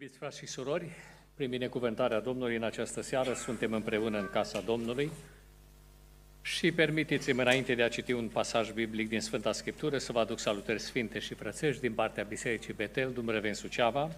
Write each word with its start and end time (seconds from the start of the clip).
Iubiți 0.00 0.18
frați 0.18 0.38
și 0.38 0.46
surori, 0.46 0.90
prin 1.34 1.50
binecuvântarea 1.50 2.20
Domnului 2.20 2.56
în 2.56 2.62
această 2.62 3.00
seară 3.00 3.32
suntem 3.32 3.72
împreună 3.72 4.18
în 4.18 4.28
casa 4.32 4.60
Domnului 4.60 5.10
și 6.42 6.72
permiteți-mi 6.72 7.40
înainte 7.40 7.74
de 7.74 7.82
a 7.82 7.88
citi 7.88 8.12
un 8.12 8.28
pasaj 8.28 8.70
biblic 8.70 9.08
din 9.08 9.20
Sfânta 9.20 9.52
Scriptură 9.52 9.98
să 9.98 10.12
vă 10.12 10.18
aduc 10.18 10.38
salutări 10.38 10.80
sfinte 10.80 11.18
și 11.18 11.34
frățești 11.34 11.80
din 11.80 11.92
partea 11.92 12.24
Bisericii 12.24 12.72
Betel, 12.72 13.12
Dumrăven 13.12 13.54
Suceava, 13.54 14.10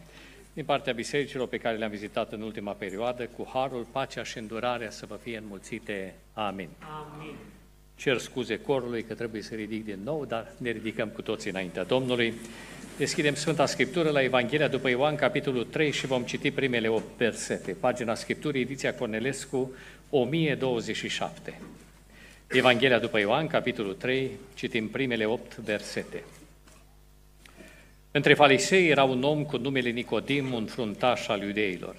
din 0.53 0.65
partea 0.65 0.93
bisericilor 0.93 1.49
pe 1.49 1.59
care 1.59 1.77
le-am 1.77 1.91
vizitat 1.91 2.33
în 2.33 2.43
ultima 2.43 2.73
perioadă, 2.73 3.27
cu 3.27 3.49
harul, 3.53 3.87
pacea 3.93 4.23
și 4.23 4.39
îndurarea 4.39 4.91
să 4.91 5.07
vă 5.07 5.17
fie 5.23 5.37
înmulțite. 5.37 6.15
Amin. 6.33 6.69
Amin. 6.79 7.37
Cer 7.99 8.19
scuze 8.19 8.59
corului 8.59 9.03
că 9.03 9.15
trebuie 9.15 9.43
să 9.43 9.55
ridic 9.55 9.85
din 9.85 9.99
nou, 10.05 10.25
dar 10.25 10.53
ne 10.57 10.71
ridicăm 10.71 11.09
cu 11.09 11.23
toții 11.23 11.51
înaintea 11.51 11.85
Domnului. 11.85 12.35
Deschidem 12.97 13.35
Sfânta 13.35 13.67
Scriptură 13.67 14.11
la 14.11 14.23
Evanghelia 14.23 14.69
după 14.69 14.89
Ioan, 14.89 15.15
capitolul 15.15 15.65
3 15.65 15.93
și 15.93 16.07
vom 16.07 16.23
citi 16.23 16.51
primele 16.51 16.89
8 16.89 17.05
versete. 17.17 17.73
Pagina 17.73 18.15
Scripturii, 18.15 18.61
ediția 18.61 18.95
Cornelescu, 18.95 19.73
1027. 20.11 21.61
Evanghelia 22.49 22.99
după 22.99 23.19
Ioan, 23.19 23.47
capitolul 23.47 23.95
3, 23.95 24.31
citim 24.55 24.89
primele 24.89 25.25
8 25.25 25.57
versete. 25.57 26.23
Între 28.11 28.35
farisei 28.35 28.89
era 28.89 29.05
un 29.05 29.23
om 29.23 29.45
cu 29.45 29.57
numele 29.57 29.91
Nicodim, 29.91 30.53
un 30.53 30.67
fruntaș 30.67 31.29
al 31.29 31.43
iudeilor. 31.43 31.97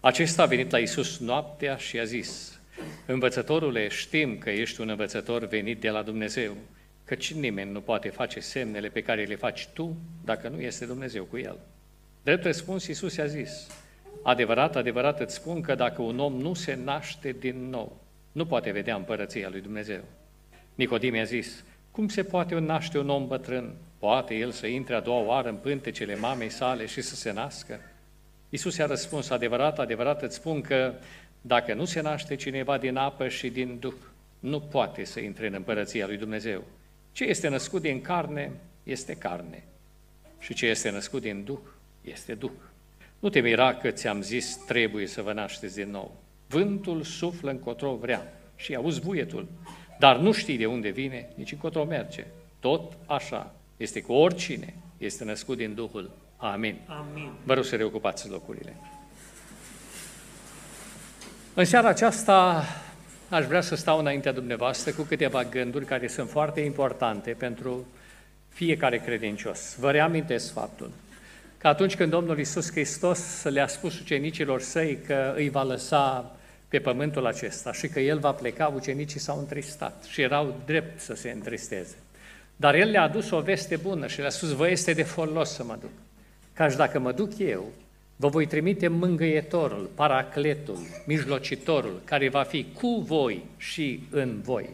Acesta 0.00 0.42
a 0.42 0.46
venit 0.46 0.70
la 0.70 0.78
Isus 0.78 1.18
noaptea 1.18 1.76
și 1.76 1.98
a 1.98 2.04
zis, 2.04 2.57
Învățătorule, 3.06 3.88
știm 3.88 4.38
că 4.38 4.50
ești 4.50 4.80
un 4.80 4.88
învățător 4.88 5.46
venit 5.46 5.80
de 5.80 5.90
la 5.90 6.02
Dumnezeu, 6.02 6.56
căci 7.04 7.32
nimeni 7.32 7.70
nu 7.70 7.80
poate 7.80 8.08
face 8.08 8.40
semnele 8.40 8.88
pe 8.88 9.02
care 9.02 9.24
le 9.24 9.36
faci 9.36 9.68
tu 9.72 9.96
dacă 10.24 10.48
nu 10.48 10.60
este 10.60 10.86
Dumnezeu 10.86 11.24
cu 11.24 11.38
el. 11.38 11.58
Drept 12.22 12.44
răspuns, 12.44 12.86
Iisus 12.86 13.16
i-a 13.16 13.26
zis, 13.26 13.66
adevărat, 14.22 14.76
adevărat 14.76 15.20
îți 15.20 15.34
spun 15.34 15.60
că 15.60 15.74
dacă 15.74 16.02
un 16.02 16.18
om 16.18 16.32
nu 16.32 16.54
se 16.54 16.78
naște 16.84 17.36
din 17.38 17.68
nou, 17.70 18.00
nu 18.32 18.46
poate 18.46 18.70
vedea 18.70 18.94
împărăția 18.94 19.48
lui 19.48 19.60
Dumnezeu. 19.60 20.00
Nicodim 20.74 21.14
i-a 21.14 21.24
zis, 21.24 21.64
cum 21.90 22.08
se 22.08 22.22
poate 22.22 22.58
naște 22.58 22.98
un 22.98 23.08
om 23.08 23.26
bătrân? 23.26 23.74
Poate 23.98 24.34
el 24.34 24.50
să 24.50 24.66
intre 24.66 24.94
a 24.94 25.00
doua 25.00 25.20
oară 25.20 25.48
în 25.48 25.56
pântecele 25.56 26.16
mamei 26.16 26.48
sale 26.48 26.86
și 26.86 27.00
să 27.00 27.14
se 27.14 27.32
nască? 27.32 27.80
Iisus 28.48 28.76
i-a 28.76 28.86
răspuns, 28.86 29.30
adevărat, 29.30 29.78
adevărat 29.78 30.22
îți 30.22 30.34
spun 30.34 30.60
că 30.60 30.94
dacă 31.48 31.74
nu 31.74 31.84
se 31.84 32.00
naște 32.00 32.34
cineva 32.34 32.78
din 32.78 32.96
apă 32.96 33.28
și 33.28 33.48
din 33.48 33.78
Duh, 33.78 33.94
nu 34.38 34.60
poate 34.60 35.04
să 35.04 35.20
intre 35.20 35.46
în 35.46 35.54
împărăția 35.54 36.06
lui 36.06 36.16
Dumnezeu. 36.16 36.64
Ce 37.12 37.24
este 37.24 37.48
născut 37.48 37.82
din 37.82 38.00
carne, 38.00 38.52
este 38.82 39.14
carne. 39.14 39.64
Și 40.38 40.54
ce 40.54 40.66
este 40.66 40.90
născut 40.90 41.22
din 41.22 41.44
Duh, 41.44 41.58
este 42.00 42.34
Duh. 42.34 42.50
Nu 43.18 43.28
te 43.28 43.40
mira 43.40 43.74
că 43.74 43.90
ți-am 43.90 44.22
zis, 44.22 44.56
trebuie 44.56 45.06
să 45.06 45.22
vă 45.22 45.32
nașteți 45.32 45.74
din 45.74 45.90
nou. 45.90 46.16
Vântul 46.48 47.02
suflă 47.02 47.50
încotro 47.50 47.94
vrea 47.94 48.40
și 48.56 48.74
auzi 48.74 49.00
buietul, 49.00 49.48
dar 49.98 50.16
nu 50.16 50.32
știi 50.32 50.56
de 50.56 50.66
unde 50.66 50.88
vine, 50.88 51.28
nici 51.34 51.52
încotro 51.52 51.84
merge. 51.84 52.26
Tot 52.60 52.92
așa 53.06 53.54
este 53.76 54.00
cu 54.00 54.12
oricine 54.12 54.74
este 54.98 55.24
născut 55.24 55.56
din 55.56 55.74
Duhul. 55.74 56.10
Amin. 56.36 56.76
Amin. 56.86 57.30
Vă 57.44 57.54
rog 57.54 57.64
să 57.64 57.76
reocupați 57.76 58.28
locurile. 58.28 58.76
În 61.58 61.64
seara 61.64 61.88
aceasta 61.88 62.64
aș 63.28 63.44
vrea 63.44 63.60
să 63.60 63.74
stau 63.74 63.98
înaintea 63.98 64.32
dumneavoastră 64.32 64.92
cu 64.92 65.02
câteva 65.02 65.44
gânduri 65.44 65.84
care 65.84 66.06
sunt 66.06 66.30
foarte 66.30 66.60
importante 66.60 67.30
pentru 67.30 67.86
fiecare 68.48 68.98
credincios. 68.98 69.76
Vă 69.78 69.90
reamintesc 69.90 70.52
faptul 70.52 70.90
că 71.58 71.68
atunci 71.68 71.96
când 71.96 72.10
Domnul 72.10 72.38
Isus 72.38 72.70
Hristos 72.70 73.42
le-a 73.42 73.66
spus 73.66 74.00
ucenicilor 74.00 74.60
săi 74.60 74.98
că 75.06 75.32
îi 75.36 75.48
va 75.48 75.62
lăsa 75.62 76.36
pe 76.68 76.78
pământul 76.78 77.26
acesta 77.26 77.72
și 77.72 77.88
că 77.88 78.00
El 78.00 78.18
va 78.18 78.32
pleca, 78.32 78.66
ucenicii 78.66 79.20
s-au 79.20 79.38
întristat 79.38 80.04
și 80.08 80.20
erau 80.20 80.60
drept 80.66 81.00
să 81.00 81.14
se 81.14 81.30
întristeze. 81.30 81.96
Dar 82.56 82.74
El 82.74 82.90
le-a 82.90 83.02
adus 83.02 83.30
o 83.30 83.40
veste 83.40 83.76
bună 83.76 84.06
și 84.06 84.20
le-a 84.20 84.30
spus, 84.30 84.52
vă 84.52 84.68
este 84.68 84.92
de 84.92 85.02
folos 85.02 85.50
să 85.50 85.64
mă 85.64 85.76
duc. 85.80 85.92
Căci 86.52 86.74
dacă 86.74 86.98
mă 86.98 87.12
duc 87.12 87.38
eu, 87.38 87.72
vă 88.20 88.28
voi 88.28 88.46
trimite 88.46 88.88
mângâietorul, 88.88 89.90
paracletul, 89.94 90.78
mijlocitorul, 91.06 92.00
care 92.04 92.28
va 92.28 92.42
fi 92.42 92.66
cu 92.74 93.04
voi 93.06 93.44
și 93.56 94.02
în 94.10 94.40
voi. 94.42 94.68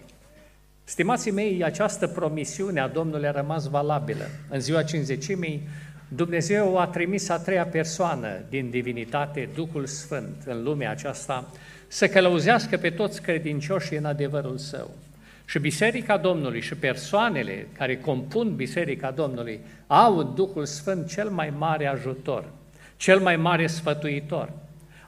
Stimații 0.84 1.30
mei, 1.30 1.64
această 1.64 2.06
promisiune 2.06 2.80
a 2.80 2.88
Domnului 2.88 3.28
a 3.28 3.30
rămas 3.30 3.66
valabilă. 3.68 4.24
În 4.48 4.60
ziua 4.60 4.82
cinzecimii, 4.82 5.68
Dumnezeu 6.08 6.78
a 6.78 6.86
trimis 6.86 7.28
a 7.28 7.38
treia 7.38 7.66
persoană 7.66 8.28
din 8.48 8.70
divinitate, 8.70 9.48
Duhul 9.54 9.86
Sfânt, 9.86 10.42
în 10.46 10.62
lumea 10.62 10.90
aceasta, 10.90 11.50
să 11.86 12.08
călăuzească 12.08 12.76
pe 12.76 12.90
toți 12.90 13.22
credincioșii 13.22 13.96
în 13.96 14.04
adevărul 14.04 14.58
Său. 14.58 14.90
Și 15.44 15.58
Biserica 15.58 16.16
Domnului 16.16 16.60
și 16.60 16.74
persoanele 16.74 17.66
care 17.72 17.96
compun 17.96 18.54
Biserica 18.56 19.10
Domnului 19.10 19.60
au 19.86 20.22
Duhul 20.22 20.64
Sfânt 20.64 21.08
cel 21.08 21.28
mai 21.28 21.52
mare 21.58 21.86
ajutor, 21.86 22.44
cel 23.04 23.20
mai 23.20 23.36
mare 23.36 23.66
sfătuitor. 23.66 24.52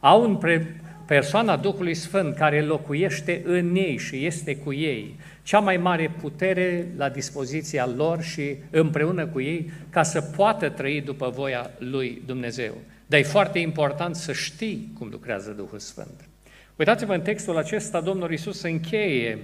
Au 0.00 0.22
în 0.22 0.36
pre- 0.36 0.80
persoana 1.06 1.56
Duhului 1.56 1.94
Sfânt 1.94 2.34
care 2.34 2.62
locuiește 2.62 3.42
în 3.44 3.74
ei 3.74 3.96
și 3.98 4.26
este 4.26 4.56
cu 4.56 4.72
ei, 4.72 5.18
cea 5.42 5.58
mai 5.58 5.76
mare 5.76 6.14
putere 6.20 6.86
la 6.96 7.08
dispoziția 7.08 7.88
lor 7.96 8.22
și 8.22 8.56
împreună 8.70 9.26
cu 9.26 9.40
ei 9.40 9.70
ca 9.90 10.02
să 10.02 10.20
poată 10.20 10.68
trăi 10.68 11.00
după 11.00 11.28
voia 11.28 11.70
lui 11.78 12.22
Dumnezeu. 12.26 12.74
Dar 13.06 13.20
e 13.20 13.22
foarte 13.22 13.58
important 13.58 14.16
să 14.16 14.32
știi 14.32 14.92
cum 14.98 15.08
lucrează 15.10 15.50
Duhul 15.50 15.78
Sfânt. 15.78 16.28
Uitați-vă 16.76 17.14
în 17.14 17.20
textul 17.20 17.56
acesta, 17.56 18.00
Domnul 18.00 18.32
Isus 18.32 18.62
încheie 18.62 19.38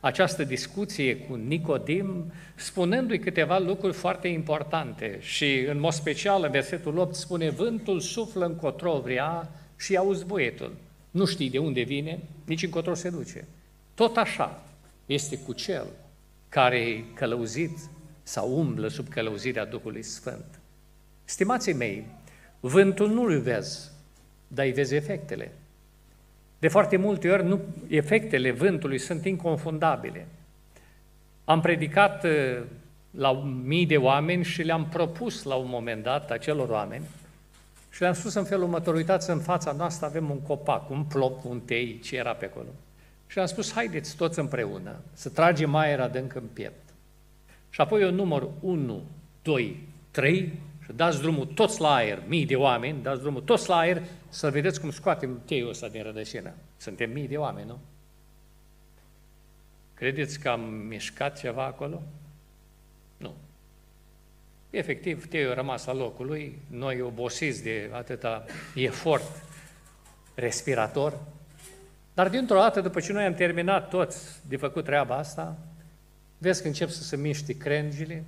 această 0.00 0.44
discuție 0.44 1.16
cu 1.16 1.34
Nicodim, 1.34 2.32
spunându-i 2.54 3.18
câteva 3.18 3.58
lucruri 3.58 3.94
foarte 3.94 4.28
importante 4.28 5.18
și, 5.20 5.58
în 5.68 5.80
mod 5.80 5.92
special, 5.92 6.44
în 6.44 6.50
versetul 6.50 6.98
8 6.98 7.14
spune, 7.14 7.50
vântul 7.50 8.00
suflă 8.00 8.44
încotro 8.44 9.00
vrea 9.00 9.50
și 9.76 9.96
auzi 9.96 10.24
buietul. 10.24 10.76
Nu 11.10 11.24
știi 11.24 11.50
de 11.50 11.58
unde 11.58 11.82
vine, 11.82 12.18
nici 12.44 12.62
încotro 12.62 12.94
se 12.94 13.10
duce. 13.10 13.46
Tot 13.94 14.16
așa 14.16 14.62
este 15.06 15.38
cu 15.38 15.52
cel 15.52 15.86
care 16.48 16.78
e 16.78 17.04
călăuzit 17.14 17.78
sau 18.22 18.58
umblă 18.58 18.88
sub 18.88 19.08
călăuzirea 19.08 19.66
Duhului 19.66 20.02
Sfânt. 20.02 20.60
Stimații 21.24 21.72
mei, 21.72 22.06
vântul 22.60 23.10
nu-l 23.10 23.40
vezi, 23.40 23.90
dar 24.48 24.64
îi 24.64 24.72
vezi 24.72 24.94
efectele. 24.94 25.52
De 26.58 26.68
foarte 26.68 26.96
multe 26.96 27.30
ori 27.30 27.44
nu, 27.44 27.60
efectele 27.88 28.50
vântului 28.50 28.98
sunt 28.98 29.24
inconfundabile. 29.24 30.26
Am 31.44 31.60
predicat 31.60 32.24
uh, 32.24 32.62
la 33.10 33.32
mii 33.64 33.86
de 33.86 33.96
oameni 33.96 34.44
și 34.44 34.62
le-am 34.62 34.88
propus 34.88 35.42
la 35.42 35.54
un 35.54 35.68
moment 35.68 36.02
dat 36.02 36.30
acelor 36.30 36.68
oameni 36.68 37.04
și 37.90 38.00
le-am 38.00 38.14
spus 38.14 38.34
în 38.34 38.44
felul 38.44 38.64
următor, 38.64 38.94
uitați 38.94 39.30
în 39.30 39.40
fața 39.40 39.72
noastră 39.72 40.06
avem 40.06 40.30
un 40.30 40.40
copac, 40.40 40.90
un 40.90 41.04
plop, 41.04 41.44
un 41.44 41.60
tei, 41.60 42.00
ce 42.00 42.16
era 42.16 42.32
pe 42.32 42.44
acolo. 42.44 42.68
Și 43.26 43.36
le-am 43.36 43.48
spus, 43.48 43.72
haideți 43.72 44.16
toți 44.16 44.38
împreună 44.38 44.96
să 45.12 45.28
tragem 45.28 45.74
aer 45.74 46.00
adânc 46.00 46.34
în 46.34 46.42
piept. 46.52 46.88
Și 47.70 47.80
apoi 47.80 48.02
eu 48.02 48.10
număr 48.10 48.48
1, 48.60 49.02
2, 49.42 49.88
3 50.10 50.52
și 50.88 50.94
dați 50.94 51.20
drumul 51.20 51.46
toți 51.46 51.80
la 51.80 51.94
aer, 51.94 52.22
mii 52.26 52.46
de 52.46 52.56
oameni, 52.56 53.02
dați 53.02 53.20
drumul 53.20 53.40
toți 53.40 53.68
la 53.68 53.76
aer, 53.76 54.02
să 54.28 54.50
vedeți 54.50 54.80
cum 54.80 54.90
scoatem 54.90 55.42
teiul 55.44 55.68
ăsta 55.68 55.88
din 55.88 56.02
rădășină. 56.02 56.52
Suntem 56.76 57.10
mii 57.10 57.28
de 57.28 57.36
oameni, 57.36 57.66
nu? 57.66 57.78
Credeți 59.94 60.40
că 60.40 60.48
am 60.48 60.60
mișcat 60.60 61.38
ceva 61.38 61.64
acolo? 61.64 62.02
Nu. 63.16 63.34
Efectiv, 64.70 65.26
teiul 65.26 65.50
a 65.50 65.54
rămas 65.54 65.84
la 65.84 65.94
locul 65.94 66.26
lui, 66.26 66.58
noi 66.70 67.00
obosiți 67.00 67.62
de 67.62 67.90
atâta 67.92 68.44
efort 68.74 69.42
respirator, 70.34 71.18
dar 72.14 72.28
dintr-o 72.28 72.58
dată, 72.58 72.80
după 72.80 73.00
ce 73.00 73.12
noi 73.12 73.24
am 73.24 73.34
terminat 73.34 73.88
toți 73.88 74.40
de 74.48 74.56
făcut 74.56 74.84
treaba 74.84 75.16
asta, 75.16 75.58
vezi 76.38 76.62
că 76.62 76.66
încep 76.66 76.88
să 76.88 77.02
se 77.02 77.16
miște 77.16 77.56
crengile, 77.56 78.24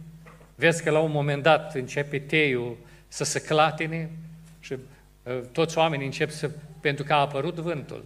Vezi 0.60 0.82
că 0.82 0.90
la 0.90 1.00
un 1.00 1.10
moment 1.10 1.42
dat 1.42 1.74
începe 1.74 2.18
teiul 2.18 2.76
să 3.08 3.24
se 3.24 3.42
clatine 3.42 4.10
și 4.58 4.72
uh, 4.72 5.40
toți 5.52 5.78
oamenii 5.78 6.06
încep 6.06 6.30
să... 6.30 6.50
pentru 6.80 7.04
că 7.04 7.12
a 7.12 7.20
apărut 7.20 7.54
vântul. 7.54 8.04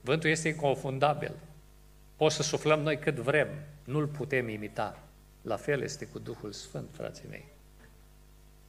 Vântul 0.00 0.30
este 0.30 0.48
inconfundabil. 0.48 1.32
Poți 2.16 2.36
să 2.36 2.42
suflăm 2.42 2.80
noi 2.80 2.98
cât 2.98 3.14
vrem, 3.14 3.48
nu-l 3.84 4.06
putem 4.06 4.48
imita. 4.48 4.98
La 5.42 5.56
fel 5.56 5.82
este 5.82 6.04
cu 6.04 6.18
Duhul 6.18 6.52
Sfânt, 6.52 6.88
frații 6.92 7.28
mei. 7.30 7.44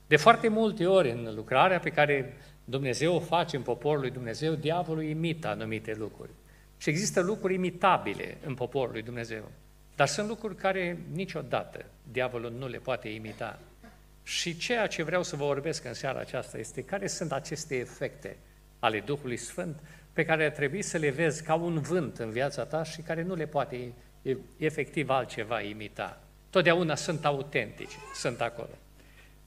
De 0.08 0.16
foarte 0.16 0.48
multe 0.48 0.88
ori 0.88 1.12
în 1.12 1.36
lucrarea 1.36 1.80
pe 1.80 1.90
care 1.90 2.38
Dumnezeu 2.66 3.16
o 3.16 3.20
face 3.20 3.56
în 3.56 3.62
poporul 3.62 4.00
lui 4.00 4.12
Dumnezeu, 4.12 4.54
diavolul 4.54 5.04
imită 5.04 5.48
anumite 5.48 5.96
lucruri. 5.98 6.32
Și 6.78 6.90
există 6.90 7.22
lucruri 7.22 7.54
imitabile 7.54 8.38
în 8.46 8.54
poporul 8.54 8.92
lui 8.92 9.02
Dumnezeu. 9.02 9.52
Dar 9.96 10.08
sunt 10.08 10.28
lucruri 10.28 10.56
care 10.56 10.98
niciodată 11.14 11.86
diavolul 12.12 12.52
nu 12.52 12.68
le 12.68 12.78
poate 12.78 13.10
imita. 13.10 13.60
Și 14.24 14.58
ceea 14.58 14.88
ce 14.88 15.04
vreau 15.04 15.24
să 15.24 15.36
vă 15.36 15.46
vorbesc 15.46 15.86
în 15.86 15.94
seara 15.94 16.20
aceasta 16.20 16.58
este 16.58 16.84
care 16.84 17.08
sunt 17.08 17.32
aceste 17.32 17.76
efecte 17.76 18.38
ale 18.80 19.00
Duhului 19.00 19.38
Sfânt 19.38 19.80
pe 20.14 20.26
care 20.26 20.46
ar 20.46 20.52
trebui 20.52 20.82
să 20.82 20.98
le 20.98 21.10
vezi 21.10 21.44
ca 21.44 21.54
un 21.54 21.82
vânt 21.82 22.18
în 22.18 22.30
viața 22.30 22.64
ta 22.66 22.84
și 22.84 23.02
care 23.02 23.24
nu 23.24 23.36
le 23.36 23.46
poate 23.46 23.94
efectiv 24.58 25.10
altceva 25.10 25.62
imita. 25.62 26.22
Totdeauna 26.50 26.96
sunt 26.96 27.26
autentice, 27.26 27.96
sunt 28.14 28.42
acolo. 28.42 28.70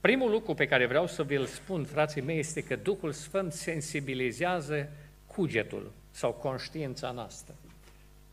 Primul 0.01 0.31
lucru 0.31 0.53
pe 0.53 0.65
care 0.65 0.85
vreau 0.85 1.07
să 1.07 1.23
vi-l 1.23 1.45
spun, 1.45 1.83
frații 1.83 2.21
mei, 2.21 2.39
este 2.39 2.63
că 2.63 2.75
Duhul 2.75 3.11
Sfânt 3.11 3.53
sensibilizează 3.53 4.89
cugetul 5.25 5.91
sau 6.11 6.31
conștiința 6.31 7.11
noastră. 7.11 7.55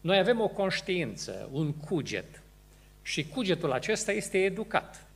Noi 0.02 0.18
avem 0.18 0.40
o 0.40 0.48
conștiință, 0.48 1.48
un 1.52 1.72
cuget, 1.72 2.42
și 3.02 3.28
cugetul 3.28 3.72
acesta 3.72 4.12
este 4.12 4.38
educat. 4.38 5.06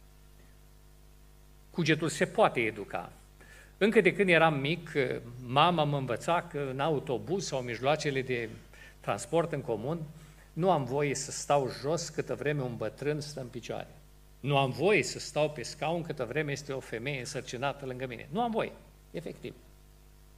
Cugetul 1.70 2.08
se 2.08 2.26
poate 2.26 2.60
educa. 2.60 3.12
Încă 3.78 4.00
de 4.00 4.14
când 4.14 4.28
eram 4.28 4.54
mic, 4.54 4.92
mama 5.46 5.84
mă 5.84 5.96
învăța 5.96 6.42
că 6.50 6.68
în 6.70 6.80
autobuz 6.80 7.46
sau 7.46 7.60
mijloacele 7.60 8.22
de 8.22 8.48
transport 9.00 9.52
în 9.52 9.60
comun 9.60 10.00
nu 10.52 10.70
am 10.70 10.84
voie 10.84 11.14
să 11.14 11.30
stau 11.30 11.70
jos 11.80 12.08
câtă 12.08 12.34
vreme 12.34 12.62
un 12.62 12.76
bătrân 12.76 13.20
stă 13.20 13.40
în 13.40 13.46
picioare. 13.46 13.88
Nu 14.40 14.58
am 14.58 14.70
voie 14.70 15.02
să 15.02 15.18
stau 15.18 15.50
pe 15.50 15.62
scaun 15.62 16.02
câtă 16.02 16.24
vreme 16.24 16.52
este 16.52 16.72
o 16.72 16.80
femeie 16.80 17.18
însărcinată 17.18 17.86
lângă 17.86 18.06
mine. 18.06 18.28
Nu 18.30 18.40
am 18.40 18.50
voie, 18.50 18.72
efectiv. 19.10 19.54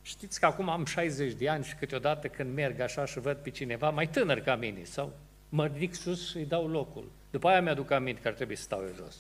Știți 0.09 0.41
că 0.41 0.47
acum 0.47 0.69
am 0.69 0.85
60 0.85 1.33
de 1.33 1.49
ani 1.49 1.65
și 1.65 1.75
câteodată 1.75 2.29
când 2.29 2.55
merg 2.55 2.81
așa 2.81 3.05
și 3.05 3.19
văd 3.19 3.37
pe 3.37 3.51
cineva 3.51 3.91
mai 3.91 4.09
tânăr 4.09 4.41
ca 4.41 4.57
mine 4.57 4.85
sau 4.85 5.13
mă 5.49 5.67
ridic 5.67 5.95
sus 5.95 6.31
și 6.31 6.37
îi 6.37 6.45
dau 6.45 6.67
locul. 6.69 7.11
După 7.31 7.49
aia 7.49 7.63
mi-aduc 7.63 7.91
aminte 7.91 8.21
că 8.21 8.29
ar 8.29 8.35
trebui 8.35 8.57
să 8.57 8.63
stau 8.63 8.81
eu 8.81 8.95
jos. 8.97 9.17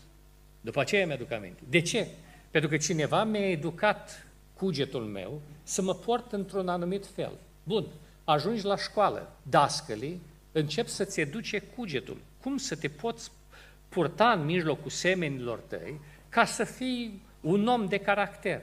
După 0.61 0.81
aceea 0.81 1.07
mi-aduc 1.07 1.31
aminte. 1.31 1.63
De 1.69 1.81
ce? 1.81 2.07
Pentru 2.51 2.71
că 2.71 2.77
cineva 2.77 3.25
mi-a 3.25 3.51
educat 3.51 4.27
cugetul 4.55 5.05
meu 5.05 5.41
să 5.63 5.83
mă 5.83 5.95
port 5.95 6.33
într-un 6.33 6.69
anumit 6.69 7.07
fel. 7.07 7.33
Bun, 7.63 7.87
ajungi 8.25 8.65
la 8.65 8.77
școală, 8.77 9.33
dascălii, 9.43 10.21
încep 10.53 10.87
să-ți 10.87 11.21
educe 11.21 11.59
cugetul. 11.59 12.17
Cum 12.43 12.57
să 12.57 12.77
te 12.77 12.89
poți 12.89 13.31
purta 13.89 14.31
în 14.31 14.45
mijlocul 14.45 14.91
semenilor 14.91 15.59
tăi 15.59 16.01
ca 16.29 16.45
să 16.45 16.65
fii 16.65 17.23
un 17.41 17.67
om 17.67 17.87
de 17.87 17.99
caracter. 17.99 18.63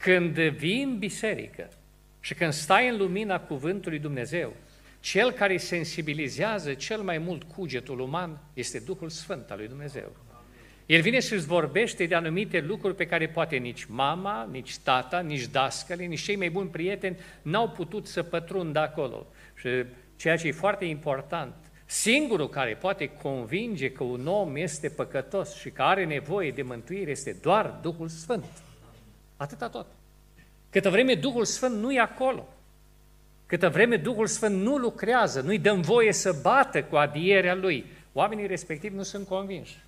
Când 0.00 0.38
vii 0.38 0.82
în 0.82 0.98
biserică 0.98 1.68
și 2.20 2.34
când 2.34 2.52
stai 2.52 2.88
în 2.88 2.96
lumina 2.96 3.40
cuvântului 3.40 3.98
Dumnezeu, 3.98 4.52
cel 5.00 5.30
care 5.30 5.56
sensibilizează 5.56 6.74
cel 6.74 7.00
mai 7.00 7.18
mult 7.18 7.42
cugetul 7.42 8.00
uman 8.00 8.38
este 8.54 8.78
Duhul 8.78 9.08
Sfânt 9.08 9.50
al 9.50 9.58
lui 9.58 9.68
Dumnezeu. 9.68 10.16
El 10.86 11.00
vine 11.00 11.20
și 11.20 11.32
îți 11.32 11.46
vorbește 11.46 12.06
de 12.06 12.14
anumite 12.14 12.60
lucruri 12.60 12.94
pe 12.94 13.06
care 13.06 13.28
poate 13.28 13.56
nici 13.56 13.84
mama, 13.84 14.48
nici 14.50 14.78
tata, 14.78 15.20
nici 15.20 15.46
dascăle, 15.46 16.04
nici 16.04 16.20
cei 16.20 16.36
mai 16.36 16.50
buni 16.50 16.68
prieteni 16.68 17.18
n-au 17.42 17.68
putut 17.68 18.06
să 18.06 18.22
pătrundă 18.22 18.78
acolo. 18.78 19.26
Și 19.54 19.68
ceea 20.16 20.36
ce 20.36 20.46
e 20.46 20.52
foarte 20.52 20.84
important, 20.84 21.54
singurul 21.86 22.48
care 22.48 22.74
poate 22.74 23.06
convinge 23.06 23.92
că 23.92 24.04
un 24.04 24.26
om 24.26 24.56
este 24.56 24.88
păcătos 24.88 25.54
și 25.54 25.70
că 25.70 25.82
are 25.82 26.04
nevoie 26.04 26.50
de 26.50 26.62
mântuire 26.62 27.10
este 27.10 27.36
doar 27.42 27.78
Duhul 27.82 28.08
Sfânt. 28.08 28.44
Atâta 29.40 29.68
tot. 29.68 29.86
Câtă 30.70 30.90
vreme 30.90 31.14
Duhul 31.14 31.44
Sfânt 31.44 31.74
nu 31.74 31.92
e 31.92 32.00
acolo, 32.00 32.48
câtă 33.46 33.68
vreme 33.68 33.96
Duhul 33.96 34.26
Sfânt 34.26 34.62
nu 34.62 34.76
lucrează, 34.76 35.40
nu-i 35.40 35.58
dăm 35.58 35.80
voie 35.80 36.12
să 36.12 36.38
bată 36.42 36.82
cu 36.82 36.96
adierea 36.96 37.54
Lui, 37.54 37.86
oamenii 38.12 38.46
respectivi 38.46 38.94
nu 38.94 39.02
sunt 39.02 39.26
convinși. 39.26 39.78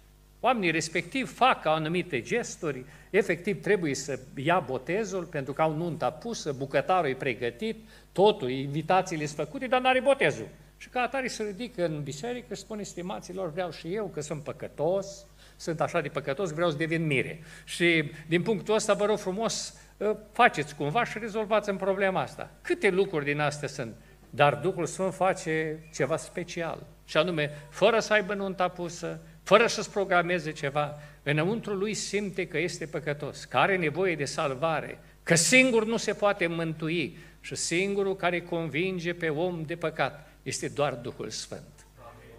Oamenii 0.40 0.70
respectiv 0.70 1.34
fac 1.34 1.64
anumite 1.66 2.20
gesturi, 2.20 2.84
efectiv 3.10 3.62
trebuie 3.62 3.94
să 3.94 4.18
ia 4.36 4.58
botezul 4.58 5.24
pentru 5.24 5.52
că 5.52 5.62
au 5.62 5.76
nunta 5.76 6.10
pusă, 6.10 6.52
bucătarul 6.52 7.10
e 7.10 7.14
pregătit, 7.14 7.76
totul, 8.12 8.50
invitațiile 8.50 9.26
sunt 9.26 9.36
făcute, 9.36 9.66
dar 9.66 9.80
n-are 9.80 10.00
botezul. 10.00 10.48
Și 10.76 10.88
ca 10.88 11.00
atare 11.00 11.28
se 11.28 11.42
ridică 11.42 11.84
în 11.84 12.02
biserică 12.02 12.54
și 12.54 12.60
spune, 12.60 12.82
stimaților, 12.82 13.52
vreau 13.52 13.70
și 13.70 13.94
eu 13.94 14.10
că 14.14 14.20
sunt 14.20 14.42
păcătos, 14.42 15.26
sunt 15.62 15.80
așa 15.80 16.00
de 16.00 16.08
păcătos, 16.08 16.50
vreau 16.50 16.70
să 16.70 16.76
devin 16.76 17.06
mire. 17.06 17.42
Și 17.64 18.10
din 18.26 18.42
punctul 18.42 18.74
ăsta, 18.74 18.94
vă 18.94 19.04
rog 19.04 19.18
frumos, 19.18 19.74
ă, 20.00 20.16
faceți 20.32 20.74
cumva 20.74 21.04
și 21.04 21.18
rezolvați 21.18 21.68
în 21.68 21.76
problema 21.76 22.20
asta. 22.20 22.50
Câte 22.62 22.90
lucruri 22.90 23.24
din 23.24 23.40
astea 23.40 23.68
sunt? 23.68 23.94
Dar 24.30 24.54
Duhul 24.54 24.86
Sfânt 24.86 25.14
face 25.14 25.84
ceva 25.94 26.16
special. 26.16 26.86
Și 27.04 27.16
anume, 27.16 27.50
fără 27.70 27.98
să 27.98 28.12
aibă 28.12 28.34
nunta 28.34 28.68
pusă, 28.68 29.20
fără 29.42 29.66
să-ți 29.66 29.90
programeze 29.90 30.52
ceva, 30.52 30.98
înăuntru 31.22 31.74
lui 31.74 31.94
simte 31.94 32.46
că 32.46 32.58
este 32.58 32.86
păcătos, 32.86 33.44
că 33.44 33.56
are 33.56 33.76
nevoie 33.76 34.16
de 34.16 34.24
salvare, 34.24 34.98
că 35.22 35.34
singur 35.34 35.86
nu 35.86 35.96
se 35.96 36.12
poate 36.12 36.46
mântui 36.46 37.18
și 37.40 37.54
singurul 37.54 38.16
care 38.16 38.40
convinge 38.40 39.14
pe 39.14 39.28
om 39.28 39.62
de 39.66 39.76
păcat 39.76 40.30
este 40.42 40.68
doar 40.68 40.94
Duhul 40.94 41.30
Sfânt. 41.30 41.86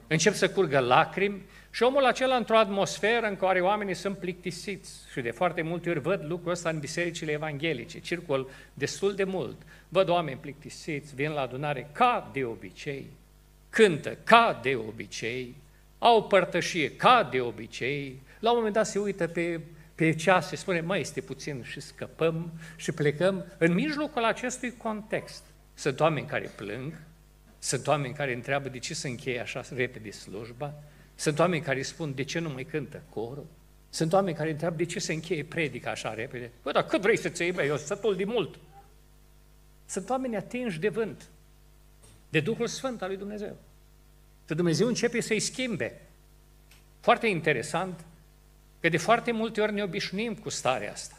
Încep 0.07 0.33
să 0.33 0.49
curgă 0.49 0.79
lacrimi 0.79 1.41
și 1.75 1.83
omul 1.83 2.05
acela 2.05 2.35
într-o 2.35 2.57
atmosferă 2.57 3.27
în 3.27 3.35
care 3.35 3.61
oamenii 3.61 3.93
sunt 3.93 4.17
plictisiți 4.17 4.91
și 5.11 5.21
de 5.21 5.31
foarte 5.31 5.61
multe 5.61 5.89
ori 5.89 5.99
văd 5.99 6.25
lucrul 6.25 6.51
ăsta 6.51 6.69
în 6.69 6.79
bisericile 6.79 7.31
evanghelice, 7.31 7.99
circul 7.99 8.49
destul 8.73 9.15
de 9.15 9.23
mult, 9.23 9.61
văd 9.89 10.09
oameni 10.09 10.39
plictisiți, 10.39 11.15
vin 11.15 11.31
la 11.31 11.41
adunare 11.41 11.89
ca 11.91 12.29
de 12.33 12.43
obicei, 12.43 13.05
cântă 13.69 14.17
ca 14.23 14.59
de 14.61 14.75
obicei, 14.75 15.55
au 15.99 16.23
părtășie 16.23 16.95
ca 16.95 17.27
de 17.31 17.41
obicei, 17.41 18.21
la 18.39 18.49
un 18.49 18.55
moment 18.55 18.73
dat 18.73 18.87
se 18.87 18.99
uită 18.99 19.27
pe, 19.27 19.59
pe 19.95 20.15
ceas 20.15 20.49
și 20.49 20.55
spune, 20.55 20.81
mai 20.81 20.99
este 20.99 21.21
puțin 21.21 21.63
și 21.63 21.79
scăpăm 21.79 22.51
și 22.75 22.91
plecăm. 22.91 23.45
În 23.57 23.73
mijlocul 23.73 24.23
acestui 24.23 24.73
context 24.77 25.43
sunt 25.73 25.99
oameni 25.99 26.27
care 26.27 26.51
plâng, 26.55 26.93
sunt 27.59 27.87
oameni 27.87 28.13
care 28.13 28.33
întreabă 28.33 28.69
de 28.69 28.79
ce 28.79 28.93
se 28.93 29.07
încheie 29.07 29.39
așa 29.39 29.61
repede 29.75 30.11
slujba, 30.11 30.73
sunt 31.15 31.39
oameni 31.39 31.63
care 31.63 31.81
spun 31.81 32.13
de 32.15 32.23
ce 32.23 32.39
nu 32.39 32.49
mai 32.49 32.63
cântă 32.63 33.01
corul, 33.09 33.45
sunt 33.89 34.13
oameni 34.13 34.35
care 34.35 34.51
întreabă 34.51 34.75
de 34.75 34.85
ce 34.85 34.99
se 34.99 35.13
încheie 35.13 35.43
predica 35.43 35.89
așa 35.89 36.13
repede. 36.13 36.51
Bă, 36.63 36.71
dar 36.71 36.85
cât 36.85 37.01
vrei 37.01 37.17
să-ți 37.17 37.41
iei, 37.41 37.55
eu 37.67 37.77
sătul 37.77 38.15
de 38.15 38.23
mult. 38.23 38.59
Sunt 39.85 40.09
oameni 40.09 40.35
atinși 40.35 40.79
de 40.79 40.89
vânt, 40.89 41.29
de 42.29 42.39
Duhul 42.39 42.67
Sfânt 42.67 43.01
al 43.01 43.07
lui 43.07 43.17
Dumnezeu. 43.17 43.57
Că 44.45 44.53
Dumnezeu 44.53 44.87
începe 44.87 45.21
să-i 45.21 45.39
schimbe. 45.39 46.01
Foarte 46.99 47.27
interesant 47.27 48.05
că 48.79 48.89
de 48.89 48.97
foarte 48.97 49.31
multe 49.31 49.61
ori 49.61 49.73
ne 49.73 49.83
obișnuim 49.83 50.35
cu 50.35 50.49
starea 50.49 50.91
asta. 50.91 51.17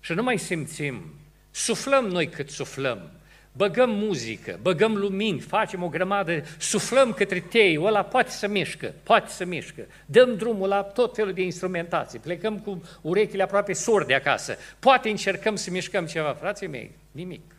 Și 0.00 0.12
nu 0.12 0.22
mai 0.22 0.38
simțim, 0.38 1.14
suflăm 1.50 2.06
noi 2.06 2.28
cât 2.28 2.50
suflăm, 2.50 3.10
băgăm 3.56 3.90
muzică, 3.90 4.58
băgăm 4.62 4.96
lumini, 4.96 5.40
facem 5.40 5.82
o 5.82 5.88
grămadă, 5.88 6.42
suflăm 6.58 7.12
către 7.12 7.40
tei, 7.40 7.78
ăla 7.78 8.02
poate 8.02 8.30
să 8.30 8.46
mișcă, 8.48 8.94
poate 9.02 9.30
să 9.30 9.44
mișcă, 9.44 9.86
dăm 10.06 10.36
drumul 10.36 10.68
la 10.68 10.82
tot 10.82 11.14
felul 11.14 11.32
de 11.32 11.42
instrumentații, 11.42 12.18
plecăm 12.18 12.58
cu 12.58 12.82
urechile 13.00 13.42
aproape 13.42 13.72
sorde 13.72 14.14
acasă, 14.14 14.56
poate 14.78 15.08
încercăm 15.08 15.56
să 15.56 15.70
mișcăm 15.70 16.06
ceva, 16.06 16.32
frații 16.32 16.66
mei, 16.66 16.90
nimic. 17.10 17.54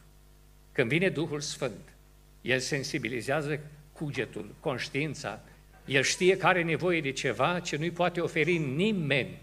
Când 0.72 0.89
vine 0.89 1.10
Duhul 1.10 1.39
Sfânt, 1.39 1.94
El 2.42 2.60
sensibilizează 2.60 3.60
cugetul, 3.94 4.56
conștiința, 4.60 5.39
el 5.86 6.04
știe 6.04 6.38
că 6.38 6.48
are 6.48 6.63
nevoie 6.63 7.01
de 7.01 7.12
ceva 7.12 7.60
ce 7.60 7.77
nu-i 7.77 7.92
poate 7.92 8.20
oferi 8.20 8.58
nimeni. 8.58 9.38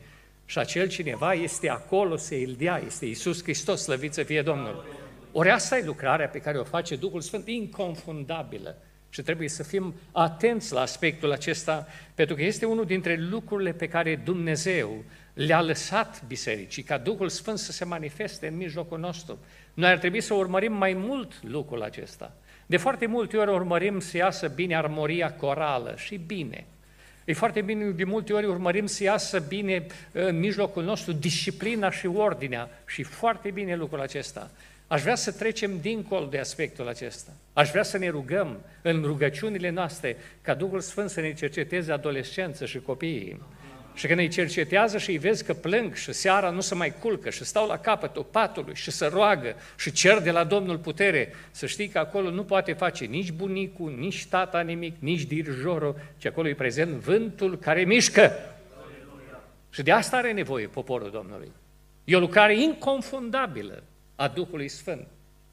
Și 0.47 0.59
acel 0.59 0.89
cineva 0.89 1.33
este 1.33 1.69
acolo 1.69 2.17
să 2.17 2.35
îl 2.35 2.55
dea, 2.59 2.83
este 2.87 3.07
Iisus 3.07 3.43
Hristos, 3.43 3.83
slăvit 3.83 4.13
să 4.13 4.23
fie 4.23 4.43
Domnul. 4.43 4.85
Ori 5.37 5.51
asta 5.51 5.79
e 5.79 5.85
lucrarea 5.85 6.29
pe 6.29 6.39
care 6.39 6.59
o 6.59 6.65
face 6.65 6.97
Duhul 6.97 7.21
Sfânt, 7.21 7.49
inconfundabilă. 7.49 8.77
Și 9.09 9.23
trebuie 9.23 9.49
să 9.49 9.63
fim 9.63 9.95
atenți 10.13 10.73
la 10.73 10.81
aspectul 10.81 11.33
acesta, 11.33 11.87
pentru 12.15 12.35
că 12.35 12.43
este 12.43 12.67
unul 12.67 12.85
dintre 12.85 13.17
lucrurile 13.17 13.73
pe 13.73 13.89
care 13.89 14.17
Dumnezeu 14.17 15.05
le-a 15.33 15.63
lăsat 15.63 16.23
bisericii, 16.27 16.83
ca 16.83 16.99
Duhul 16.99 17.29
Sfânt 17.29 17.59
să 17.59 17.73
se 17.73 17.85
manifeste 17.85 18.47
în 18.47 18.57
mijlocul 18.57 18.99
nostru. 18.99 19.39
Noi 19.75 19.91
ar 19.91 19.99
trebui 19.99 20.21
să 20.21 20.35
urmărim 20.35 20.73
mai 20.73 20.93
mult 20.93 21.33
lucrul 21.43 21.83
acesta. 21.83 22.37
De 22.67 22.77
foarte 22.77 23.07
multe 23.07 23.37
ori 23.37 23.51
urmărim 23.51 24.01
să 24.01 24.17
iasă 24.17 24.49
bine 24.49 24.77
armoria 24.77 25.33
corală 25.33 25.95
și 25.97 26.17
bine. 26.17 26.67
E 27.25 27.33
foarte 27.33 27.61
bine, 27.61 27.91
de 27.91 28.05
multe 28.05 28.33
ori 28.33 28.47
urmărim 28.47 28.87
să 28.87 29.03
iasă 29.03 29.39
bine 29.39 29.87
în 30.13 30.39
mijlocul 30.39 30.85
nostru 30.85 31.13
disciplina 31.13 31.91
și 31.91 32.07
ordinea 32.07 32.71
și 32.87 33.03
foarte 33.03 33.51
bine 33.51 33.77
lucrul 33.77 34.01
acesta. 34.01 34.51
Aș 34.87 35.03
vrea 35.03 35.15
să 35.15 35.33
trecem 35.33 35.81
dincolo 35.81 36.27
de 36.27 36.39
aspectul 36.39 36.89
acesta. 36.89 37.31
Aș 37.53 37.71
vrea 37.71 37.83
să 37.83 37.99
ne 37.99 38.09
rugăm 38.09 38.61
în 38.83 39.03
rugăciunile 39.03 39.71
noastre 39.71 40.17
ca 40.41 40.55
Duhul 40.55 40.81
Sfânt 40.81 41.11
să 41.11 41.21
ne 41.21 41.35
cerceteze 41.35 41.93
adolescență 41.93 42.67
și 42.67 42.81
copiii 42.81 43.41
și 43.95 44.07
când 44.07 44.19
îi 44.19 44.29
cercetează 44.29 44.99
și 44.99 45.11
îi 45.11 45.19
vezi 45.19 45.45
că 45.45 45.53
plâng 45.53 45.95
și 45.95 46.13
seara 46.13 46.51
nu 46.51 46.61
se 46.61 46.75
mai 46.75 46.95
culcă 47.01 47.31
și 47.31 47.45
stau 47.45 47.67
la 47.67 47.79
capătul 47.79 48.25
patului 48.25 48.75
și 48.75 48.91
se 48.91 49.07
roagă 49.07 49.55
și 49.79 49.93
cer 49.93 50.21
de 50.21 50.31
la 50.31 50.45
Domnul 50.45 50.79
putere, 50.79 51.33
să 51.51 51.67
știi 51.67 51.89
că 51.89 51.99
acolo 51.99 52.31
nu 52.31 52.45
poate 52.45 52.73
face 52.73 53.05
nici 53.05 53.33
bunicul, 53.33 53.95
nici 53.99 54.27
tata 54.27 54.61
nimic, 54.61 54.95
nici 54.99 55.23
dirijorul, 55.23 55.97
ci 56.17 56.27
acolo 56.27 56.49
e 56.49 56.55
prezent 56.55 56.91
vântul 56.91 57.59
care 57.59 57.85
mișcă. 57.85 58.33
Și 59.71 59.83
de 59.83 59.93
asta 59.93 60.17
are 60.17 60.33
nevoie 60.33 60.67
poporul 60.67 61.11
Domnului. 61.11 61.53
E 62.05 62.17
o 62.17 62.21
lucrare 62.21 62.61
inconfundabilă 62.61 63.83
a 64.17 64.29
Duhului 64.29 64.69
Sfânt. 64.69 65.07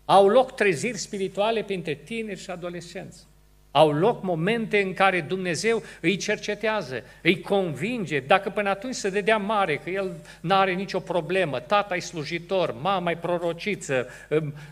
Au 0.05 0.27
loc 0.27 0.55
treziri 0.55 0.97
spirituale 0.97 1.63
printre 1.63 1.93
tineri 1.93 2.39
și 2.39 2.49
adolescenți. 2.49 3.29
Au 3.71 3.91
loc 3.91 4.23
momente 4.23 4.81
în 4.81 4.93
care 4.93 5.21
Dumnezeu 5.21 5.83
îi 6.01 6.17
cercetează, 6.17 7.03
îi 7.21 7.41
convinge, 7.41 8.19
dacă 8.19 8.49
până 8.49 8.69
atunci 8.69 8.95
se 8.95 9.09
dădea 9.09 9.37
mare, 9.37 9.77
că 9.77 9.89
el 9.89 10.11
nu 10.41 10.55
are 10.55 10.73
nicio 10.73 10.99
problemă, 10.99 11.59
tata 11.59 11.95
e 11.95 11.99
slujitor, 11.99 12.75
mama 12.81 13.11
e 13.11 13.17
prorociță, 13.17 14.07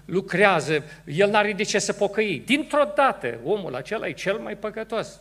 lucrează, 0.05 0.83
el 1.05 1.29
n-are 1.29 1.53
de 1.53 1.63
ce 1.63 1.79
să 1.79 1.93
pocăi. 1.93 2.41
Dintr-o 2.45 2.91
dată, 2.95 3.39
omul 3.43 3.75
acela 3.75 4.07
e 4.07 4.11
cel 4.11 4.37
mai 4.37 4.57
păcătos. 4.57 5.19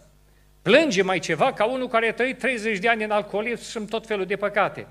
Plânge 0.63 1.03
mai 1.03 1.19
ceva 1.19 1.53
ca 1.53 1.65
unul 1.65 1.89
care 1.89 2.09
a 2.09 2.13
trăit 2.13 2.39
30 2.39 2.79
de 2.79 2.89
ani 2.89 3.05
în 3.05 3.11
alcoolism 3.11 3.71
și 3.71 3.77
în 3.77 3.87
tot 3.87 4.07
felul 4.07 4.27
de 4.27 4.37
păcate. 4.37 4.87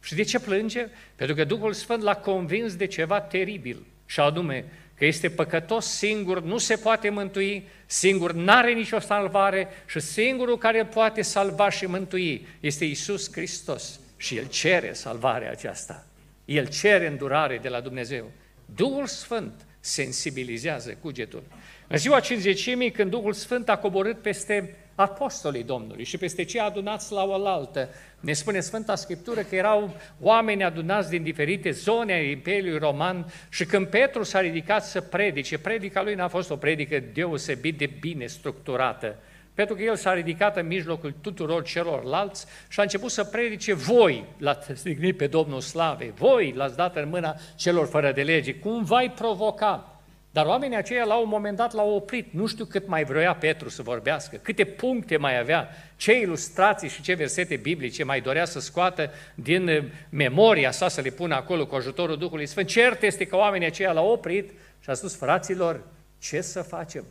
Și 0.00 0.14
de 0.14 0.22
ce 0.22 0.40
plânge? 0.40 0.88
Pentru 1.16 1.36
că 1.36 1.44
Duhul 1.44 1.72
Sfânt 1.72 2.02
l-a 2.02 2.16
convins 2.16 2.76
de 2.76 2.86
ceva 2.86 3.20
teribil, 3.20 3.86
și 4.06 4.20
anume 4.20 4.64
că 4.94 5.04
este 5.04 5.30
păcătos 5.30 5.86
singur, 5.86 6.42
nu 6.42 6.58
se 6.58 6.76
poate 6.76 7.08
mântui, 7.08 7.68
singur 7.86 8.32
n-are 8.32 8.72
nicio 8.72 8.98
salvare 8.98 9.68
și 9.86 10.00
singurul 10.00 10.58
care 10.58 10.78
îl 10.78 10.86
poate 10.86 11.22
salva 11.22 11.70
și 11.70 11.86
mântui 11.86 12.46
este 12.60 12.84
Isus 12.84 13.32
Hristos. 13.32 14.00
Și 14.16 14.36
El 14.36 14.46
cere 14.48 14.92
salvarea 14.92 15.50
aceasta. 15.50 16.06
El 16.44 16.66
cere 16.66 17.06
îndurare 17.06 17.58
de 17.62 17.68
la 17.68 17.80
Dumnezeu. 17.80 18.30
Duhul 18.74 19.06
Sfânt 19.06 19.66
sensibilizează 19.80 20.96
cugetul. 21.00 21.42
În 21.86 21.98
ziua 21.98 22.20
cinzecimii, 22.20 22.90
când 22.90 23.10
Duhul 23.10 23.32
Sfânt 23.32 23.68
a 23.68 23.76
coborât 23.76 24.22
peste 24.22 24.76
apostolii 25.00 25.62
Domnului 25.62 26.04
și 26.04 26.18
peste 26.18 26.44
cei 26.44 26.60
adunați 26.60 27.12
la 27.12 27.24
oaltă. 27.24 27.88
Ne 28.20 28.32
spune 28.32 28.60
Sfânta 28.60 28.94
Scriptură 28.94 29.40
că 29.40 29.54
erau 29.54 29.96
oameni 30.20 30.64
adunați 30.64 31.10
din 31.10 31.22
diferite 31.22 31.70
zone 31.70 32.12
ale 32.12 32.30
Imperiului 32.30 32.78
Roman 32.78 33.32
și 33.48 33.64
când 33.64 33.86
Petru 33.86 34.22
s-a 34.22 34.40
ridicat 34.40 34.84
să 34.84 35.00
predice, 35.00 35.58
predica 35.58 36.02
lui 36.02 36.14
n-a 36.14 36.28
fost 36.28 36.50
o 36.50 36.56
predică 36.56 37.02
deosebit 37.12 37.78
de 37.78 37.90
bine 38.00 38.26
structurată, 38.26 39.16
pentru 39.54 39.74
că 39.74 39.82
el 39.82 39.96
s-a 39.96 40.14
ridicat 40.14 40.56
în 40.56 40.66
mijlocul 40.66 41.14
tuturor 41.20 41.62
celorlalți 41.62 42.46
și 42.68 42.80
a 42.80 42.82
început 42.82 43.10
să 43.10 43.24
predice 43.24 43.74
voi 43.74 44.24
l-ați 44.38 44.70
stignit 44.74 45.16
pe 45.16 45.26
Domnul 45.26 45.60
Slavei, 45.60 46.12
voi 46.16 46.52
l-ați 46.56 46.76
dat 46.76 46.96
în 46.96 47.08
mâna 47.08 47.36
celor 47.56 47.86
fără 47.86 48.12
de 48.12 48.22
lege, 48.22 48.54
cum 48.54 48.84
v-ai 48.84 49.10
provoca? 49.10 49.89
Dar 50.32 50.46
oamenii 50.46 50.76
aceia 50.76 51.04
la 51.04 51.16
un 51.16 51.28
moment 51.28 51.56
dat 51.56 51.72
l-au 51.72 51.94
oprit. 51.94 52.32
Nu 52.32 52.46
știu 52.46 52.64
cât 52.64 52.86
mai 52.86 53.04
vroia 53.04 53.34
Petru 53.34 53.68
să 53.68 53.82
vorbească, 53.82 54.36
câte 54.36 54.64
puncte 54.64 55.16
mai 55.16 55.38
avea, 55.38 55.68
ce 55.96 56.18
ilustrații 56.18 56.88
și 56.88 57.02
ce 57.02 57.14
versete 57.14 57.56
biblice 57.56 58.04
mai 58.04 58.20
dorea 58.20 58.44
să 58.44 58.60
scoată 58.60 59.10
din 59.34 59.68
eh, 59.68 59.84
memoria 60.08 60.70
sa 60.70 60.88
să 60.88 61.00
le 61.00 61.10
pună 61.10 61.34
acolo 61.34 61.66
cu 61.66 61.74
ajutorul 61.74 62.16
Duhului 62.16 62.46
Sfânt. 62.46 62.68
Cert 62.68 63.02
este 63.02 63.24
că 63.24 63.36
oamenii 63.36 63.66
aceia 63.66 63.92
l-au 63.92 64.10
oprit 64.10 64.50
și 64.80 64.90
a 64.90 64.94
spus, 64.94 65.16
fraților, 65.16 65.80
ce 66.18 66.40
să 66.40 66.62
facem? 66.62 67.04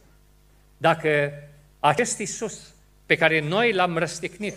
Dacă 0.77 1.33
acest 1.79 2.19
Isus 2.19 2.73
pe 3.05 3.15
care 3.15 3.41
noi 3.41 3.73
l-am 3.73 3.97
răstignit, 3.97 4.55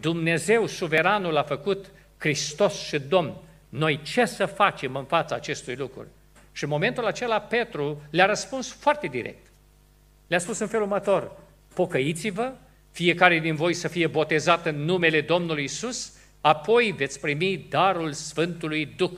Dumnezeu 0.00 0.66
suveranul 0.66 1.32
l-a 1.32 1.42
făcut 1.42 1.86
Hristos 2.18 2.74
și 2.74 2.98
Domn, 2.98 3.34
noi 3.68 4.00
ce 4.02 4.24
să 4.24 4.46
facem 4.46 4.96
în 4.96 5.04
fața 5.04 5.34
acestui 5.34 5.74
lucru? 5.74 6.06
Și 6.56 6.64
în 6.64 6.70
momentul 6.70 7.06
acela 7.06 7.40
Petru 7.40 8.02
le-a 8.10 8.26
răspuns 8.26 8.72
foarte 8.72 9.06
direct. 9.06 9.46
Le-a 10.26 10.38
spus 10.38 10.58
în 10.58 10.66
felul 10.66 10.84
următor, 10.86 11.36
pocăiți-vă, 11.74 12.52
fiecare 12.90 13.38
din 13.38 13.54
voi 13.54 13.74
să 13.74 13.88
fie 13.88 14.06
botezat 14.06 14.66
în 14.66 14.84
numele 14.84 15.20
Domnului 15.20 15.64
Isus, 15.64 16.12
apoi 16.40 16.94
veți 16.96 17.20
primi 17.20 17.66
darul 17.68 18.12
Sfântului 18.12 18.86
Duh. 18.86 19.12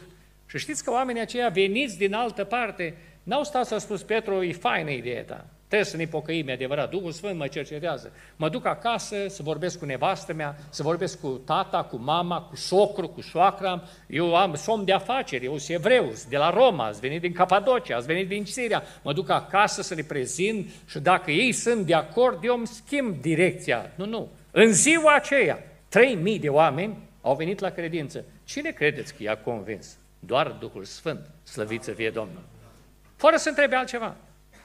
Și 0.47 0.59
știți 0.59 0.85
că 0.85 0.91
oamenii 0.91 1.21
aceia 1.21 1.49
veniți 1.49 1.99
din 1.99 2.15
altă 2.15 2.45
parte, 2.45 2.97
n-au 3.23 3.45
stat 3.45 3.67
să 3.67 3.79
spus 3.79 4.03
Petru, 4.03 4.43
e 4.43 4.53
faină 4.53 4.91
ideea 4.91 5.25
ta. 5.25 5.47
Trebuie 5.67 5.89
să 5.89 5.97
ne 5.97 6.07
pocăim, 6.07 6.49
e 6.49 6.53
adevărat. 6.53 6.91
Duhul 6.91 7.13
Sfânt 7.13 7.39
mă 7.39 7.47
cercetează. 7.47 8.13
Mă 8.37 8.49
duc 8.49 8.67
acasă 8.67 9.17
să 9.29 9.43
vorbesc 9.43 9.79
cu 9.79 9.85
nevastă 9.85 10.33
mea, 10.33 10.57
să 10.71 10.83
vorbesc 10.83 11.21
cu 11.21 11.29
tata, 11.29 11.83
cu 11.83 11.97
mama, 11.97 12.41
cu 12.41 12.57
socru, 12.57 13.09
cu 13.09 13.21
soacra. 13.21 13.83
Eu 14.07 14.37
am 14.37 14.55
somn 14.55 14.85
de 14.85 14.93
afaceri, 14.93 15.45
eu 15.45 15.59
sunt 15.59 15.79
evreu, 15.79 16.13
de 16.29 16.37
la 16.37 16.51
Roma, 16.51 16.87
ați 16.87 17.01
venit 17.01 17.21
din 17.21 17.33
Capadocia, 17.33 17.97
ați 17.97 18.07
venit 18.07 18.29
din 18.29 18.45
Siria. 18.45 18.83
Mă 19.03 19.13
duc 19.13 19.31
acasă 19.31 19.83
să 19.83 19.95
le 19.95 20.03
prezint 20.03 20.71
și 20.87 20.99
dacă 20.99 21.31
ei 21.31 21.53
sunt 21.53 21.87
de 21.87 21.95
acord, 21.95 22.45
eu 22.45 22.57
îmi 22.57 22.67
schimb 22.67 23.21
direcția. 23.21 23.93
Nu, 23.95 24.07
nu. 24.07 24.29
În 24.51 24.73
ziua 24.73 25.15
aceea, 25.15 25.59
3.000 25.59 26.41
de 26.41 26.49
oameni 26.49 26.97
au 27.21 27.35
venit 27.35 27.59
la 27.59 27.71
credință. 27.71 28.25
Cine 28.45 28.71
credeți 28.71 29.15
că 29.15 29.23
i-a 29.23 29.37
convins? 29.37 29.97
Doar 30.19 30.49
Duhul 30.49 30.85
Sfânt, 30.85 31.31
slăvit 31.45 31.83
să 31.83 31.91
fie 31.91 32.11
Domnul. 32.11 32.43
Fără 33.17 33.37
să 33.37 33.49
întrebe 33.49 33.77
altceva. 33.77 34.17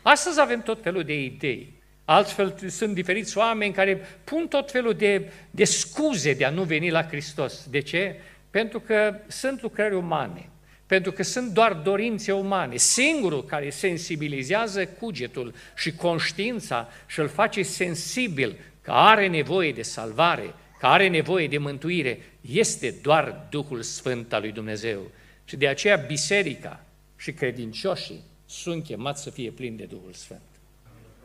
Astăzi 0.02 0.40
avem 0.40 0.62
tot 0.62 0.82
felul 0.84 1.04
de 1.04 1.22
idei. 1.22 1.74
Altfel 2.06 2.56
sunt 2.68 2.94
diferiți 2.94 3.38
oameni 3.38 3.74
care 3.74 3.98
pun 4.24 4.48
tot 4.48 4.72
felul 4.72 4.94
de, 4.94 5.32
de 5.52 5.64
scuze 5.64 6.34
de 6.34 6.46
a 6.46 6.50
nu 6.50 6.64
veni 6.64 6.90
la 6.90 7.04
Hristos. 7.04 7.66
De 7.70 7.80
ce? 7.80 8.16
Pentru 8.50 8.80
că 8.80 9.16
sunt 9.28 9.62
lucrări 9.62 9.96
umane, 9.96 10.50
pentru 10.86 11.12
că 11.12 11.24
sunt 11.24 11.52
doar 11.52 11.74
dorințe 11.74 12.32
umane. 12.32 12.76
Singurul 12.78 13.46
care 13.46 13.70
sensibilizează 13.70 14.86
cugetul 14.86 15.54
și 15.76 15.96
conștiința 15.96 16.90
și 17.08 17.20
îl 17.20 17.28
face 17.28 17.64
sensibil 17.64 18.56
că 18.82 18.92
are 18.92 19.28
nevoie 19.28 19.72
de 19.72 19.82
salvare, 19.82 20.54
că 20.80 20.86
are 20.86 21.08
nevoie 21.08 21.48
de 21.48 21.58
mântuire, 21.58 22.20
este 22.42 22.96
doar 23.02 23.48
Duhul 23.50 23.82
Sfânt 23.82 24.34
al 24.34 24.42
lui 24.42 24.52
Dumnezeu. 24.52 25.00
Și 25.46 25.58
de 25.58 25.68
aceea 25.68 25.96
biserica 25.96 26.86
și 27.18 27.32
credincioșii 27.32 28.30
sunt 28.52 28.84
chemați 28.84 29.22
să 29.22 29.30
fie 29.30 29.52
plini 29.52 29.78
de 29.78 29.86
Duhul 29.86 30.14
Sfânt. 30.14 30.42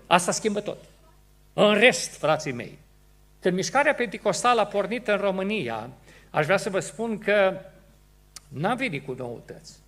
Asta 0.07 0.31
schimbă 0.31 0.61
tot. 0.61 0.79
În 1.53 1.75
rest, 1.75 2.17
frații 2.17 2.53
mei, 2.53 2.79
când 3.41 3.55
mișcarea 3.55 3.95
pentecostală 3.95 4.61
a 4.61 4.67
pornit 4.67 5.09
în 5.09 5.17
România, 5.17 5.91
aș 6.31 6.45
vrea 6.45 6.57
să 6.57 6.71
vă 6.71 6.81
spun 6.81 7.19
că 7.19 7.61
n-a 8.49 8.75
venit 8.75 9.05
cu 9.05 9.13
noutăți. 9.13 9.79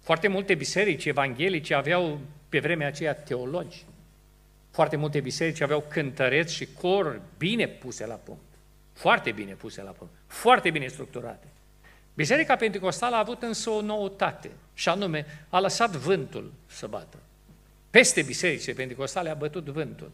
Foarte 0.00 0.28
multe 0.28 0.54
biserici 0.54 1.04
evanghelice 1.04 1.74
aveau 1.74 2.20
pe 2.48 2.60
vremea 2.60 2.86
aceea 2.86 3.14
teologi. 3.14 3.84
Foarte 4.70 4.96
multe 4.96 5.20
biserici 5.20 5.60
aveau 5.60 5.84
cântăreți 5.88 6.54
și 6.54 6.68
coruri 6.80 7.20
bine 7.38 7.68
puse 7.68 8.06
la 8.06 8.14
punct. 8.14 8.40
Foarte 8.92 9.32
bine 9.32 9.52
puse 9.52 9.82
la 9.82 9.90
punct. 9.90 10.12
Foarte 10.26 10.70
bine 10.70 10.86
structurate. 10.86 11.46
Biserica 12.16 12.56
Pentecostală 12.56 13.16
a 13.16 13.18
avut 13.18 13.42
însă 13.42 13.70
o 13.70 13.80
noutate, 13.80 14.50
și 14.74 14.88
anume 14.88 15.26
a 15.48 15.60
lăsat 15.60 15.90
vântul 15.90 16.52
să 16.66 16.86
bată. 16.86 17.16
Peste 17.90 18.22
bisericile 18.22 18.74
pentecostale 18.74 19.30
a 19.30 19.34
bătut 19.34 19.64
vântul. 19.64 20.10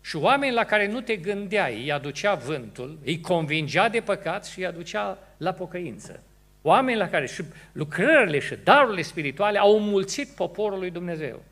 Și 0.00 0.16
oameni 0.16 0.54
la 0.54 0.64
care 0.64 0.86
nu 0.86 1.00
te 1.00 1.16
gândeai, 1.16 1.82
îi 1.82 1.92
aducea 1.92 2.34
vântul, 2.34 2.98
îi 3.04 3.20
convingea 3.20 3.88
de 3.88 4.00
păcat 4.00 4.46
și 4.46 4.58
îi 4.58 4.66
aducea 4.66 5.18
la 5.36 5.52
pocăință. 5.52 6.22
Oameni 6.62 6.98
la 6.98 7.08
care 7.08 7.26
și 7.26 7.42
lucrările 7.72 8.38
și 8.38 8.56
darurile 8.64 9.02
spirituale 9.02 9.58
au 9.58 9.76
înmulțit 9.76 10.28
poporul 10.28 10.78
lui 10.78 10.90
Dumnezeu. 10.90 11.42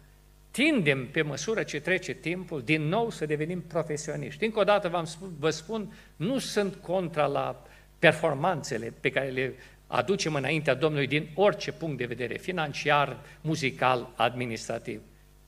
Tindem, 0.50 1.06
pe 1.06 1.22
măsură 1.22 1.62
ce 1.62 1.80
trece 1.80 2.12
timpul, 2.12 2.62
din 2.62 2.82
nou 2.82 3.10
să 3.10 3.26
devenim 3.26 3.60
profesioniști. 3.60 4.44
Încă 4.44 4.58
o 4.58 4.64
dată 4.64 4.88
v-am 4.88 5.04
spus, 5.04 5.28
vă 5.38 5.50
spun, 5.50 5.92
nu 6.16 6.38
sunt 6.38 6.74
contra 6.74 7.26
la 7.26 7.62
performanțele 7.98 8.92
pe 9.00 9.10
care 9.10 9.28
le 9.28 9.54
aducem 9.86 10.34
înaintea 10.34 10.74
Domnului 10.74 11.06
din 11.06 11.28
orice 11.34 11.72
punct 11.72 11.98
de 11.98 12.04
vedere, 12.04 12.36
financiar, 12.36 13.16
muzical, 13.40 14.12
administrativ. 14.16 15.00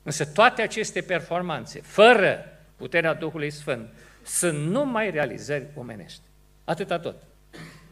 Însă 0.02 0.26
toate 0.26 0.62
aceste 0.62 1.00
performanțe, 1.00 1.80
fără 1.80 2.45
puterea 2.76 3.14
Duhului 3.14 3.50
Sfânt, 3.50 3.88
sunt 4.23 4.66
numai 4.66 5.11
realizări 5.11 5.66
omenești. 5.75 6.21
Atâta 6.64 6.99
tot. 6.99 7.16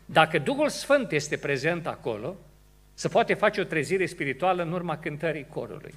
Dacă 0.04 0.38
Duhul 0.38 0.68
Sfânt 0.68 1.12
este 1.12 1.36
prezent 1.36 1.86
acolo, 1.86 2.36
se 2.94 3.08
poate 3.08 3.34
face 3.34 3.60
o 3.60 3.64
trezire 3.64 4.06
spirituală 4.06 4.62
în 4.62 4.72
urma 4.72 4.98
cântării 4.98 5.46
corului. 5.48 5.94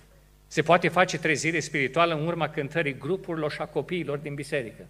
Se 0.48 0.62
poate 0.62 0.88
face 0.88 1.18
trezire 1.18 1.60
spirituală 1.60 2.14
în 2.14 2.28
urma 2.28 2.50
cântării 2.50 2.98
grupurilor 2.98 3.52
și 3.52 3.62
a 3.62 3.66
copiilor 3.66 4.18
din 4.18 4.34
biserică. 4.34 4.88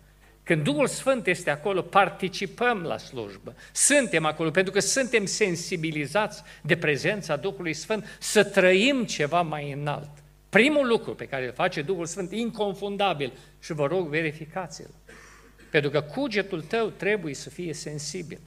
Când 0.49 0.63
Duhul 0.63 0.87
Sfânt 0.87 1.27
este 1.27 1.49
acolo, 1.49 1.81
participăm 1.81 2.81
la 2.81 2.97
slujbă. 2.97 3.55
Suntem 3.71 4.25
acolo 4.25 4.51
pentru 4.51 4.71
că 4.71 4.79
suntem 4.79 5.25
sensibilizați 5.25 6.43
de 6.61 6.77
prezența 6.77 7.35
Duhului 7.35 7.73
Sfânt 7.73 8.17
să 8.19 8.43
trăim 8.43 9.05
ceva 9.05 9.41
mai 9.41 9.71
înalt. 9.71 10.09
Primul 10.49 10.87
lucru 10.87 11.15
pe 11.15 11.25
care 11.25 11.45
îl 11.45 11.53
face 11.53 11.81
Duhul 11.81 12.05
Sfânt, 12.05 12.31
inconfundabil, 12.31 13.33
și 13.59 13.73
vă 13.73 13.85
rog, 13.85 14.07
verificați-l. 14.07 14.89
Pentru 15.71 15.89
că 15.89 16.01
cugetul 16.01 16.61
tău 16.61 16.87
trebuie 16.87 17.33
să 17.33 17.49
fie 17.49 17.73
sensibil. 17.73 18.39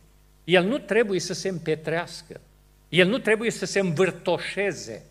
El 0.45 0.65
nu 0.65 0.79
trebuie 0.79 1.21
să 1.21 1.33
se 1.33 1.49
împetrească. 1.49 2.41
El 2.89 3.09
nu 3.09 3.19
trebuie 3.19 3.51
să 3.51 3.65
se 3.65 3.81
învârtoșeze. 3.81 5.05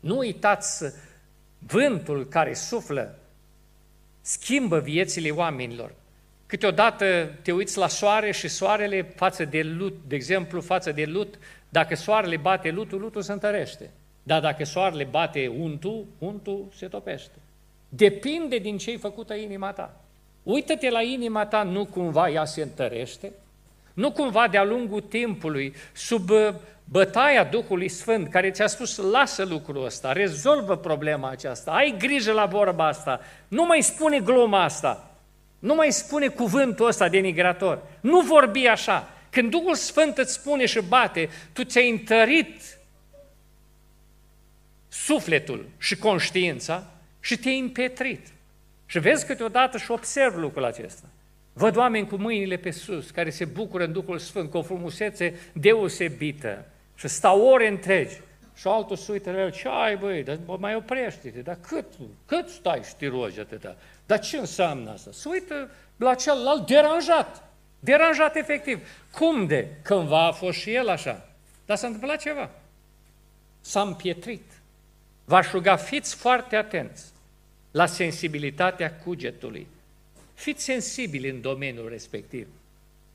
Nu 0.00 0.16
uitați 0.16 0.84
vântul 1.58 2.26
care 2.26 2.54
suflă 2.54 3.18
schimbă 4.20 4.78
viețile 4.78 5.30
oamenilor. 5.30 5.94
Câteodată 6.48 7.30
te 7.42 7.52
uiți 7.52 7.78
la 7.78 7.88
soare 7.88 8.32
și 8.32 8.48
soarele 8.48 9.02
față 9.02 9.44
de 9.44 9.62
lut, 9.62 9.96
de 10.06 10.14
exemplu, 10.14 10.60
față 10.60 10.92
de 10.92 11.04
lut, 11.04 11.38
dacă 11.68 11.94
soarele 11.94 12.36
bate 12.36 12.70
lutul, 12.70 13.00
lutul 13.00 13.22
se 13.22 13.32
întărește. 13.32 13.90
Dar 14.22 14.40
dacă 14.40 14.64
soarele 14.64 15.04
bate 15.04 15.52
untul, 15.58 16.06
untul 16.18 16.68
se 16.76 16.86
topește. 16.86 17.34
Depinde 17.88 18.56
din 18.56 18.78
ce 18.78 18.90
ai 18.90 18.96
făcută 18.96 19.34
inima 19.34 19.72
ta. 19.72 20.00
Uită-te 20.42 20.90
la 20.90 21.02
inima 21.02 21.46
ta, 21.46 21.62
nu 21.62 21.84
cumva 21.84 22.28
ea 22.28 22.44
se 22.44 22.62
întărește? 22.62 23.32
Nu 23.94 24.12
cumva 24.12 24.48
de-a 24.48 24.64
lungul 24.64 25.00
timpului, 25.00 25.74
sub 25.92 26.30
uh, 26.30 26.54
bătaia 26.84 27.44
Duhului 27.44 27.88
Sfânt, 27.88 28.30
care 28.30 28.50
ți-a 28.50 28.66
spus, 28.66 28.96
lasă 28.96 29.44
lucrul 29.44 29.84
ăsta, 29.84 30.12
rezolvă 30.12 30.76
problema 30.76 31.30
aceasta, 31.30 31.70
ai 31.70 31.94
grijă 31.98 32.32
la 32.32 32.46
vorba 32.46 32.86
asta, 32.86 33.20
nu 33.48 33.64
mai 33.64 33.82
spune 33.82 34.20
gluma 34.20 34.62
asta, 34.62 35.07
nu 35.58 35.74
mai 35.74 35.92
spune 35.92 36.28
cuvântul 36.28 36.86
ăsta 36.86 37.08
denigrator, 37.08 37.82
nu 38.00 38.20
vorbi 38.20 38.66
așa. 38.66 39.10
Când 39.30 39.50
Duhul 39.50 39.74
Sfânt 39.74 40.18
îți 40.18 40.32
spune 40.32 40.66
și 40.66 40.80
bate, 40.88 41.28
tu 41.52 41.64
ți-ai 41.64 41.90
întărit 41.90 42.78
sufletul 44.88 45.68
și 45.78 45.96
conștiința 45.96 46.90
și 47.20 47.38
te-ai 47.38 47.58
împetrit. 47.58 48.26
Și 48.86 48.98
vezi 48.98 49.26
câteodată 49.26 49.78
și 49.78 49.90
observ 49.90 50.36
lucrul 50.36 50.64
acesta. 50.64 51.06
Văd 51.52 51.76
oameni 51.76 52.06
cu 52.06 52.16
mâinile 52.16 52.56
pe 52.56 52.70
sus, 52.70 53.10
care 53.10 53.30
se 53.30 53.44
bucură 53.44 53.84
în 53.84 53.92
Duhul 53.92 54.18
Sfânt 54.18 54.50
cu 54.50 54.56
o 54.56 54.62
frumusețe 54.62 55.38
deosebită 55.52 56.64
și 56.94 57.08
stau 57.08 57.40
ore 57.40 57.68
întregi. 57.68 58.14
Și 58.58 58.66
altul 58.66 58.96
se 58.96 59.12
uită 59.12 59.30
la 59.30 59.40
el, 59.40 59.52
ce 59.52 59.68
ai 59.68 59.96
băi, 59.96 60.22
dar 60.22 60.38
mai 60.58 60.74
oprește-te, 60.74 61.40
dar 61.40 61.58
cât, 61.68 61.86
cât 62.26 62.48
stai 62.48 62.82
și 62.84 62.96
te 62.96 63.06
rogi 63.06 63.40
atâta? 63.40 63.76
Dar 64.06 64.20
ce 64.20 64.36
înseamnă 64.36 64.90
asta? 64.90 65.10
Se 65.12 65.28
uită 65.28 65.70
la 65.96 66.14
celălalt 66.14 66.66
deranjat, 66.66 67.48
deranjat 67.80 68.36
efectiv. 68.36 68.88
Cum 69.12 69.46
de? 69.46 69.68
Cândva 69.82 70.26
a 70.26 70.32
fost 70.32 70.58
și 70.58 70.74
el 70.74 70.88
așa, 70.88 71.28
dar 71.66 71.76
s-a 71.76 71.86
întâmplat 71.86 72.20
ceva. 72.20 72.50
S-a 73.60 73.80
împietrit. 73.80 74.52
V-aș 75.24 75.50
ruga, 75.50 75.76
fiți 75.76 76.14
foarte 76.14 76.56
atenți 76.56 77.04
la 77.70 77.86
sensibilitatea 77.86 78.94
cugetului. 78.94 79.66
Fiți 80.34 80.64
sensibili 80.64 81.30
în 81.30 81.40
domeniul 81.40 81.88
respectiv. 81.88 82.48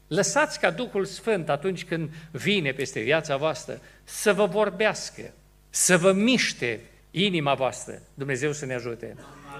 Lăsați 0.07 0.59
ca 0.59 0.71
Duhul 0.71 1.05
Sfânt, 1.05 1.49
atunci 1.49 1.85
când 1.85 2.09
vine 2.31 2.71
peste 2.71 2.99
viața 2.99 3.37
voastră, 3.37 3.79
să 4.03 4.33
vă 4.33 4.45
vorbească, 4.45 5.33
să 5.69 5.97
vă 5.97 6.11
miște 6.11 6.79
inima 7.11 7.53
voastră. 7.53 8.01
Dumnezeu 8.13 8.51
să 8.51 8.65
ne 8.65 8.73
ajute. 8.73 9.15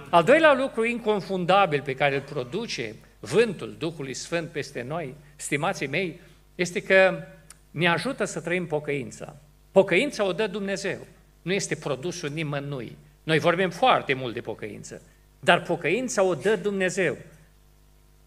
Al 0.10 0.24
doilea 0.24 0.54
lucru 0.54 0.86
inconfundabil 0.86 1.82
pe 1.82 1.96
care 1.96 2.16
îl 2.16 2.22
produce 2.22 2.96
vântul 3.20 3.76
Duhului 3.78 4.14
Sfânt 4.14 4.50
peste 4.50 4.82
noi, 4.82 5.16
stimații 5.36 5.88
mei, 5.88 6.20
este 6.56 6.82
că 6.82 7.24
ne 7.72 7.88
ajută 7.88 8.26
să 8.26 8.40
trăim 8.42 8.68
pocăința. 8.68 9.36
Pocăința 9.72 10.24
o 10.24 10.34
dă 10.34 10.48
Dumnezeu, 10.48 10.98
nu 11.42 11.54
este 11.54 11.76
produsul 11.76 12.30
nimănui. 12.30 12.98
Noi 13.24 13.40
vorbim 13.40 13.70
foarte 13.70 14.14
mult 14.14 14.34
de 14.34 14.42
pocăință, 14.42 15.02
dar 15.40 15.62
pocăința 15.62 16.24
o 16.24 16.36
dă 16.36 16.56
Dumnezeu. 16.56 17.18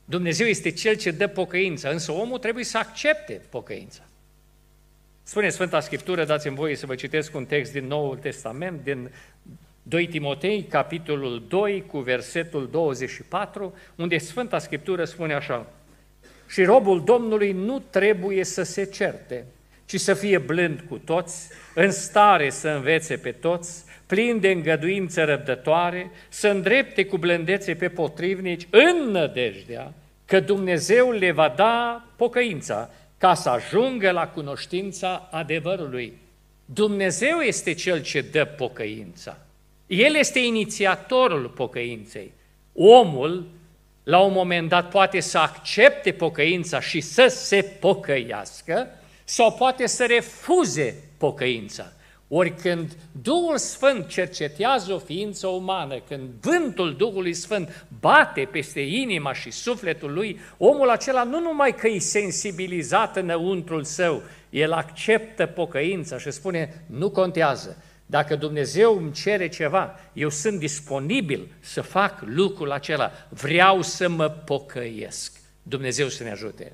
Dumnezeu 0.09 0.47
este 0.47 0.71
Cel 0.71 0.97
ce 0.97 1.11
dă 1.11 1.27
pocăința, 1.27 1.89
însă 1.89 2.13
omul 2.13 2.39
trebuie 2.39 2.65
să 2.65 2.79
accepte 2.79 3.41
pocăința. 3.51 4.03
Spune 5.23 5.49
Sfânta 5.49 5.81
Scriptură, 5.81 6.25
dați-mi 6.25 6.55
voie 6.55 6.77
să 6.77 6.87
vă 6.87 6.95
citesc 6.95 7.35
un 7.35 7.45
text 7.45 7.73
din 7.73 7.87
Noul 7.87 8.17
Testament, 8.17 8.85
din 8.85 9.11
2 9.83 10.07
Timotei, 10.07 10.63
capitolul 10.63 11.45
2, 11.49 11.85
cu 11.87 11.99
versetul 11.99 12.69
24, 12.71 13.75
unde 13.97 14.19
Sfânta 14.19 14.59
Scriptură 14.59 15.05
spune 15.05 15.35
așa, 15.35 15.73
Și 16.49 16.65
robul 16.65 17.05
Domnului 17.05 17.53
nu 17.53 17.79
trebuie 17.91 18.45
să 18.45 18.63
se 18.63 18.85
certe, 18.85 19.45
ci 19.85 20.01
să 20.01 20.15
fie 20.15 20.39
blând 20.39 20.85
cu 20.89 20.99
toți, 20.99 21.49
în 21.75 21.91
stare 21.91 22.51
să 22.51 22.69
învețe 22.69 23.17
pe 23.17 23.33
toți, 23.33 23.85
plin 24.07 24.41
de 24.41 24.51
îngăduință 24.51 25.25
răbdătoare, 25.25 26.11
să 26.29 26.49
îndrepte 26.49 27.05
cu 27.05 27.17
blândețe 27.17 27.75
pe 27.75 27.89
potrivnici, 27.89 28.67
în 28.71 29.11
nădejdea 29.11 29.93
că 30.27 30.41
Dumnezeu 30.41 31.11
le 31.11 31.31
va 31.31 31.49
da 31.57 32.05
pocăința 32.17 32.91
ca 33.19 33.35
să 33.35 33.49
ajungă 33.49 34.11
la 34.11 34.29
cunoștința 34.29 35.29
adevărului. 35.31 36.19
Dumnezeu 36.65 37.39
este 37.39 37.73
Cel 37.73 38.03
ce 38.03 38.21
dă 38.21 38.45
pocăința. 38.45 39.39
El 39.87 40.15
este 40.15 40.39
inițiatorul 40.39 41.49
pocăinței. 41.49 42.33
Omul, 42.75 43.47
la 44.03 44.21
un 44.21 44.33
moment 44.33 44.69
dat, 44.69 44.91
poate 44.91 45.21
să 45.21 45.39
accepte 45.39 46.13
pocăința 46.13 46.81
și 46.81 47.01
să 47.01 47.27
se 47.27 47.63
pocăiască, 47.63 48.87
sau 49.25 49.53
poate 49.53 49.87
să 49.87 50.07
refuze 50.07 50.95
pocăința. 51.19 51.93
Ori 52.29 52.55
când 52.55 52.97
Duhul 53.23 53.59
Sfânt 53.59 54.09
cercetează 54.09 54.93
o 54.93 54.99
ființă 54.99 55.47
umană, 55.47 56.01
când 56.09 56.29
vântul 56.41 56.97
Duhului 56.97 57.35
Sfânt 57.35 57.87
bate 58.01 58.49
peste 58.53 58.81
inima 58.81 59.33
și 59.33 59.51
sufletul 59.51 60.13
lui, 60.13 60.41
omul 60.57 60.91
acela 60.91 61.23
nu 61.23 61.41
numai 61.41 61.75
că 61.75 61.89
e 61.89 61.99
sensibilizat 61.99 63.17
înăuntrul 63.17 63.85
său, 63.85 64.23
el 64.51 64.73
acceptă 64.73 65.47
pocăința 65.47 66.19
și 66.19 66.31
spune, 66.31 66.85
nu 66.87 67.11
contează, 67.11 67.83
dacă 68.07 68.37
Dumnezeu 68.37 68.97
îmi 68.97 69.13
cere 69.13 69.49
ceva, 69.49 70.01
eu 70.13 70.29
sunt 70.29 70.59
disponibil 70.59 71.49
să 71.61 71.81
fac 71.81 72.23
lucrul 72.25 72.73
acela, 72.73 73.11
vreau 73.29 73.83
să 73.83 74.09
mă 74.09 74.29
pocăiesc. 74.29 75.33
Dumnezeu 75.63 76.09
să 76.09 76.23
ne 76.23 76.31
ajute. 76.31 76.73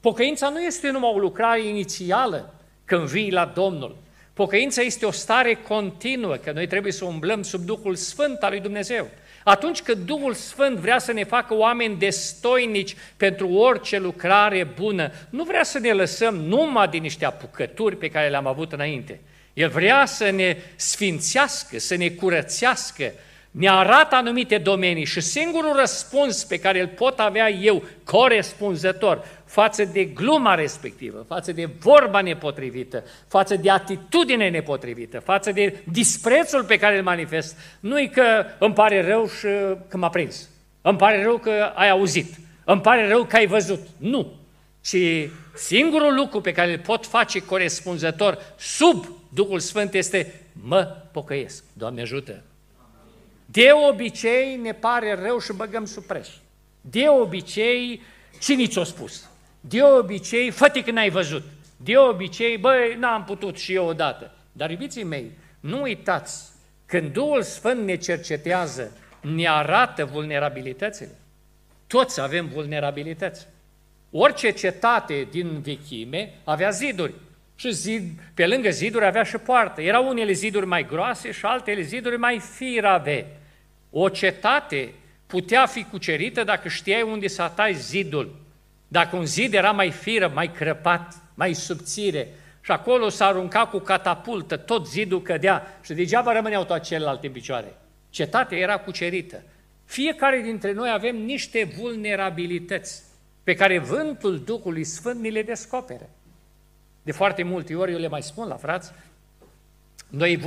Pocăința 0.00 0.48
nu 0.48 0.60
este 0.60 0.90
numai 0.90 1.10
o 1.14 1.18
lucrare 1.18 1.66
inițială 1.66 2.54
când 2.84 3.08
vii 3.08 3.30
la 3.30 3.52
Domnul, 3.54 3.96
Pocăința 4.38 4.82
este 4.82 5.06
o 5.06 5.10
stare 5.10 5.54
continuă, 5.54 6.34
că 6.34 6.52
noi 6.52 6.66
trebuie 6.66 6.92
să 6.92 7.04
umblăm 7.04 7.42
sub 7.42 7.60
Duhul 7.60 7.94
Sfânt 7.94 8.42
al 8.42 8.50
lui 8.50 8.60
Dumnezeu. 8.60 9.08
Atunci 9.44 9.82
când 9.82 10.06
Duhul 10.06 10.34
Sfânt 10.34 10.76
vrea 10.76 10.98
să 10.98 11.12
ne 11.12 11.24
facă 11.24 11.54
oameni 11.54 11.96
destoinici 11.96 12.96
pentru 13.16 13.48
orice 13.48 13.98
lucrare 13.98 14.64
bună, 14.64 15.12
nu 15.30 15.44
vrea 15.44 15.62
să 15.62 15.78
ne 15.78 15.92
lăsăm 15.92 16.34
numai 16.34 16.88
din 16.88 17.02
niște 17.02 17.24
apucături 17.24 17.96
pe 17.96 18.08
care 18.08 18.28
le-am 18.28 18.46
avut 18.46 18.72
înainte. 18.72 19.20
El 19.52 19.68
vrea 19.68 20.06
să 20.06 20.30
ne 20.30 20.56
sfințească, 20.76 21.78
să 21.78 21.96
ne 21.96 22.08
curățească, 22.08 23.12
ne 23.50 23.68
arată 23.68 24.14
anumite 24.14 24.58
domenii 24.58 25.04
și 25.04 25.20
singurul 25.20 25.76
răspuns 25.76 26.44
pe 26.44 26.58
care 26.58 26.80
îl 26.80 26.88
pot 26.88 27.18
avea 27.18 27.50
eu, 27.50 27.84
corespunzător, 28.04 29.24
față 29.48 29.84
de 29.84 30.04
gluma 30.04 30.54
respectivă, 30.54 31.24
față 31.28 31.52
de 31.52 31.68
vorba 31.78 32.20
nepotrivită, 32.20 33.04
față 33.28 33.56
de 33.56 33.70
atitudine 33.70 34.48
nepotrivită, 34.48 35.18
față 35.18 35.52
de 35.52 35.82
disprețul 35.90 36.64
pe 36.64 36.78
care 36.78 36.96
îl 36.96 37.02
manifest, 37.02 37.56
nu 37.80 38.00
e 38.00 38.06
că 38.06 38.44
îmi 38.58 38.74
pare 38.74 39.06
rău 39.06 39.28
și 39.28 39.46
că 39.88 39.96
m-a 39.96 40.08
prins, 40.08 40.48
îmi 40.82 40.98
pare 40.98 41.22
rău 41.22 41.38
că 41.38 41.72
ai 41.74 41.90
auzit, 41.90 42.34
îmi 42.64 42.80
pare 42.80 43.08
rău 43.08 43.24
că 43.24 43.36
ai 43.36 43.46
văzut. 43.46 43.80
Nu, 43.96 44.32
ci 44.80 44.96
singurul 45.54 46.14
lucru 46.14 46.40
pe 46.40 46.52
care 46.52 46.72
îl 46.72 46.78
pot 46.78 47.06
face 47.06 47.38
corespunzător 47.38 48.38
sub 48.58 49.06
Duhul 49.34 49.58
Sfânt 49.58 49.94
este 49.94 50.40
mă 50.52 50.96
pocăiesc. 51.12 51.64
Doamne 51.72 52.00
ajută! 52.00 52.42
De 53.44 53.68
obicei 53.90 54.56
ne 54.56 54.72
pare 54.72 55.18
rău 55.22 55.38
și 55.38 55.52
băgăm 55.52 55.84
sub 55.84 56.02
preș. 56.02 56.28
De 56.80 57.08
obicei, 57.08 58.02
cine 58.40 58.66
ți-a 58.66 58.84
spus? 58.84 59.27
De 59.60 59.82
obicei, 59.82 60.50
fă 60.50 60.68
că 60.84 60.90
n-ai 60.90 61.10
văzut. 61.10 61.42
De 61.76 61.96
obicei, 61.96 62.56
băi, 62.56 62.96
n-am 62.98 63.24
putut 63.24 63.58
și 63.58 63.74
eu 63.74 63.86
odată. 63.86 64.34
Dar, 64.52 64.70
iubiții 64.70 65.04
mei, 65.04 65.30
nu 65.60 65.80
uitați, 65.82 66.44
când 66.86 67.12
Duhul 67.12 67.42
Sfânt 67.42 67.84
ne 67.84 67.96
cercetează, 67.96 68.92
ne 69.20 69.48
arată 69.48 70.04
vulnerabilitățile. 70.04 71.18
Toți 71.86 72.20
avem 72.20 72.46
vulnerabilități. 72.46 73.46
Orice 74.10 74.50
cetate 74.50 75.28
din 75.30 75.60
vechime 75.60 76.34
avea 76.44 76.70
ziduri. 76.70 77.14
Și 77.56 77.72
zid, 77.72 78.02
pe 78.34 78.46
lângă 78.46 78.70
ziduri 78.70 79.04
avea 79.04 79.22
și 79.22 79.36
poartă. 79.36 79.80
Erau 79.80 80.08
unele 80.08 80.32
ziduri 80.32 80.66
mai 80.66 80.86
groase 80.86 81.30
și 81.30 81.44
altele 81.44 81.82
ziduri 81.82 82.16
mai 82.16 82.38
firave. 82.38 83.26
O 83.90 84.08
cetate 84.08 84.92
putea 85.26 85.66
fi 85.66 85.84
cucerită 85.84 86.44
dacă 86.44 86.68
știai 86.68 87.02
unde 87.02 87.28
să 87.28 87.42
atai 87.42 87.74
zidul. 87.74 88.36
Dacă 88.88 89.16
un 89.16 89.26
zid 89.26 89.54
era 89.54 89.70
mai 89.70 89.90
firă, 89.90 90.30
mai 90.34 90.52
crăpat, 90.52 91.14
mai 91.34 91.52
subțire, 91.52 92.28
și 92.60 92.70
acolo 92.70 93.08
s-a 93.08 93.26
aruncat 93.26 93.70
cu 93.70 93.78
catapultă, 93.78 94.56
tot 94.56 94.88
zidul 94.88 95.22
cădea 95.22 95.78
și 95.82 95.92
degeaba 95.92 96.32
rămâneau 96.32 96.64
toate 96.64 96.86
celelalte 96.86 97.26
în 97.26 97.32
picioare. 97.32 97.76
Cetatea 98.10 98.58
era 98.58 98.78
cucerită. 98.78 99.42
Fiecare 99.84 100.40
dintre 100.40 100.72
noi 100.72 100.90
avem 100.92 101.16
niște 101.16 101.64
vulnerabilități 101.78 103.02
pe 103.44 103.54
care 103.54 103.78
vântul 103.78 104.40
Duhului 104.40 104.84
Sfânt 104.84 105.20
ni 105.20 105.30
le 105.30 105.42
descopere. 105.42 106.10
De 107.02 107.12
foarte 107.12 107.42
multe 107.42 107.74
ori 107.74 107.92
eu 107.92 107.98
le 107.98 108.08
mai 108.08 108.22
spun 108.22 108.48
la 108.48 108.56
frați, 108.56 108.92
Noi, 110.08 110.40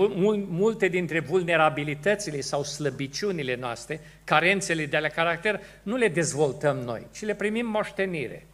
multe 0.50 0.88
dintre 0.88 1.20
vulnerabilitățile 1.20 2.40
sau 2.40 2.64
slăbiciunile 2.64 3.56
noastre, 3.56 4.00
carențele 4.24 4.86
de 4.86 4.98
la 4.98 5.08
caracter, 5.08 5.62
nu 5.84 5.96
le 5.96 6.08
dezvoltăm 6.08 6.78
noi, 6.78 7.08
ci 7.14 7.22
le 7.22 7.36
primim 7.36 7.66
moștenire. 7.66 8.48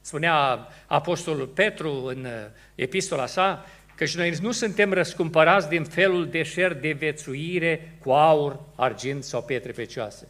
Spunea 0.00 0.68
Apostolul 0.86 1.46
Petru 1.46 2.04
în 2.04 2.24
uh, 2.24 2.30
epistola 2.74 3.26
sa 3.26 3.64
că 3.94 4.04
și 4.04 4.16
noi 4.16 4.34
nu 4.42 4.52
suntem 4.52 4.92
răscumpărați 4.92 5.68
din 5.68 5.84
felul 5.84 6.28
de 6.28 6.42
șer 6.42 6.74
de 6.74 6.92
vețuire 6.92 7.96
cu 8.02 8.10
aur, 8.10 8.60
argint 8.76 9.24
sau 9.24 9.42
pietre 9.42 9.72
precioase, 9.72 10.28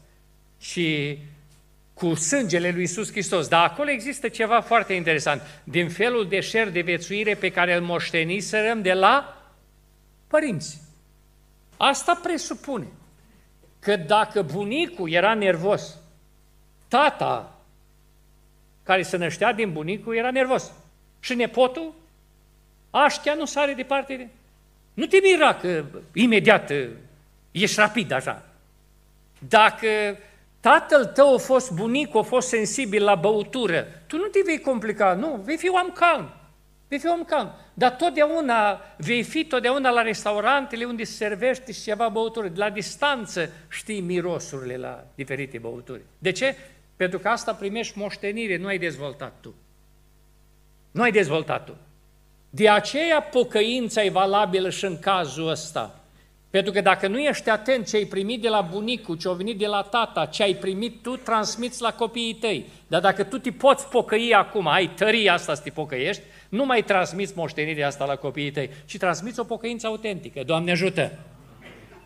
și 0.60 1.18
cu 1.94 2.14
sângele 2.14 2.70
lui 2.70 2.80
Iisus 2.80 3.10
Hristos. 3.10 3.48
Dar 3.48 3.64
acolo 3.64 3.90
există 3.90 4.28
ceva 4.28 4.60
foarte 4.60 4.92
interesant. 4.92 5.42
Din 5.64 5.88
felul 5.88 6.28
de 6.28 6.40
șer 6.40 6.70
de 6.70 6.80
vețuire 6.80 7.34
pe 7.34 7.50
care 7.50 7.74
îl 7.74 7.82
moșteniserăm 7.82 8.82
de 8.82 8.92
la 8.92 9.43
părinți. 10.26 10.80
Asta 11.76 12.14
presupune 12.22 12.86
că 13.78 13.96
dacă 13.96 14.42
bunicul 14.42 15.10
era 15.10 15.34
nervos, 15.34 15.96
tata 16.88 17.58
care 18.82 19.02
se 19.02 19.16
năștea 19.16 19.52
din 19.52 19.72
bunicul 19.72 20.16
era 20.16 20.30
nervos. 20.30 20.72
Și 21.20 21.34
nepotul, 21.34 21.94
aștia 22.90 23.34
nu 23.34 23.44
sare 23.44 23.72
departe 23.72 24.16
de... 24.16 24.28
Nu 24.94 25.06
te 25.06 25.18
mira 25.22 25.54
că 25.54 25.84
imediat 26.12 26.72
ești 27.50 27.80
rapid 27.80 28.10
așa. 28.10 28.42
Dacă 29.48 30.18
tatăl 30.60 31.06
tău 31.06 31.34
a 31.34 31.38
fost 31.38 31.72
bunic, 31.72 32.14
a 32.14 32.22
fost 32.22 32.48
sensibil 32.48 33.04
la 33.04 33.14
băutură, 33.14 33.86
tu 34.06 34.16
nu 34.16 34.26
te 34.26 34.40
vei 34.44 34.60
complica, 34.60 35.14
nu, 35.14 35.40
vei 35.44 35.56
fi 35.56 35.68
om 35.68 35.90
calm. 35.92 36.34
Vei 36.88 36.98
fi 36.98 37.06
om 37.06 37.24
calm. 37.24 37.52
Dar 37.74 37.90
totdeauna 37.90 38.80
vei 38.96 39.22
fi 39.22 39.44
totdeauna 39.44 39.90
la 39.90 40.02
restaurantele 40.02 40.84
unde 40.84 41.04
se 41.04 41.12
servește 41.12 41.72
și 41.72 41.82
ceva 41.82 42.08
băutură. 42.08 42.48
De 42.48 42.58
la 42.58 42.70
distanță 42.70 43.50
știi 43.68 44.00
mirosurile 44.00 44.76
la 44.76 45.04
diferite 45.14 45.58
băuturi. 45.58 46.02
De 46.18 46.32
ce? 46.32 46.56
Pentru 46.96 47.18
că 47.18 47.28
asta 47.28 47.54
primești 47.54 47.98
moștenire, 47.98 48.56
nu 48.56 48.66
ai 48.66 48.78
dezvoltat 48.78 49.32
tu. 49.40 49.54
Nu 50.90 51.02
ai 51.02 51.10
dezvoltat 51.10 51.64
tu. 51.64 51.76
De 52.50 52.68
aceea 52.68 53.22
pocăința 53.22 54.02
e 54.02 54.10
valabilă 54.10 54.70
și 54.70 54.84
în 54.84 54.98
cazul 54.98 55.48
ăsta. 55.48 55.98
Pentru 56.50 56.72
că 56.72 56.80
dacă 56.80 57.06
nu 57.08 57.18
ești 57.18 57.50
atent 57.50 57.88
ce 57.88 57.96
ai 57.96 58.04
primit 58.04 58.42
de 58.42 58.48
la 58.48 58.60
bunicul, 58.60 59.16
ce 59.16 59.28
a 59.28 59.32
venit 59.32 59.58
de 59.58 59.66
la 59.66 59.82
tata, 59.82 60.26
ce 60.26 60.42
ai 60.42 60.54
primit 60.54 61.02
tu, 61.02 61.16
transmiți 61.16 61.82
la 61.82 61.92
copiii 61.92 62.34
tăi. 62.34 62.66
Dar 62.86 63.00
dacă 63.00 63.24
tu 63.24 63.38
te 63.38 63.50
poți 63.50 63.88
pocăi 63.88 64.34
acum, 64.34 64.66
ai 64.66 64.88
tăria 64.88 65.32
asta 65.32 65.54
să 65.54 65.62
te 65.62 65.70
pocăiești, 65.70 66.22
nu 66.54 66.64
mai 66.64 66.82
transmiți 66.82 67.32
moștenirea 67.36 67.86
asta 67.86 68.04
la 68.04 68.16
copiii 68.16 68.50
tăi, 68.50 68.70
ci 68.84 68.96
transmiți 68.96 69.40
o 69.40 69.44
pocăință 69.44 69.86
autentică. 69.86 70.42
Doamne 70.46 70.70
ajută! 70.70 71.18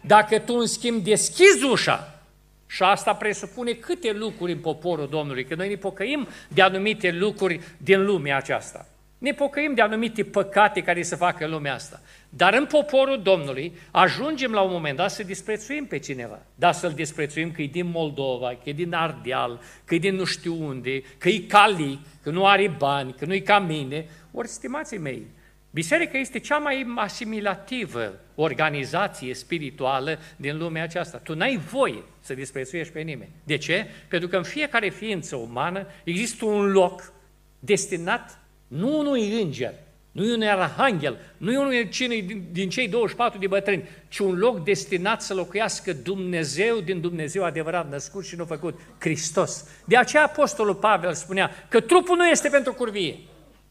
Dacă 0.01 0.39
tu, 0.39 0.55
în 0.55 0.67
schimb, 0.67 1.05
deschizi 1.05 1.65
ușa, 1.65 2.19
și 2.67 2.83
asta 2.83 3.15
presupune 3.15 3.73
câte 3.73 4.13
lucruri 4.13 4.53
în 4.53 4.59
poporul 4.59 5.09
Domnului, 5.09 5.45
că 5.45 5.55
noi 5.55 5.69
ne 5.69 5.75
pocăim 5.75 6.29
de 6.49 6.63
anumite 6.63 7.11
lucruri 7.11 7.61
din 7.77 8.05
lumea 8.05 8.37
aceasta. 8.37 8.87
Ne 9.19 9.33
pocăim 9.33 9.75
de 9.75 9.83
anumite 9.83 10.25
păcate 10.25 10.83
care 10.83 11.03
să 11.03 11.17
facă 11.17 11.47
lumea 11.47 11.75
asta. 11.75 12.01
Dar 12.29 12.55
în 12.55 12.67
poporul 12.67 13.23
Domnului 13.23 13.73
ajungem 13.91 14.53
la 14.53 14.61
un 14.61 14.73
moment 14.73 14.97
dat 14.97 15.11
să 15.11 15.23
disprețuim 15.23 15.87
pe 15.87 15.99
cineva. 15.99 16.39
Da, 16.55 16.73
să-l 16.73 16.93
disprețuim 16.93 17.53
că 17.53 17.63
e 17.63 17.67
din 17.67 17.91
Moldova, 17.91 18.49
că 18.49 18.69
e 18.69 18.73
din 18.73 18.95
Ardeal, 18.95 19.61
că 19.85 19.95
e 19.95 19.99
din 19.99 20.15
nu 20.15 20.25
știu 20.25 20.67
unde, 20.67 21.03
că 21.19 21.29
e 21.29 21.39
calic, 21.39 21.99
că 22.23 22.31
nu 22.31 22.47
are 22.47 22.75
bani, 22.79 23.15
că 23.19 23.25
nu-i 23.25 23.43
ca 23.43 23.59
mine. 23.59 24.07
Ori, 24.39 24.49
stimații 24.49 24.99
mei, 24.99 25.27
biserica 25.71 26.19
este 26.19 26.39
cea 26.39 26.59
mai 26.59 26.87
asimilativă 26.97 28.21
organizație 28.35 29.35
spirituală 29.35 30.19
din 30.37 30.59
lumea 30.59 30.83
aceasta. 30.83 31.19
Tu 31.19 31.35
n-ai 31.35 31.57
voie 31.57 32.03
să 32.21 32.35
disprețuiești 32.35 32.93
pe 32.93 33.01
nimeni. 33.01 33.31
De 33.45 33.57
ce? 33.57 33.87
Pentru 34.09 34.29
că 34.29 34.37
în 34.37 34.43
fiecare 34.43 34.89
ființă 34.89 35.37
umană 35.37 35.87
există 36.05 36.45
un 36.45 36.71
loc 36.71 37.13
destinat 37.59 38.41
nu 38.69 38.99
unui 38.99 39.43
înger, 39.43 39.75
nu 40.13 40.25
e 40.25 40.35
un 40.35 40.43
arhanghel, 40.43 41.19
nu 41.37 41.53
e 41.53 41.59
unul 41.59 41.89
cine 41.89 42.17
din, 42.17 42.45
din 42.53 42.69
cei 42.69 42.89
24 42.89 43.39
de 43.39 43.47
bătrâni, 43.47 43.89
ci 44.09 44.19
un 44.19 44.39
loc 44.39 44.65
destinat 44.65 45.23
să 45.23 45.35
locuiască 45.35 45.93
Dumnezeu 45.93 46.81
din 46.81 47.01
Dumnezeu 47.01 47.45
adevărat, 47.45 47.91
născut 47.91 48.25
și 48.25 48.37
nu 48.37 48.45
făcut, 48.45 48.81
Hristos. 48.99 49.65
De 49.85 49.97
aceea 49.97 50.25
Apostolul 50.25 50.75
Pavel 50.75 51.15
spunea 51.15 51.51
că 51.69 51.81
trupul 51.81 52.17
nu 52.17 52.27
este 52.27 52.49
pentru 52.49 52.73
curvie, 52.73 53.19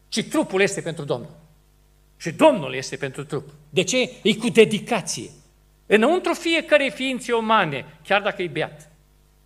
ci 0.08 0.28
trupul 0.28 0.60
este 0.60 0.80
pentru 0.80 1.04
Domnul. 1.04 1.36
Și 2.16 2.30
Domnul 2.32 2.74
este 2.74 2.96
pentru 2.96 3.24
trup. 3.24 3.48
De 3.70 3.82
ce? 3.82 4.12
E 4.22 4.34
cu 4.34 4.48
dedicație. 4.48 5.30
Înăuntru 5.86 6.34
fiecare 6.34 6.92
ființe 6.94 7.32
umane, 7.32 7.84
chiar 8.04 8.22
dacă 8.22 8.42
e 8.42 8.46
beat, 8.46 8.90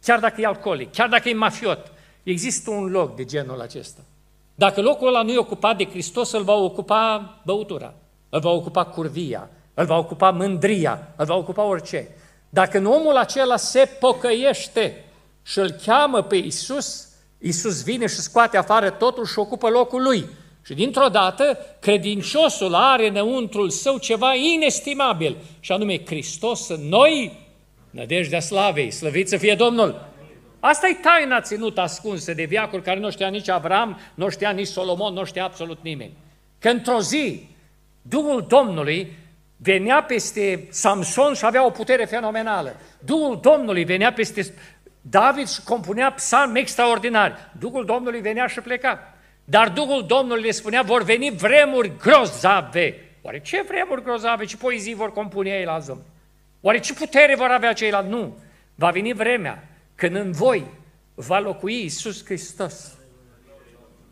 chiar 0.03 0.19
dacă 0.19 0.41
e 0.41 0.47
alcoolic, 0.47 0.93
chiar 0.93 1.09
dacă 1.09 1.29
e 1.29 1.35
mafiot, 1.35 1.93
există 2.23 2.71
un 2.71 2.91
loc 2.91 3.17
de 3.17 3.25
genul 3.25 3.61
acesta. 3.61 4.01
Dacă 4.55 4.81
locul 4.81 5.09
ăla 5.09 5.23
nu 5.23 5.33
e 5.33 5.39
ocupat 5.39 5.77
de 5.77 5.85
Hristos, 5.85 6.33
îl 6.33 6.43
va 6.43 6.53
ocupa 6.53 7.41
băutura, 7.45 7.95
îl 8.29 8.41
va 8.41 8.51
ocupa 8.51 8.85
curvia, 8.85 9.51
îl 9.75 9.85
va 9.85 9.97
ocupa 9.97 10.31
mândria, 10.31 11.13
îl 11.17 11.25
va 11.25 11.35
ocupa 11.35 11.63
orice. 11.63 12.09
Dacă 12.49 12.79
în 12.79 12.87
omul 12.87 13.17
acela 13.17 13.57
se 13.57 13.89
pocăiește 14.01 15.05
și 15.43 15.59
îl 15.59 15.71
cheamă 15.71 16.23
pe 16.23 16.37
Isus, 16.37 17.09
Isus 17.39 17.83
vine 17.83 18.07
și 18.07 18.15
scoate 18.15 18.57
afară 18.57 18.91
totul 18.91 19.27
și 19.27 19.39
ocupă 19.39 19.69
locul 19.69 20.03
lui. 20.03 20.27
Și 20.65 20.75
dintr-o 20.75 21.09
dată, 21.09 21.59
credinciosul 21.81 22.75
are 22.75 23.09
înăuntrul 23.09 23.71
său 23.71 23.99
ceva 23.99 24.35
inestimabil, 24.35 25.37
și 25.61 25.73
anume 25.73 26.05
Hristos 26.07 26.69
în 26.69 26.89
noi, 26.89 27.33
nădejdea 27.91 28.41
slavei, 28.41 28.91
slăvit 28.91 29.29
să 29.29 29.37
fie 29.37 29.55
Domnul! 29.55 30.11
Asta 30.61 30.89
e 30.89 30.95
taina 30.95 31.41
ținută 31.41 31.81
ascunsă 31.81 32.35
de 32.35 32.45
viacuri 32.45 32.83
care 32.83 32.99
nu 32.99 33.11
știa 33.11 33.29
nici 33.29 33.49
Avram, 33.49 34.01
nu 34.15 34.29
știa 34.29 34.51
nici 34.51 34.67
Solomon, 34.67 35.13
nu 35.13 35.25
știa 35.25 35.45
absolut 35.45 35.79
nimeni. 35.83 36.13
Că 36.59 36.69
într-o 36.69 37.01
zi, 37.01 37.47
Duhul 38.03 38.45
Domnului 38.49 39.17
venea 39.57 40.03
peste 40.03 40.67
Samson 40.71 41.35
și 41.35 41.45
avea 41.45 41.67
o 41.67 41.71
putere 41.71 42.05
fenomenală. 42.05 42.77
Duhul 42.99 43.39
Domnului 43.43 43.85
venea 43.85 44.13
peste 44.13 44.55
David 45.01 45.49
și 45.49 45.63
compunea 45.63 46.13
psalmi 46.13 46.59
extraordinari. 46.59 47.35
Duhul 47.59 47.85
Domnului 47.85 48.21
venea 48.21 48.47
și 48.47 48.61
pleca. 48.61 49.15
Dar 49.53 49.69
Duhul 49.69 50.07
Domnului 50.07 50.43
le 50.43 50.51
spunea, 50.51 50.83
vor 50.83 51.03
veni 51.03 51.31
vremuri 51.31 51.97
grozave. 51.97 52.95
Oare 53.23 53.41
ce 53.41 53.65
vremuri 53.69 54.03
grozave, 54.03 54.45
ce 54.45 54.57
poezii 54.57 54.95
vor 54.95 55.13
compune 55.13 55.51
ei 55.51 55.65
la 55.65 55.79
zom? 55.79 55.99
Oare 56.61 56.81
ce 56.81 56.95
putere 56.95 57.35
vor 57.35 57.51
avea 57.51 57.73
ceilalți? 57.73 58.11
Nu. 58.11 58.39
Va 58.75 58.91
veni 58.91 59.13
vremea 59.13 59.69
când 59.95 60.17
în 60.17 60.33
voi 60.33 60.65
va 61.15 61.39
locui 61.39 61.83
Iisus 61.83 62.25
Hristos. 62.25 62.99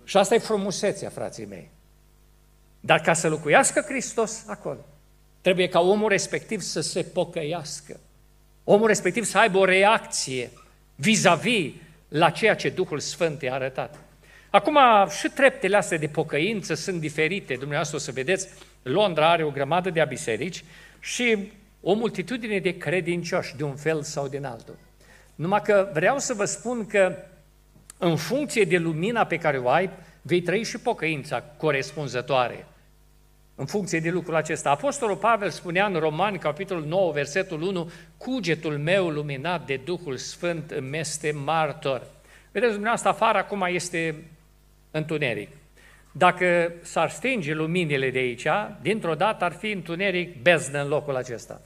Și 0.05 0.17
asta 0.17 0.35
e 0.35 0.39
frumusețea, 0.39 1.09
frații 1.09 1.47
mei. 1.47 1.71
Dar 2.81 3.01
ca 3.01 3.13
să 3.13 3.29
locuiască 3.29 3.81
Hristos 3.81 4.45
acolo, 4.47 4.85
trebuie 5.41 5.69
ca 5.69 5.81
omul 5.81 6.09
respectiv 6.09 6.61
să 6.61 6.81
se 6.81 7.03
pocăiască. 7.03 8.01
Omul 8.65 8.87
respectiv 8.87 9.25
să 9.25 9.39
aibă 9.39 9.59
o 9.59 9.65
reacție 9.65 10.51
vis-a-vis 10.95 11.73
la 12.09 12.31
ceea 12.31 12.57
ce 12.57 12.69
Duhul 12.69 12.99
Sfânt 12.99 13.43
i-a 13.43 13.55
arătat. 13.55 14.10
Acum, 14.51 14.79
și 15.19 15.29
treptele 15.29 15.77
astea 15.77 15.99
de 15.99 16.07
pocăință 16.07 16.75
sunt 16.75 17.01
diferite. 17.01 17.55
Dumneavoastră 17.55 17.97
o 17.97 18.01
să 18.01 18.13
vedeți, 18.13 18.49
Londra 18.83 19.31
are 19.31 19.45
o 19.45 19.51
grămadă 19.51 19.91
de 19.91 20.05
biserici 20.09 20.65
și 21.01 21.53
o 21.81 21.95
multitudine 21.95 22.59
de 22.59 22.77
credincioși 22.77 23.57
de 23.57 23.65
un 23.65 23.77
fel 23.77 24.03
sau 24.03 24.29
din 24.29 24.45
altul. 24.45 24.79
Numai 25.35 25.63
că 25.63 25.91
vreau 25.93 26.19
să 26.19 26.35
vă 26.35 26.45
spun 26.45 26.87
că 26.87 27.17
în 27.99 28.17
funcție 28.17 28.65
de 28.65 28.79
lumina 28.79 29.27
pe 29.27 29.37
care 29.37 29.59
o 29.59 29.69
ai, 29.69 29.91
vei 30.23 30.41
trăi 30.41 30.65
și 30.65 30.79
pocăința 30.79 31.43
corespunzătoare. 31.57 32.67
În 33.55 33.67
funcție 33.67 34.01
de 34.01 34.11
lucrul 34.11 34.35
acesta. 34.35 34.71
Apostolul 34.71 35.17
Pavel 35.17 35.51
spunea 35.51 35.87
în 35.87 35.95
Romani, 35.95 36.39
capitolul 36.39 36.85
9, 36.85 37.13
versetul 37.13 37.63
1, 37.63 37.91
cugetul 38.17 38.79
meu 38.79 39.09
luminat 39.09 39.67
de 39.67 39.81
Duhul 39.85 40.17
Sfânt 40.17 40.71
îmi 40.71 40.99
este 40.99 41.33
martor. 41.45 42.07
Vedeți, 42.53 42.73
dumneavoastră, 42.73 43.11
afară 43.11 43.39
acum 43.39 43.67
este 43.69 44.25
întuneric. 44.91 45.49
Dacă 46.13 46.73
s-ar 46.83 47.11
stinge 47.11 47.55
luminile 47.55 48.11
de 48.11 48.19
aici, 48.19 48.47
dintr-o 48.83 49.15
dată 49.15 49.45
ar 49.45 49.53
fi 49.53 49.71
întuneric 49.71 50.43
beznă 50.43 50.83
în 50.83 50.89
locul 50.89 51.17
acesta. 51.17 51.61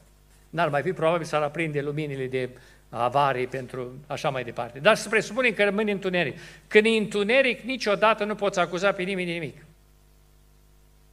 N-ar 0.51 0.69
mai 0.69 0.83
fi 0.83 0.93
probabil 0.93 1.27
să 1.27 1.37
ar 1.37 1.43
aprinde 1.43 1.81
luminile 1.81 2.27
de 2.27 2.49
avarii, 2.89 3.47
pentru 3.47 3.93
așa 4.07 4.31
mai 4.31 4.45
departe. 4.45 4.79
Dar 4.79 4.95
să 4.95 5.09
presupunem 5.09 5.53
că 5.53 5.65
rămâne 5.65 5.91
întuneric. 5.91 6.39
Când 6.67 6.85
e 6.85 6.89
întuneric, 6.89 7.61
niciodată 7.61 8.25
nu 8.25 8.35
poți 8.35 8.59
acuza 8.59 8.93
pe 8.93 9.03
nimeni 9.03 9.27
de 9.27 9.33
nimic. 9.33 9.65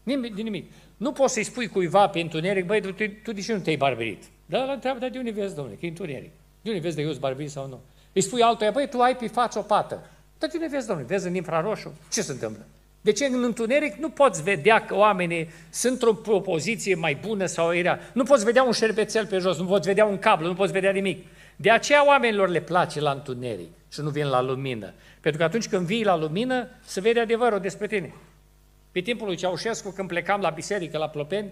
Nimic, 0.04 0.36
de 0.36 0.42
nimic. 0.42 0.72
Nu 0.98 1.12
poți 1.12 1.34
să-i 1.34 1.44
spui 1.44 1.68
cuiva 1.68 2.08
pe 2.08 2.20
întuneric, 2.20 2.66
băi, 2.66 2.82
tu, 2.82 2.92
tu 3.24 3.32
de 3.32 3.42
ce 3.42 3.54
nu 3.54 3.60
te-ai 3.60 3.76
barberit? 3.76 4.24
Da, 4.46 4.64
la 4.64 4.72
întreabă, 4.72 5.00
dar 5.00 5.10
de 5.10 5.18
unde 5.18 5.32
vezi, 5.32 5.56
domnule, 5.56 5.78
că 5.80 5.86
e 5.86 5.90
întuneric? 5.90 6.32
De 6.62 6.70
unde 6.70 6.82
vezi 6.82 6.96
de 6.96 7.02
eu 7.02 7.14
barberit 7.14 7.52
sau 7.52 7.68
nu? 7.68 7.82
Îi 8.14 8.22
spui 8.22 8.42
altuia, 8.42 8.72
băi, 8.72 8.90
tu 8.90 9.00
ai 9.00 9.16
pe 9.16 9.28
față 9.28 9.60
o 9.60 9.62
pată. 9.62 10.10
Dar 10.42 10.50
de 10.50 10.58
unde 10.58 10.76
vezi, 10.76 10.88
domnule? 10.88 11.08
Vezi 11.08 11.28
în 11.28 11.36
infraroșu? 11.36 11.94
Ce 12.12 12.22
se 12.22 12.32
întâmplă? 12.32 12.66
De 13.02 13.12
ce 13.12 13.26
în 13.26 13.44
întuneric 13.44 13.96
nu 13.96 14.10
poți 14.10 14.44
vedea 14.44 14.86
că 14.86 14.96
oamenii 14.96 15.50
sunt 15.70 16.02
într-o 16.02 16.40
poziție 16.40 16.96
mai 16.96 17.16
bună 17.16 17.46
sau 17.46 17.74
era? 17.74 18.00
Nu 18.14 18.24
poți 18.24 18.46
vedea 18.46 18.64
un 18.64 18.72
șervețel 18.72 19.26
pe 19.26 19.38
jos, 19.38 19.58
nu 19.58 19.66
poți 19.66 19.88
vedea 19.88 20.06
un 20.06 20.18
cablu, 20.18 20.48
nu 20.48 20.54
poți 20.54 20.72
vedea 20.72 20.92
nimic. 20.92 21.26
De 21.56 21.70
aceea 21.70 22.06
oamenilor 22.06 22.50
le 22.50 22.62
place 22.62 23.00
la 23.00 23.12
întuneric 23.12 23.70
și 23.92 24.02
nu 24.02 24.10
vin 24.10 24.28
la 24.28 24.42
lumină. 24.42 24.94
Pentru 25.20 25.40
că 25.40 25.46
atunci 25.46 25.68
când 25.68 25.86
vii 25.86 26.04
la 26.04 26.18
lumină, 26.18 26.68
se 26.86 27.02
vede 27.02 27.20
adevărul 27.20 27.60
despre 27.60 27.88
tine. 27.88 28.14
Pe 28.92 29.00
timpul 29.00 29.28
lui 29.28 29.36
Ceaușescu, 29.36 29.92
când 29.92 30.08
plecam 30.08 30.42
la 30.42 30.50
biserică, 30.50 30.98
la 30.98 31.10
Plopeni, 31.10 31.52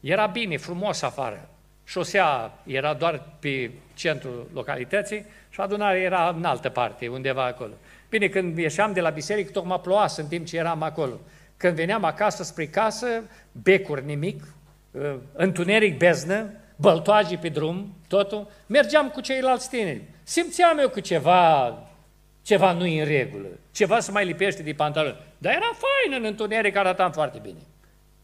era 0.00 0.26
bine, 0.26 0.56
frumos 0.56 1.02
afară. 1.02 1.48
Șosea 1.84 2.58
era 2.66 2.94
doar 2.94 3.22
pe 3.38 3.70
centrul 3.94 4.50
localității 4.52 5.24
și 5.50 5.60
adunarea 5.60 6.00
era 6.00 6.34
în 6.36 6.44
altă 6.44 6.68
parte, 6.68 7.08
undeva 7.08 7.44
acolo. 7.44 7.72
Bine, 8.08 8.28
când 8.28 8.58
ieșeam 8.58 8.92
de 8.92 9.00
la 9.00 9.10
biserică, 9.10 9.50
tocmai 9.50 9.80
ploua 9.80 10.06
în 10.16 10.26
timp 10.26 10.46
ce 10.46 10.56
eram 10.56 10.82
acolo. 10.82 11.20
Când 11.56 11.74
veneam 11.74 12.04
acasă 12.04 12.42
spre 12.42 12.66
casă, 12.66 13.06
becuri 13.52 14.04
nimic, 14.04 14.42
uh, 14.90 15.14
întuneric 15.32 15.98
beznă, 15.98 16.50
băltoage 16.76 17.36
pe 17.36 17.48
drum, 17.48 17.94
totul, 18.08 18.50
mergeam 18.66 19.08
cu 19.08 19.20
ceilalți 19.20 19.68
tineri. 19.68 20.02
Simțeam 20.22 20.78
eu 20.78 20.88
că 20.88 21.00
ceva, 21.00 21.78
ceva 22.42 22.72
nu 22.72 22.86
e 22.86 23.00
în 23.00 23.08
regulă, 23.08 23.46
ceva 23.72 24.00
se 24.00 24.10
mai 24.10 24.24
lipește 24.24 24.62
de 24.62 24.72
pantaloni. 24.72 25.16
Dar 25.38 25.52
era 25.52 25.70
fain 25.72 26.20
în 26.20 26.24
întuneric, 26.24 26.76
arătam 26.76 27.12
foarte 27.12 27.38
bine. 27.42 27.58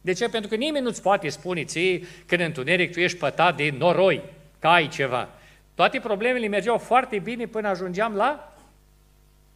De 0.01 0.13
ce? 0.13 0.29
Pentru 0.29 0.51
că 0.51 0.57
nimeni 0.57 0.85
nu-ți 0.85 1.03
poate 1.03 1.29
spune 1.29 1.65
ție 1.65 2.01
că 2.27 2.35
în 2.35 2.41
întuneric 2.41 2.93
tu 2.93 3.01
ești 3.01 3.19
pătat 3.19 3.57
de 3.57 3.75
noroi, 3.79 4.23
că 4.59 4.67
ai 4.67 4.89
ceva. 4.89 5.29
Toate 5.75 5.99
problemele 5.99 6.47
mergeau 6.47 6.79
foarte 6.79 7.19
bine 7.19 7.47
până 7.47 7.69
ajungeam 7.69 8.15
la 8.15 8.52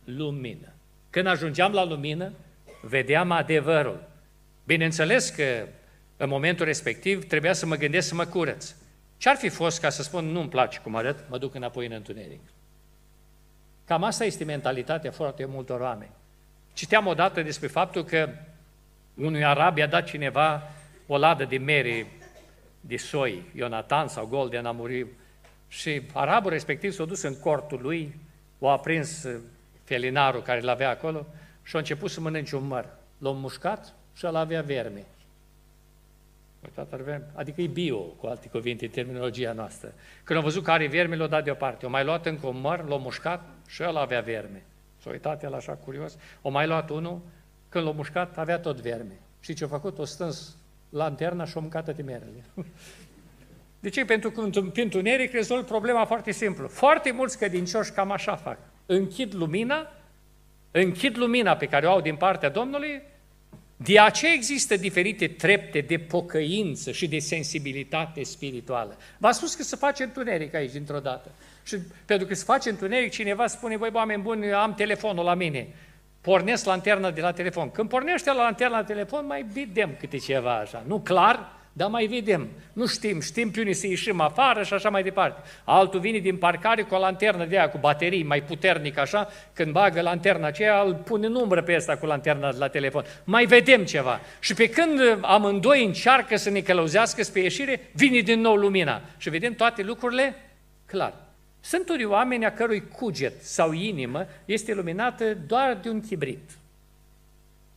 lumină. 0.06 0.72
Când 1.10 1.26
ajungeam 1.26 1.72
la 1.72 1.84
lumină, 1.84 2.32
vedeam 2.80 3.30
adevărul. 3.30 4.08
Bineînțeles 4.64 5.28
că 5.28 5.66
în 6.16 6.28
momentul 6.28 6.64
respectiv 6.64 7.26
trebuia 7.26 7.52
să 7.52 7.66
mă 7.66 7.76
gândesc 7.76 8.08
să 8.08 8.14
mă 8.14 8.24
curăț. 8.24 8.74
Ce-ar 9.16 9.36
fi 9.36 9.48
fost 9.48 9.80
ca 9.80 9.90
să 9.90 10.02
spun, 10.02 10.24
nu-mi 10.24 10.48
place 10.48 10.78
cum 10.78 10.96
arăt, 10.96 11.24
mă 11.28 11.38
duc 11.38 11.54
înapoi 11.54 11.86
în 11.86 11.92
întuneric? 11.92 12.40
Cam 13.84 14.04
asta 14.04 14.24
este 14.24 14.44
mentalitatea 14.44 15.10
foarte 15.10 15.44
multor 15.44 15.80
oameni. 15.80 16.10
Citeam 16.72 17.06
odată 17.06 17.42
despre 17.42 17.66
faptul 17.66 18.04
că 18.04 18.28
unui 19.14 19.44
arab 19.44 19.76
i-a 19.76 19.86
dat 19.86 20.06
cineva 20.06 20.70
o 21.06 21.18
ladă 21.18 21.44
de 21.44 21.58
mere 21.58 22.06
de 22.80 22.96
soi, 22.96 23.42
Ionatan 23.54 24.08
sau 24.08 24.26
Golden 24.26 24.66
a 24.66 24.70
murit, 24.70 25.06
și 25.68 26.02
arabul 26.12 26.50
respectiv 26.50 26.92
s-a 26.92 27.04
dus 27.04 27.22
în 27.22 27.38
cortul 27.40 27.80
lui, 27.82 28.14
o 28.58 28.68
a 28.68 28.78
prins 28.78 29.26
felinarul 29.86 30.42
care 30.42 30.60
l 30.60 30.68
avea 30.68 30.90
acolo 30.90 31.26
și 31.62 31.76
a 31.76 31.78
început 31.78 32.10
să 32.10 32.20
mănânce 32.20 32.56
un 32.56 32.66
măr. 32.66 32.88
L-a 33.18 33.30
mușcat 33.30 33.94
și 34.14 34.24
el 34.24 34.36
avea 34.36 34.62
verme. 34.62 35.04
Adică 37.34 37.60
e 37.60 37.66
bio, 37.66 37.98
cu 37.98 38.26
alte 38.26 38.48
cuvinte, 38.48 38.84
în 38.84 38.90
terminologia 38.90 39.52
noastră. 39.52 39.92
Când 40.24 40.38
a 40.38 40.42
văzut 40.42 40.64
că 40.64 40.70
are 40.70 40.86
verme, 40.86 41.16
l-a 41.16 41.26
dat 41.26 41.44
deoparte. 41.44 41.86
O 41.86 41.88
mai 41.88 42.04
luat 42.04 42.26
încă 42.26 42.46
un 42.46 42.60
măr, 42.60 42.88
l-a 42.88 42.96
mușcat 42.96 43.44
și 43.66 43.82
el 43.82 43.96
avea 43.96 44.20
verme. 44.20 44.62
S-a 45.02 45.10
uitat 45.10 45.42
el 45.42 45.54
așa 45.54 45.72
curios. 45.72 46.16
O 46.42 46.50
mai 46.50 46.66
luat 46.66 46.90
unul, 46.90 47.20
când 47.68 47.84
l-a 47.84 47.90
mușcat, 47.90 48.38
avea 48.38 48.58
tot 48.58 48.80
verme. 48.80 49.20
Și 49.40 49.54
ce 49.54 49.64
a 49.64 49.68
făcut? 49.68 49.98
O 49.98 50.04
stâns 50.04 50.56
lanterna 50.88 51.44
și 51.44 51.52
a 51.56 51.60
mâncat 51.60 51.84
toate 51.84 52.02
merele. 52.02 52.44
De 53.80 53.88
ce? 53.88 54.04
Pentru 54.04 54.30
că 54.30 54.40
în 54.40 54.70
întuneric 54.74 55.32
rezolv 55.32 55.64
problema 55.64 56.04
foarte 56.04 56.30
simplu. 56.30 56.68
Foarte 56.68 57.10
mulți 57.10 57.38
credincioși 57.38 57.92
cam 57.92 58.10
așa 58.10 58.36
fac. 58.36 58.58
Închid 58.86 59.34
lumina, 59.34 59.92
închid 60.70 61.16
lumina 61.16 61.56
pe 61.56 61.66
care 61.66 61.86
o 61.86 61.90
au 61.90 62.00
din 62.00 62.16
partea 62.16 62.48
Domnului, 62.48 63.02
de 63.76 64.00
aceea 64.00 64.32
există 64.32 64.76
diferite 64.76 65.28
trepte 65.28 65.80
de 65.80 65.98
pocăință 65.98 66.92
și 66.92 67.08
de 67.08 67.18
sensibilitate 67.18 68.22
spirituală. 68.22 68.96
V-am 69.18 69.32
spus 69.32 69.54
că 69.54 69.62
se 69.62 69.76
face 69.76 70.02
întuneric 70.02 70.54
aici 70.54 70.72
dintr-o 70.72 71.00
dată. 71.00 71.30
Și 71.64 71.76
pentru 72.04 72.26
că 72.26 72.34
se 72.34 72.44
face 72.44 72.70
întuneric, 72.70 73.10
cineva 73.10 73.46
spune, 73.46 73.76
băi, 73.76 73.90
oameni 73.92 74.22
buni, 74.22 74.52
am 74.52 74.74
telefonul 74.74 75.24
la 75.24 75.34
mine 75.34 75.68
pornesc 76.26 76.64
lanterna 76.64 77.10
de 77.10 77.20
la 77.20 77.32
telefon. 77.32 77.70
Când 77.70 77.88
pornește 77.88 78.32
la 78.32 78.42
lanterna 78.42 78.82
de 78.82 78.92
telefon, 78.92 79.26
mai 79.26 79.46
vedem 79.52 79.96
câte 79.98 80.16
ceva 80.16 80.58
așa. 80.58 80.84
Nu 80.86 81.00
clar, 81.00 81.52
dar 81.76 81.88
mai 81.88 82.06
vedem. 82.06 82.48
Nu 82.72 82.86
știm, 82.86 83.20
știm 83.20 83.50
pe 83.50 83.60
unii 83.60 83.74
să 83.74 83.86
ieșim 83.86 84.20
afară 84.20 84.62
și 84.62 84.72
așa 84.72 84.88
mai 84.88 85.02
departe. 85.02 85.40
Altul 85.64 86.00
vine 86.00 86.18
din 86.18 86.36
parcare 86.36 86.82
cu 86.82 86.94
o 86.94 86.98
lanternă 86.98 87.44
de 87.44 87.58
aia, 87.58 87.68
cu 87.68 87.78
baterii 87.78 88.22
mai 88.22 88.42
puternic 88.42 88.98
așa, 88.98 89.28
când 89.52 89.72
bagă 89.72 90.00
lanterna 90.00 90.46
aceea, 90.46 90.82
îl 90.82 90.94
pune 90.94 91.26
în 91.26 91.34
umbră 91.34 91.62
pe 91.62 91.74
asta 91.74 91.96
cu 91.96 92.06
lanterna 92.06 92.52
de 92.52 92.58
la 92.58 92.68
telefon. 92.68 93.04
Mai 93.24 93.44
vedem 93.44 93.84
ceva. 93.84 94.20
Și 94.40 94.54
pe 94.54 94.68
când 94.68 95.00
amândoi 95.20 95.84
încearcă 95.84 96.36
să 96.36 96.50
ne 96.50 96.60
călăuzească 96.60 97.22
spre 97.22 97.40
ieșire, 97.40 97.90
vine 97.92 98.20
din 98.20 98.40
nou 98.40 98.54
lumina. 98.54 99.02
Și 99.16 99.30
vedem 99.30 99.54
toate 99.54 99.82
lucrurile 99.82 100.34
clar. 100.86 101.14
Sunt 101.60 101.88
unii 101.88 102.04
oameni 102.04 102.44
a 102.44 102.52
cărui 102.52 102.88
cuget 102.88 103.42
sau 103.42 103.72
inimă 103.72 104.26
este 104.44 104.74
luminată 104.74 105.24
doar 105.46 105.78
de 105.82 105.88
un 105.88 106.00
chibrit. 106.00 106.50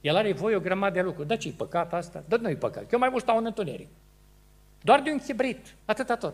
El 0.01 0.15
are 0.15 0.33
voie 0.33 0.55
o 0.55 0.59
grămadă 0.59 0.93
de 0.93 1.01
lucruri. 1.01 1.27
Da, 1.27 1.35
ce-i 1.35 1.51
păcat 1.51 1.93
asta? 1.93 2.23
Da, 2.27 2.37
nu-i 2.37 2.55
păcat. 2.55 2.91
Eu 2.91 2.99
mai 2.99 3.09
mult 3.09 3.23
stau 3.23 3.37
în 3.37 3.45
întuneric. 3.45 3.87
Doar 4.81 5.01
de 5.01 5.11
un 5.11 5.19
chibrit. 5.19 5.75
Atâta 5.85 6.15
tot. 6.15 6.33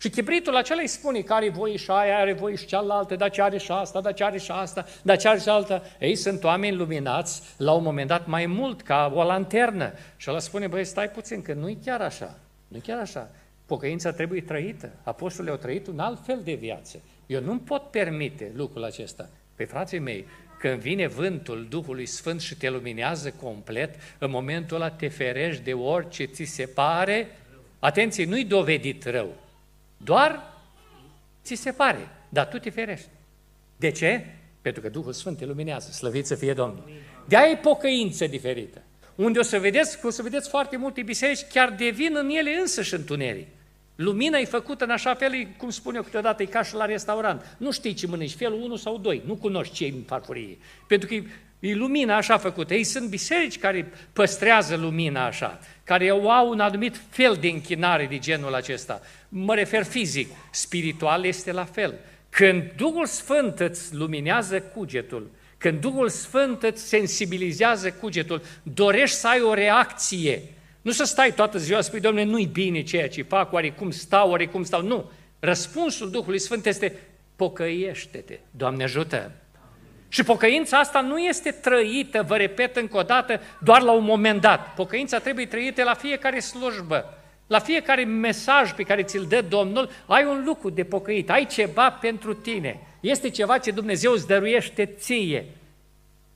Și 0.00 0.10
chibritul 0.10 0.56
acela 0.56 0.80
îi 0.80 0.86
spune 0.86 1.20
că 1.20 1.32
are 1.32 1.48
voie 1.50 1.76
și 1.76 1.90
aia, 1.90 2.18
are 2.18 2.32
voie 2.32 2.54
și 2.54 2.66
cealaltă, 2.66 3.16
dar 3.16 3.30
ce 3.30 3.42
are 3.42 3.58
și 3.58 3.70
asta, 3.70 4.00
dar 4.00 4.14
ce 4.14 4.24
are 4.24 4.38
și 4.38 4.50
asta, 4.50 4.84
dar 5.02 5.16
ce 5.16 5.28
are 5.28 5.38
și 5.38 5.48
alta. 5.48 5.82
Ei, 5.98 6.14
sunt 6.14 6.44
oameni 6.44 6.76
luminați 6.76 7.42
la 7.56 7.72
un 7.72 7.82
moment 7.82 8.08
dat 8.08 8.26
mai 8.26 8.46
mult 8.46 8.82
ca 8.82 9.12
o 9.14 9.22
lanternă. 9.22 9.92
Și 10.16 10.30
ăla 10.30 10.38
spune, 10.38 10.66
băi, 10.66 10.84
stai 10.84 11.10
puțin, 11.10 11.42
că 11.42 11.52
nu-i 11.52 11.78
chiar 11.84 12.00
așa. 12.00 12.38
Nu-i 12.68 12.80
chiar 12.80 12.98
așa. 12.98 13.30
Pocăința 13.66 14.12
trebuie 14.12 14.40
trăită. 14.40 14.90
Apostolii 15.02 15.50
au 15.50 15.56
trăit 15.56 15.86
un 15.86 15.98
alt 15.98 16.24
fel 16.24 16.40
de 16.44 16.54
viață. 16.54 17.00
Eu 17.26 17.40
nu 17.40 17.58
pot 17.58 17.82
permite 17.82 18.52
lucrul 18.54 18.84
acesta. 18.84 19.28
Pe 19.54 19.64
frații 19.64 19.98
mei, 19.98 20.26
când 20.58 20.80
vine 20.80 21.06
vântul 21.06 21.66
Duhului 21.68 22.06
Sfânt 22.06 22.40
și 22.40 22.56
te 22.56 22.70
luminează 22.70 23.30
complet, 23.30 23.94
în 24.18 24.30
momentul 24.30 24.76
ăla 24.76 24.90
te 24.90 25.08
ferești 25.08 25.62
de 25.62 25.72
orice 25.72 26.24
ți 26.24 26.44
se 26.44 26.66
pare, 26.66 27.38
atenție, 27.78 28.24
nu-i 28.24 28.44
dovedit 28.44 29.04
rău, 29.04 29.36
doar 29.96 30.42
ți 31.44 31.54
se 31.54 31.72
pare, 31.72 32.08
dar 32.28 32.46
tu 32.46 32.58
te 32.58 32.70
ferești. 32.70 33.08
De 33.76 33.90
ce? 33.90 34.24
Pentru 34.62 34.82
că 34.82 34.88
Duhul 34.88 35.12
Sfânt 35.12 35.38
te 35.38 35.44
luminează, 35.44 35.90
slăvit 35.90 36.26
să 36.26 36.34
fie 36.34 36.52
Domnul. 36.52 36.90
De-aia 37.24 37.50
e 37.50 37.56
pocăință 37.56 38.26
diferită. 38.26 38.82
Unde 39.14 39.38
o 39.38 39.42
să 39.42 39.58
vedeți, 39.58 39.98
o 40.06 40.10
să 40.10 40.22
vedeți 40.22 40.48
foarte 40.48 40.76
multe 40.76 41.02
biserici, 41.02 41.46
chiar 41.52 41.70
devin 41.70 42.16
în 42.16 42.28
ele 42.28 42.50
însăși 42.60 42.94
întuneric. 42.94 43.46
Lumina 43.98 44.38
e 44.38 44.44
făcută 44.44 44.84
în 44.84 44.90
așa 44.90 45.14
fel, 45.14 45.48
cum 45.56 45.70
spun 45.70 45.94
eu 45.94 46.02
câteodată, 46.02 46.42
e 46.42 46.46
ca 46.46 46.62
și 46.62 46.74
la 46.74 46.84
restaurant. 46.84 47.56
Nu 47.56 47.72
știi 47.72 47.94
ce 47.94 48.06
mănânci, 48.06 48.34
felul 48.34 48.62
1 48.62 48.76
sau 48.76 48.98
2, 48.98 49.22
nu 49.26 49.34
cunoști 49.34 49.74
ce 49.74 49.84
e 49.84 49.88
în 49.88 50.02
farfurie. 50.06 50.58
Pentru 50.86 51.08
că 51.08 51.14
e 51.60 51.74
lumina 51.74 52.16
așa 52.16 52.36
făcută. 52.36 52.74
Ei 52.74 52.84
sunt 52.84 53.08
biserici 53.08 53.58
care 53.58 53.92
păstrează 54.12 54.76
lumina 54.76 55.26
așa, 55.26 55.60
care 55.84 56.08
au 56.08 56.48
un 56.48 56.60
anumit 56.60 57.00
fel 57.08 57.36
de 57.40 57.48
închinare 57.48 58.06
de 58.06 58.18
genul 58.18 58.54
acesta. 58.54 59.00
Mă 59.28 59.54
refer 59.54 59.84
fizic, 59.84 60.28
spiritual 60.50 61.24
este 61.24 61.52
la 61.52 61.64
fel. 61.64 61.94
Când 62.28 62.72
Duhul 62.76 63.06
Sfânt 63.06 63.60
îți 63.60 63.94
luminează 63.94 64.60
cugetul, 64.60 65.30
când 65.56 65.80
Duhul 65.80 66.08
Sfânt 66.08 66.62
îți 66.62 66.88
sensibilizează 66.88 67.90
cugetul, 67.90 68.42
dorești 68.62 69.16
să 69.16 69.28
ai 69.28 69.40
o 69.40 69.54
reacție 69.54 70.42
nu 70.82 70.90
să 70.90 71.04
stai 71.04 71.32
toată 71.32 71.58
ziua, 71.58 71.80
spui, 71.80 72.00
Domnule, 72.00 72.24
nu-i 72.24 72.46
bine 72.46 72.82
ceea 72.82 73.08
ce 73.08 73.22
fac, 73.22 73.52
oare 73.52 73.70
cum 73.70 73.90
stau, 73.90 74.30
oare 74.30 74.46
cum 74.46 74.64
stau. 74.64 74.82
Nu. 74.82 75.10
Răspunsul 75.38 76.10
Duhului 76.10 76.38
Sfânt 76.38 76.66
este 76.66 76.98
pocăiește-te. 77.36 78.38
Doamne 78.50 78.82
ajută! 78.82 79.32
Și 80.08 80.22
pocăința 80.22 80.78
asta 80.78 81.00
nu 81.00 81.18
este 81.18 81.50
trăită, 81.50 82.22
vă 82.22 82.36
repet 82.36 82.76
încă 82.76 82.96
o 82.96 83.02
dată, 83.02 83.40
doar 83.58 83.82
la 83.82 83.92
un 83.92 84.04
moment 84.04 84.40
dat. 84.40 84.74
Pocăința 84.74 85.18
trebuie 85.18 85.46
trăită 85.46 85.82
la 85.82 85.94
fiecare 85.94 86.38
slujbă. 86.38 87.18
La 87.46 87.58
fiecare 87.58 88.04
mesaj 88.04 88.72
pe 88.72 88.82
care 88.82 89.02
ți-l 89.02 89.26
dă 89.28 89.40
Domnul, 89.48 89.90
ai 90.06 90.24
un 90.24 90.42
lucru 90.44 90.70
de 90.70 90.84
pocăit, 90.84 91.30
ai 91.30 91.46
ceva 91.46 91.90
pentru 91.90 92.34
tine. 92.34 92.80
Este 93.00 93.30
ceva 93.30 93.58
ce 93.58 93.70
Dumnezeu 93.70 94.12
îți 94.12 94.26
dăruiește 94.26 94.84
ție. 94.84 95.46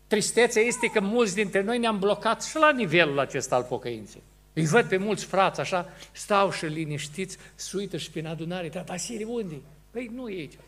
Tristețea 0.07 0.63
este 0.63 0.87
că 0.87 1.01
mulți 1.01 1.35
dintre 1.35 1.63
noi 1.63 1.79
ne-am 1.79 1.99
blocat 1.99 2.45
și 2.45 2.57
la 2.57 2.71
nivelul 2.71 3.19
acesta 3.19 3.55
al 3.55 3.63
pocăinței. 3.63 4.23
Îi 4.53 4.67
văd 4.67 4.89
pe 4.89 4.97
mulți 4.97 5.25
frați 5.25 5.61
așa, 5.61 5.89
stau 6.13 6.51
și 6.53 6.65
liniștiți, 6.65 7.39
se 7.55 7.77
uită 7.77 7.97
și 7.97 8.11
prin 8.11 8.27
adunare, 8.27 8.69
dar 8.69 8.85
Vasile, 8.85 9.25
unde 9.25 9.55
Păi 9.91 10.11
nu 10.15 10.29
e 10.29 10.39
aici. 10.39 10.59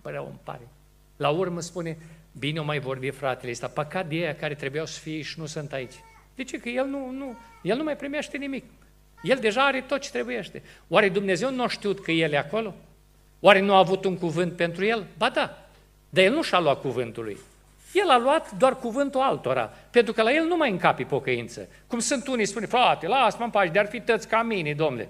Părea 0.00 0.20
îmi 0.20 0.38
pare. 0.42 0.68
La 1.16 1.28
urmă 1.28 1.60
spune, 1.60 1.98
bine 2.38 2.60
o 2.60 2.64
mai 2.64 2.78
vorbi 2.78 3.10
fratele 3.10 3.50
ăsta, 3.50 3.68
păcat 3.68 4.08
de 4.08 4.14
aia 4.14 4.34
care 4.34 4.54
trebuiau 4.54 4.86
să 4.86 5.00
fie 5.00 5.22
și 5.22 5.38
nu 5.38 5.46
sunt 5.46 5.72
aici. 5.72 5.94
De 6.34 6.44
ce? 6.44 6.60
Că 6.60 6.68
el 6.68 6.86
nu, 6.86 7.10
nu, 7.10 7.36
el 7.62 7.76
nu 7.76 7.82
mai 7.82 7.96
primește 7.96 8.36
nimic. 8.36 8.64
El 9.22 9.38
deja 9.38 9.66
are 9.66 9.80
tot 9.80 10.00
ce 10.00 10.10
trebuiește. 10.10 10.62
Oare 10.88 11.08
Dumnezeu 11.08 11.50
nu 11.50 11.62
a 11.62 11.68
știut 11.68 12.02
că 12.02 12.10
el 12.10 12.32
e 12.32 12.38
acolo? 12.38 12.74
Oare 13.40 13.60
nu 13.60 13.74
a 13.74 13.78
avut 13.78 14.04
un 14.04 14.18
cuvânt 14.18 14.52
pentru 14.52 14.84
el? 14.84 15.06
Ba 15.16 15.28
da, 15.28 15.68
dar 16.08 16.24
el 16.24 16.32
nu 16.32 16.42
și-a 16.42 16.60
luat 16.60 16.80
cuvântul 16.80 17.24
lui. 17.24 17.38
El 17.92 18.08
a 18.08 18.18
luat 18.18 18.50
doar 18.50 18.76
cuvântul 18.76 19.20
altora, 19.20 19.72
pentru 19.90 20.12
că 20.12 20.22
la 20.22 20.32
el 20.32 20.44
nu 20.44 20.56
mai 20.56 20.70
încapi 20.70 21.04
pocăință. 21.04 21.68
Cum 21.86 21.98
sunt 21.98 22.26
unii, 22.26 22.46
spune, 22.46 22.66
frate, 22.66 23.06
lasă-mă 23.06 23.44
în 23.44 23.50
pași, 23.50 23.70
de-ar 23.70 23.86
fi 23.86 24.00
tăți 24.00 24.28
ca 24.28 24.42
mine, 24.42 24.74
domnule, 24.74 25.08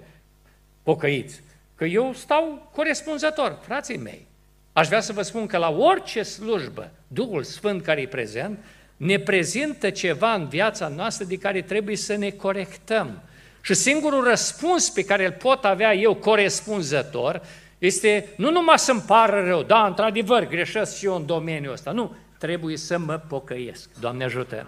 pocăiți. 0.83 1.41
Că 1.75 1.85
eu 1.85 2.13
stau 2.13 2.69
corespunzător, 2.75 3.59
frații 3.61 3.97
mei. 3.97 4.27
Aș 4.73 4.87
vrea 4.87 4.99
să 4.99 5.13
vă 5.13 5.21
spun 5.21 5.45
că 5.45 5.57
la 5.57 5.69
orice 5.69 6.23
slujbă, 6.23 6.91
Duhul 7.07 7.43
Sfânt 7.43 7.83
care 7.83 8.01
e 8.01 8.07
prezent, 8.07 8.59
ne 8.97 9.19
prezintă 9.19 9.89
ceva 9.89 10.33
în 10.33 10.47
viața 10.47 10.87
noastră 10.87 11.25
de 11.25 11.37
care 11.37 11.61
trebuie 11.61 11.95
să 11.95 12.15
ne 12.15 12.29
corectăm. 12.29 13.21
Și 13.61 13.73
singurul 13.73 14.23
răspuns 14.23 14.89
pe 14.89 15.05
care 15.05 15.25
îl 15.25 15.31
pot 15.31 15.65
avea 15.65 15.93
eu 15.93 16.15
corespunzător 16.15 17.41
este 17.77 18.27
nu 18.37 18.51
numai 18.51 18.79
să-mi 18.79 19.03
pară 19.07 19.45
rău, 19.45 19.63
da, 19.63 19.85
într-adevăr, 19.85 20.47
greșesc 20.47 20.97
și 20.97 21.05
eu 21.05 21.15
în 21.15 21.25
domeniul 21.25 21.73
ăsta. 21.73 21.91
Nu, 21.91 22.15
trebuie 22.41 22.77
să 22.77 22.97
mă 22.97 23.17
pocăiesc. 23.27 23.89
Doamne 23.99 24.23
ajută! 24.23 24.67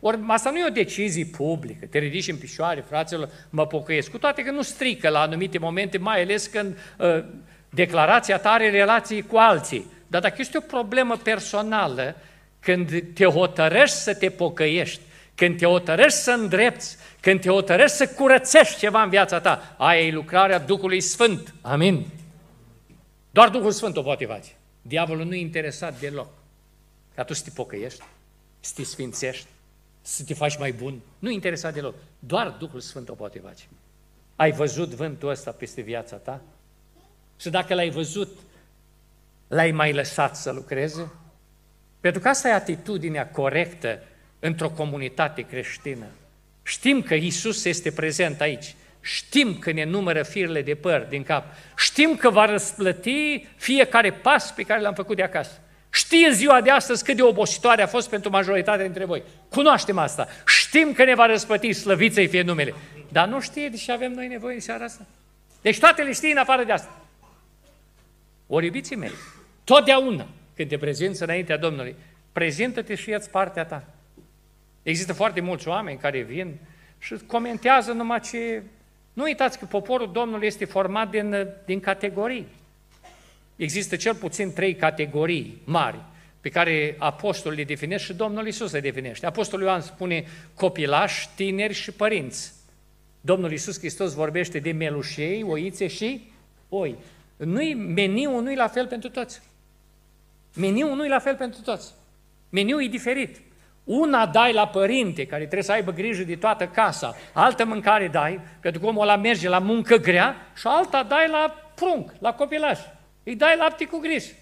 Ori 0.00 0.18
asta 0.26 0.50
nu 0.50 0.58
e 0.58 0.66
o 0.66 0.72
decizie 0.72 1.24
publică, 1.24 1.86
te 1.86 1.98
ridici 1.98 2.28
în 2.28 2.36
picioare, 2.36 2.84
fraților, 2.88 3.28
mă 3.50 3.66
pocăiesc. 3.66 4.10
Cu 4.10 4.18
toate 4.18 4.42
că 4.42 4.50
nu 4.50 4.62
strică 4.62 5.08
la 5.08 5.20
anumite 5.20 5.58
momente, 5.58 5.98
mai 5.98 6.22
ales 6.22 6.46
când 6.46 6.78
uh, 6.98 7.24
declarația 7.70 8.38
ta 8.38 8.50
are 8.50 8.70
relații 8.70 9.22
cu 9.22 9.36
alții. 9.36 9.86
Dar 10.06 10.20
dacă 10.20 10.36
este 10.38 10.58
o 10.58 10.60
problemă 10.60 11.16
personală, 11.16 12.16
când 12.60 13.04
te 13.14 13.24
hotărăști 13.24 13.96
să 13.96 14.14
te 14.14 14.28
pocăiești, 14.30 15.00
când 15.34 15.58
te 15.58 15.66
hotărăști 15.66 16.18
să 16.18 16.30
îndrepți, 16.30 16.96
când 17.20 17.40
te 17.40 17.48
hotărăști 17.48 17.96
să 17.96 18.08
curățești 18.08 18.78
ceva 18.78 19.02
în 19.02 19.10
viața 19.10 19.40
ta, 19.40 19.74
aia 19.78 20.00
e 20.00 20.12
lucrarea 20.12 20.58
Duhului 20.58 21.00
Sfânt. 21.00 21.54
Amin? 21.60 22.06
Doar 23.30 23.48
Duhul 23.48 23.70
Sfânt 23.70 23.96
o 23.96 24.02
poate 24.02 24.24
face. 24.24 24.50
Diavolul 24.82 25.24
nu 25.26 25.34
e 25.34 25.40
interesat 25.40 26.00
deloc. 26.00 26.37
Ca 27.18 27.24
tu 27.24 27.32
să 27.32 27.42
te 27.42 27.50
pocăiești, 27.50 28.02
să 28.60 28.72
te 28.74 28.82
sfințești, 28.82 29.46
să 30.02 30.24
te 30.24 30.34
faci 30.34 30.58
mai 30.58 30.72
bun. 30.72 31.00
Nu 31.18 31.30
e 31.30 31.32
interesat 31.32 31.74
deloc. 31.74 31.94
Doar 32.18 32.48
Duhul 32.48 32.80
Sfânt 32.80 33.08
o 33.08 33.14
poate 33.14 33.38
face. 33.38 33.64
Ai 34.36 34.52
văzut 34.52 34.88
vântul 34.88 35.28
ăsta 35.28 35.50
peste 35.50 35.80
viața 35.80 36.16
ta? 36.16 36.40
Și 37.40 37.50
dacă 37.50 37.74
l-ai 37.74 37.90
văzut, 37.90 38.38
l-ai 39.48 39.70
mai 39.70 39.92
lăsat 39.92 40.36
să 40.36 40.50
lucreze? 40.50 41.10
Pentru 42.00 42.20
că 42.20 42.28
asta 42.28 42.48
e 42.48 42.52
atitudinea 42.52 43.28
corectă 43.28 44.02
într-o 44.38 44.70
comunitate 44.70 45.42
creștină. 45.42 46.06
Știm 46.62 47.02
că 47.02 47.14
Isus 47.14 47.64
este 47.64 47.92
prezent 47.92 48.40
aici. 48.40 48.76
Știm 49.00 49.58
că 49.58 49.72
ne 49.72 49.84
numără 49.84 50.22
firele 50.22 50.62
de 50.62 50.74
păr 50.74 51.00
din 51.00 51.22
cap. 51.22 51.44
Știm 51.76 52.16
că 52.16 52.30
va 52.30 52.44
răsplăti 52.44 53.46
fiecare 53.56 54.12
pas 54.12 54.52
pe 54.52 54.62
care 54.62 54.80
l-am 54.80 54.94
făcut 54.94 55.16
de 55.16 55.22
acasă. 55.22 55.60
Știe 56.10 56.30
ziua 56.30 56.60
de 56.60 56.70
astăzi 56.70 57.04
cât 57.04 57.16
de 57.16 57.22
obositoare 57.22 57.82
a 57.82 57.86
fost 57.86 58.08
pentru 58.08 58.30
majoritatea 58.30 58.84
dintre 58.84 59.04
voi. 59.04 59.22
Cunoaștem 59.50 59.98
asta. 59.98 60.28
Știm 60.46 60.92
că 60.92 61.04
ne 61.04 61.14
va 61.14 61.26
răspăti, 61.26 61.72
slăvit 61.72 62.12
să 62.12 62.26
fie 62.26 62.42
numele. 62.42 62.74
Dar 63.08 63.28
nu 63.28 63.40
știe 63.40 63.68
de 63.68 63.76
ce 63.76 63.92
avem 63.92 64.12
noi 64.12 64.26
nevoie 64.26 64.54
în 64.54 64.60
seara 64.60 64.84
asta. 64.84 65.06
Deci 65.62 65.78
toate 65.78 66.02
le 66.02 66.12
știi 66.12 66.30
în 66.30 66.36
afară 66.36 66.64
de 66.64 66.72
asta. 66.72 67.00
Ori 68.46 68.64
iubiții 68.64 68.96
mei, 68.96 69.10
totdeauna 69.64 70.26
când 70.56 70.68
te 70.68 70.78
prezinți 70.78 71.22
înaintea 71.22 71.56
Domnului, 71.56 71.96
prezintă-te 72.32 72.94
și 72.94 73.10
ia 73.10 73.20
partea 73.30 73.64
ta. 73.64 73.84
Există 74.82 75.12
foarte 75.12 75.40
mulți 75.40 75.68
oameni 75.68 75.98
care 75.98 76.20
vin 76.20 76.54
și 76.98 77.16
comentează 77.26 77.92
numai 77.92 78.20
ce... 78.20 78.62
Nu 79.12 79.22
uitați 79.22 79.58
că 79.58 79.64
poporul 79.64 80.12
Domnului 80.12 80.46
este 80.46 80.64
format 80.64 81.10
din, 81.10 81.48
din 81.64 81.80
categorii. 81.80 82.46
Există 83.58 83.96
cel 83.96 84.14
puțin 84.14 84.52
trei 84.52 84.74
categorii 84.74 85.62
mari 85.64 85.98
pe 86.40 86.48
care 86.48 86.96
apostolul 86.98 87.58
le 87.58 87.64
definește 87.64 88.12
și 88.12 88.18
Domnul 88.18 88.46
Isus 88.46 88.72
le 88.72 88.80
definește. 88.80 89.26
Apostolul 89.26 89.66
Ioan 89.66 89.80
spune 89.80 90.24
copilași, 90.54 91.28
tineri 91.34 91.72
și 91.72 91.92
părinți. 91.92 92.52
Domnul 93.20 93.52
Isus 93.52 93.78
Hristos 93.78 94.14
vorbește 94.14 94.58
de 94.58 94.72
melușei, 94.72 95.42
oițe 95.42 95.86
și 95.86 96.30
oi. 96.68 96.96
Nu-i, 97.36 97.74
meniul 97.74 98.42
nu-i 98.42 98.54
la 98.54 98.68
fel 98.68 98.86
pentru 98.86 99.08
toți. 99.08 99.40
Meniul 100.54 100.96
nu-i 100.96 101.08
la 101.08 101.18
fel 101.18 101.36
pentru 101.36 101.60
toți. 101.60 101.92
Meniul 102.48 102.82
e 102.82 102.86
diferit. 102.86 103.40
Una 103.84 104.26
dai 104.26 104.52
la 104.52 104.68
părinte, 104.68 105.26
care 105.26 105.42
trebuie 105.42 105.62
să 105.62 105.72
aibă 105.72 105.92
grijă 105.92 106.22
de 106.22 106.36
toată 106.36 106.66
casa, 106.66 107.16
altă 107.32 107.64
mâncare 107.64 108.08
dai, 108.08 108.40
pentru 108.60 108.80
că 108.80 108.86
omul 108.86 109.02
ăla 109.02 109.16
merge 109.16 109.48
la 109.48 109.58
muncă 109.58 109.96
grea, 109.96 110.36
și 110.56 110.66
alta 110.66 111.02
dai 111.02 111.28
la 111.28 111.54
prunc, 111.74 112.12
la 112.18 112.32
copilaj. 112.32 112.78
Îi 113.28 113.34
dai 113.34 113.56
lapte 113.56 113.84
cu 113.84 113.98
grijă. 113.98 114.32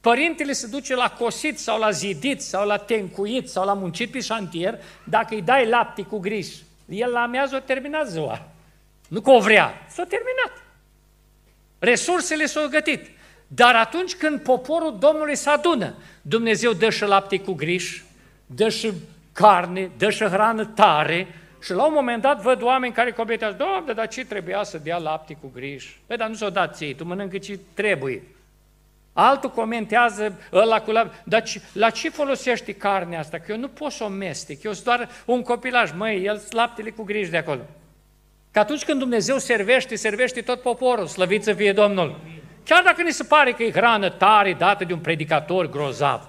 Părintele 0.00 0.52
se 0.52 0.66
duce 0.66 0.94
la 0.94 1.10
cosit 1.10 1.58
sau 1.58 1.78
la 1.78 1.90
zidit 1.90 2.42
sau 2.42 2.66
la 2.66 2.76
tencuit 2.76 3.48
sau 3.48 3.64
la 3.64 3.72
muncit 3.72 4.10
pe 4.10 4.20
șantier, 4.20 4.78
dacă 5.04 5.34
îi 5.34 5.42
dai 5.42 5.66
lapte 5.66 6.02
cu 6.02 6.18
grijă, 6.18 6.56
el 6.88 7.10
la 7.10 7.20
amiază 7.20 7.56
o 7.56 7.58
terminat 7.58 8.08
ziua. 8.08 8.48
Nu 9.08 9.20
că 9.20 9.30
o 9.30 9.40
vrea, 9.40 9.86
s-a 9.88 10.04
terminat. 10.04 10.62
Resursele 11.78 12.46
s-au 12.46 12.68
gătit. 12.68 13.10
Dar 13.46 13.74
atunci 13.74 14.14
când 14.14 14.40
poporul 14.40 14.98
Domnului 14.98 15.36
se 15.36 15.48
adună, 15.48 15.94
Dumnezeu 16.22 16.72
dă 16.72 16.90
și 16.90 17.02
lapte 17.02 17.40
cu 17.40 17.52
griș, 17.52 18.02
dă 18.46 18.68
și 18.68 18.92
carne, 19.32 19.90
dă 19.96 20.10
și 20.10 20.24
hrană 20.24 20.64
tare 20.64 21.26
și 21.62 21.72
la 21.72 21.84
un 21.86 21.92
moment 21.92 22.22
dat 22.22 22.42
văd 22.42 22.62
oameni 22.62 22.92
care 22.92 23.10
cobetează, 23.10 23.56
Doamne, 23.56 23.92
dar 23.92 24.08
ce 24.08 24.24
trebuia 24.24 24.62
să 24.62 24.78
dea 24.78 24.98
lapte 24.98 25.36
cu 25.40 25.50
griș? 25.54 25.96
Păi, 26.06 26.16
dar 26.16 26.28
nu 26.28 26.34
s-o 26.34 26.50
dat 26.50 26.76
ție, 26.76 26.94
tu 26.94 27.04
mănâncă 27.04 27.38
ce 27.38 27.58
trebuie. 27.74 28.22
Altul 29.12 29.50
comentează 29.50 30.40
ăla 30.52 30.80
cu 30.80 30.90
lapte, 30.90 31.22
dar 31.24 31.42
la 31.72 31.90
ce 31.90 32.10
folosește 32.10 32.72
carnea 32.72 33.18
asta? 33.18 33.38
Că 33.38 33.52
eu 33.52 33.58
nu 33.58 33.68
pot 33.68 33.92
să 33.92 34.04
o 34.04 34.08
mestec, 34.08 34.62
eu 34.62 34.72
sunt 34.72 34.84
doar 34.84 35.08
un 35.24 35.42
copilaj, 35.42 35.92
măi, 35.92 36.24
el 36.24 36.42
laptele 36.50 36.90
cu 36.90 37.02
griș 37.02 37.28
de 37.28 37.36
acolo. 37.36 37.60
Că 38.50 38.58
atunci 38.58 38.84
când 38.84 38.98
Dumnezeu 38.98 39.38
servește, 39.38 39.96
servește 39.96 40.40
tot 40.40 40.60
poporul, 40.60 41.06
slăvit 41.06 41.42
să 41.42 41.52
fie 41.52 41.72
Domnul. 41.72 42.20
Chiar 42.64 42.82
dacă 42.82 43.02
ni 43.02 43.12
se 43.12 43.24
pare 43.24 43.52
că 43.52 43.62
e 43.62 43.72
hrană 43.72 44.10
tare 44.10 44.52
dată 44.52 44.84
de 44.84 44.92
un 44.92 44.98
predicator 44.98 45.70
grozav, 45.70 46.28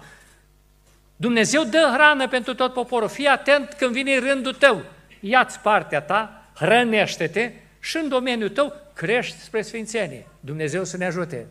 Dumnezeu 1.15 1.63
dă 1.63 1.91
hrană 1.93 2.27
pentru 2.27 2.55
tot 2.55 2.73
poporul. 2.73 3.07
Fii 3.07 3.27
atent 3.27 3.73
când 3.77 3.91
vine 3.91 4.19
rândul 4.19 4.53
tău. 4.53 4.81
Ia-ți 5.19 5.60
partea 5.60 6.01
ta, 6.01 6.51
hrănește-te 6.55 7.51
și 7.79 7.97
în 7.97 8.10
domeniul 8.10 8.49
tău 8.49 8.73
crești 8.93 9.39
spre 9.39 9.62
sfințenie. 9.62 10.27
Dumnezeu 10.39 10.84
să 10.84 10.97
ne 10.97 11.05
ajute. 11.05 11.47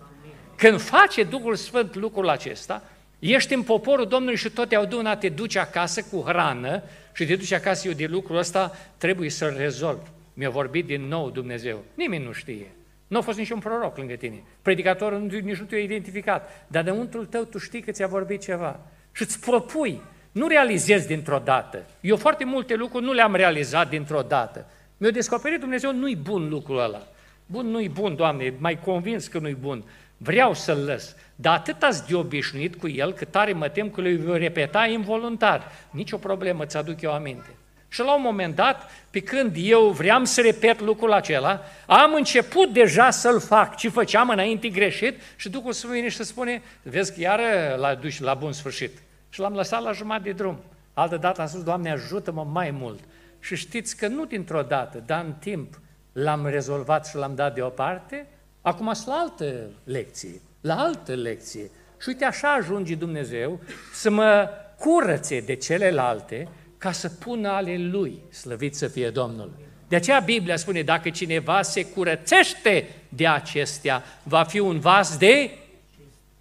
Când 0.56 0.80
face 0.80 1.22
Duhul 1.22 1.54
Sfânt 1.54 1.94
lucrul 1.94 2.28
acesta, 2.28 2.82
ești 3.18 3.54
în 3.54 3.62
poporul 3.62 4.06
Domnului 4.06 4.36
și 4.36 4.50
tot 4.50 4.68
te-au 4.68 5.16
te 5.18 5.28
duci 5.28 5.56
acasă 5.56 6.02
cu 6.02 6.22
hrană 6.26 6.82
și 7.12 7.26
te 7.26 7.36
duci 7.36 7.52
acasă 7.52 7.88
eu 7.88 7.94
de 7.94 8.06
lucrul 8.06 8.36
ăsta, 8.36 8.76
trebuie 8.96 9.30
să-l 9.30 9.54
rezolv. 9.56 10.00
Mi-a 10.34 10.50
vorbit 10.50 10.86
din 10.86 11.02
nou 11.02 11.30
Dumnezeu. 11.30 11.84
Nimeni 11.94 12.24
nu 12.24 12.32
știe. 12.32 12.66
Nu 13.06 13.18
a 13.18 13.20
fost 13.20 13.38
niciun 13.38 13.58
proroc 13.58 13.96
lângă 13.96 14.14
tine. 14.14 14.42
Predicatorul 14.62 15.20
nici 15.20 15.58
nu 15.58 15.64
te-a 15.64 15.78
identificat. 15.78 16.66
Dar 16.66 16.84
de 16.84 16.90
untul 16.90 17.26
tău 17.26 17.42
tu 17.42 17.58
știi 17.58 17.80
că 17.80 17.90
ți-a 17.90 18.06
vorbit 18.06 18.42
ceva. 18.42 18.80
Și 19.12 19.22
îți 19.22 19.40
propui. 19.40 20.02
Nu 20.32 20.46
realizezi 20.46 21.06
dintr-o 21.06 21.40
dată. 21.44 21.86
Eu 22.00 22.16
foarte 22.16 22.44
multe 22.44 22.74
lucruri 22.74 23.04
nu 23.04 23.12
le-am 23.12 23.34
realizat 23.34 23.88
dintr-o 23.88 24.22
dată. 24.22 24.66
Mi-a 24.96 25.10
descoperit 25.10 25.60
Dumnezeu, 25.60 25.92
nu-i 25.92 26.16
bun 26.16 26.48
lucrul 26.48 26.78
ăla. 26.78 27.02
Bun, 27.46 27.66
nu-i 27.66 27.88
bun, 27.88 28.16
Doamne, 28.16 28.54
mai 28.58 28.80
convins 28.80 29.26
că 29.26 29.38
nu-i 29.38 29.56
bun. 29.60 29.84
Vreau 30.16 30.54
să-l 30.54 30.84
lăs. 30.84 31.16
Dar 31.36 31.54
atât 31.54 31.82
ați 31.82 32.08
de 32.08 32.14
obișnuit 32.14 32.76
cu 32.76 32.88
el, 32.88 33.12
că 33.12 33.24
tare 33.24 33.52
mă 33.52 33.68
tem 33.68 33.90
că 33.90 34.00
le 34.00 34.16
voi 34.16 34.38
repeta 34.38 34.86
involuntar. 34.86 35.72
Nici 35.90 36.12
o 36.12 36.16
problemă, 36.16 36.64
ți-aduc 36.64 37.00
eu 37.00 37.12
aminte. 37.12 37.48
Și 37.88 38.00
la 38.00 38.14
un 38.14 38.22
moment 38.22 38.54
dat, 38.54 38.90
pe 39.10 39.20
când 39.20 39.54
eu 39.58 39.88
vreau 39.88 40.24
să 40.24 40.40
repet 40.40 40.80
lucrul 40.80 41.12
acela, 41.12 41.62
am 41.86 42.14
început 42.14 42.72
deja 42.72 43.10
să-l 43.10 43.40
fac 43.40 43.76
ce 43.76 43.88
făceam 43.88 44.28
înainte 44.28 44.68
greșit 44.68 45.20
și 45.36 45.48
Duhul 45.48 45.72
Sfânt 45.72 45.92
vine 45.92 46.08
și 46.08 46.16
să 46.16 46.22
spune, 46.22 46.62
vezi 46.82 47.14
că 47.14 47.20
iară 47.20 47.76
l-a 47.76 47.94
dus 47.94 48.18
la 48.18 48.34
bun 48.34 48.52
sfârșit. 48.52 48.90
Și 49.28 49.40
l-am 49.40 49.54
lăsat 49.54 49.82
la 49.82 49.92
jumătate 49.92 50.22
de 50.22 50.32
drum. 50.32 50.58
Altă 50.94 51.16
dată 51.16 51.40
am 51.40 51.46
spus, 51.46 51.62
Doamne, 51.62 51.90
ajută-mă 51.90 52.44
mai 52.44 52.70
mult. 52.70 53.00
Și 53.40 53.56
știți 53.56 53.96
că 53.96 54.08
nu 54.08 54.24
dintr-o 54.24 54.62
dată, 54.62 55.02
dar 55.06 55.24
în 55.24 55.32
timp 55.32 55.80
l-am 56.12 56.46
rezolvat 56.46 57.06
și 57.06 57.16
l-am 57.16 57.34
dat 57.34 57.54
deoparte, 57.54 58.26
acum 58.60 58.92
sunt 58.92 59.06
la 59.06 59.14
altă 59.14 59.70
lecție, 59.84 60.40
la 60.60 60.74
altă 60.74 61.14
lecție. 61.14 61.70
Și 62.00 62.08
uite, 62.08 62.24
așa 62.24 62.52
ajunge 62.52 62.94
Dumnezeu 62.94 63.60
să 63.92 64.10
mă 64.10 64.48
curățe 64.78 65.40
de 65.40 65.54
celelalte 65.54 66.48
ca 66.78 66.92
să 66.92 67.08
pună 67.08 67.48
ale 67.48 67.76
Lui, 67.76 68.20
slăvit 68.30 68.74
să 68.74 68.88
fie 68.88 69.10
Domnul. 69.10 69.50
De 69.88 69.96
aceea 69.96 70.20
Biblia 70.20 70.56
spune, 70.56 70.82
dacă 70.82 71.10
cineva 71.10 71.62
se 71.62 71.86
curățește 71.86 72.88
de 73.08 73.26
acestea, 73.26 74.02
va 74.22 74.42
fi 74.42 74.58
un 74.58 74.78
vas 74.78 75.16
de... 75.16 75.50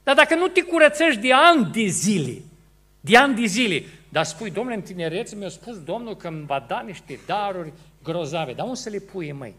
Dar 0.03 0.15
dacă 0.15 0.35
nu 0.35 0.47
te 0.47 0.61
curățești 0.61 1.21
de 1.21 1.33
ani 1.33 1.71
de 1.71 1.85
zile, 1.85 2.41
de 2.99 3.17
ani 3.17 3.35
de 3.35 3.45
zile, 3.45 3.83
dar 4.09 4.25
spui, 4.25 4.51
domnule, 4.51 4.75
în 4.75 4.81
tinerețe 4.81 5.35
mi-a 5.35 5.49
spus 5.49 5.83
Domnul 5.83 6.15
că 6.15 6.27
îmi 6.27 6.45
va 6.45 6.65
da 6.67 6.81
niște 6.81 7.19
daruri 7.25 7.73
grozave, 8.03 8.53
dar 8.53 8.65
unde 8.65 8.77
să 8.79 8.89
le 8.89 8.99
pui, 8.99 9.31
măi? 9.31 9.55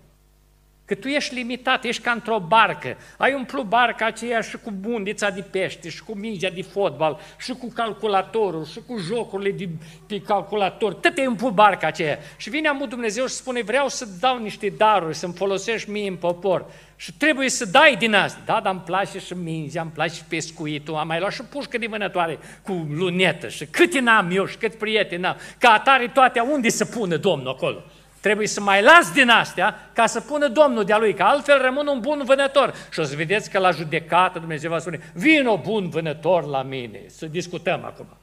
Că 0.88 0.94
tu 0.94 1.08
ești 1.08 1.34
limitat, 1.34 1.84
ești 1.84 2.02
ca 2.02 2.10
într-o 2.10 2.38
barcă. 2.38 2.96
Ai 3.16 3.34
umplut 3.34 3.64
barca 3.64 4.06
aceea 4.06 4.40
și 4.40 4.58
cu 4.58 4.70
bundița 4.70 5.30
de 5.30 5.40
pește, 5.40 5.88
și 5.88 6.02
cu 6.02 6.12
mingea 6.14 6.50
de 6.50 6.62
fotbal, 6.62 7.20
și 7.38 7.52
cu 7.52 7.72
calculatorul, 7.74 8.64
și 8.64 8.80
cu 8.86 8.98
jocurile 8.98 9.50
de, 9.50 9.68
de 10.06 10.20
calculator. 10.20 10.94
Tot 10.94 11.18
e 11.18 11.26
umplut 11.26 11.52
barca 11.52 11.86
aceea. 11.86 12.18
Și 12.36 12.50
vine 12.50 12.68
amul 12.68 12.88
Dumnezeu 12.88 13.26
și 13.26 13.34
spune, 13.34 13.62
vreau 13.62 13.88
să 13.88 14.08
dau 14.20 14.38
niște 14.38 14.72
daruri, 14.76 15.14
să-mi 15.14 15.34
folosești 15.34 15.90
mie 15.90 16.08
în 16.08 16.16
popor. 16.16 16.66
Și 16.96 17.12
trebuie 17.12 17.48
să 17.48 17.64
dai 17.64 17.96
din 17.96 18.14
asta. 18.14 18.40
Da, 18.44 18.60
dar 18.62 18.72
îmi 18.72 18.82
place 18.84 19.18
și 19.18 19.32
mingea, 19.32 19.80
îmi 19.80 19.90
place 19.90 20.14
și 20.14 20.24
pescuitul, 20.24 20.94
am 20.94 21.06
mai 21.06 21.18
luat 21.18 21.32
și 21.32 21.42
pușcă 21.42 21.78
de 21.78 21.86
vânătoare 21.86 22.38
cu 22.62 22.86
lunetă 22.90 23.48
și 23.48 23.66
cât 23.66 23.98
n-am 23.98 24.30
eu 24.32 24.46
și 24.46 24.56
cât 24.56 24.74
prieteni 24.74 25.26
am. 25.26 25.36
Ca 25.58 25.70
atare 25.70 26.10
toate, 26.14 26.40
unde 26.40 26.68
să 26.68 26.84
pună 26.84 27.16
Domnul 27.16 27.48
acolo? 27.48 27.82
Trebuie 28.20 28.46
să 28.46 28.60
mai 28.60 28.82
las 28.82 29.12
din 29.12 29.28
astea 29.28 29.90
ca 29.92 30.06
să 30.06 30.20
pună 30.20 30.48
Domnul 30.48 30.84
de-a 30.84 30.98
lui, 30.98 31.14
că 31.14 31.22
altfel 31.22 31.62
rămân 31.62 31.86
un 31.86 32.00
bun 32.00 32.22
vânător. 32.24 32.74
Și 32.90 33.00
o 33.00 33.02
să 33.02 33.16
vedeți 33.16 33.50
că 33.50 33.58
la 33.58 33.70
judecată 33.70 34.38
Dumnezeu 34.38 34.70
va 34.70 34.78
spune, 34.78 35.12
vino 35.14 35.58
bun 35.58 35.88
vânător 35.88 36.44
la 36.44 36.62
mine, 36.62 37.00
să 37.06 37.26
discutăm 37.26 37.84
acum. 37.84 38.16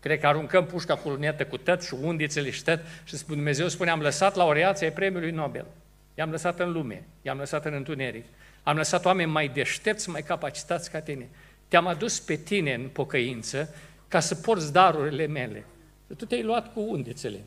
Cred 0.00 0.20
că 0.20 0.26
aruncăm 0.26 0.66
pușca 0.66 0.96
cu 0.96 1.08
lunetă 1.08 1.44
cu 1.44 1.56
tăt 1.56 1.82
și 1.82 1.94
undițele 2.02 2.50
și 2.50 2.62
tăt 2.62 2.80
și 3.04 3.16
Dumnezeu 3.26 3.68
spune, 3.68 3.90
am 3.90 4.00
lăsat 4.00 4.34
laureația 4.34 4.90
premiului 4.90 5.30
Nobel. 5.30 5.66
I-am 6.14 6.30
lăsat 6.30 6.60
în 6.60 6.72
lume, 6.72 7.04
i-am 7.22 7.38
lăsat 7.38 7.64
în 7.64 7.72
întuneric. 7.72 8.24
Am 8.62 8.76
lăsat 8.76 9.04
oameni 9.04 9.30
mai 9.30 9.48
deștepți, 9.48 10.10
mai 10.10 10.22
capacitați 10.22 10.90
ca 10.90 11.00
tine. 11.00 11.28
Te-am 11.68 11.86
adus 11.86 12.20
pe 12.20 12.34
tine 12.34 12.74
în 12.74 12.88
pocăință 12.88 13.74
ca 14.08 14.20
să 14.20 14.34
porți 14.34 14.72
darurile 14.72 15.26
mele. 15.26 15.64
Tu 16.16 16.24
te-ai 16.24 16.42
luat 16.42 16.72
cu 16.72 16.80
undițele 16.80 17.44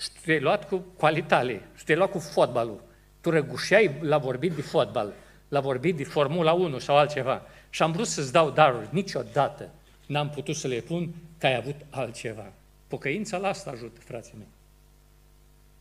și 0.00 0.08
te-ai 0.24 0.40
luat 0.40 0.68
cu 0.68 0.84
calitale, 0.98 1.62
și 1.76 1.84
te-ai 1.84 1.98
luat 1.98 2.10
cu 2.10 2.18
fotbalul. 2.18 2.82
Tu 3.20 3.30
răgușeai 3.30 3.90
la 4.00 4.18
vorbit 4.18 4.52
de 4.52 4.62
fotbal, 4.62 5.12
la 5.48 5.60
vorbit 5.60 5.96
de 5.96 6.04
Formula 6.04 6.52
1 6.52 6.78
sau 6.78 6.96
altceva. 6.96 7.42
Și 7.70 7.82
am 7.82 7.92
vrut 7.92 8.06
să-ți 8.06 8.32
dau 8.32 8.50
daruri. 8.50 8.88
Niciodată 8.90 9.70
n-am 10.06 10.30
putut 10.30 10.56
să 10.56 10.68
le 10.68 10.80
pun 10.80 11.14
că 11.38 11.46
ai 11.46 11.56
avut 11.56 11.76
altceva. 11.90 12.52
Pocăința 12.86 13.36
la 13.36 13.48
asta 13.48 13.70
ajută, 13.70 14.00
frații 14.04 14.34
mei. 14.36 14.46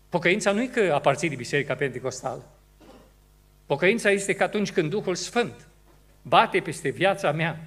Pocăința 0.09 0.51
nu 0.51 0.61
e 0.61 0.67
că 0.67 0.93
aparții 0.93 1.29
de 1.29 1.35
Biserica 1.35 1.75
Pentecostală. 1.75 2.43
Pocăința 3.65 4.09
este 4.09 4.33
că 4.33 4.43
atunci 4.43 4.71
când 4.71 4.89
Duhul 4.89 5.15
Sfânt 5.15 5.67
bate 6.21 6.59
peste 6.59 6.89
viața 6.89 7.31
mea, 7.31 7.59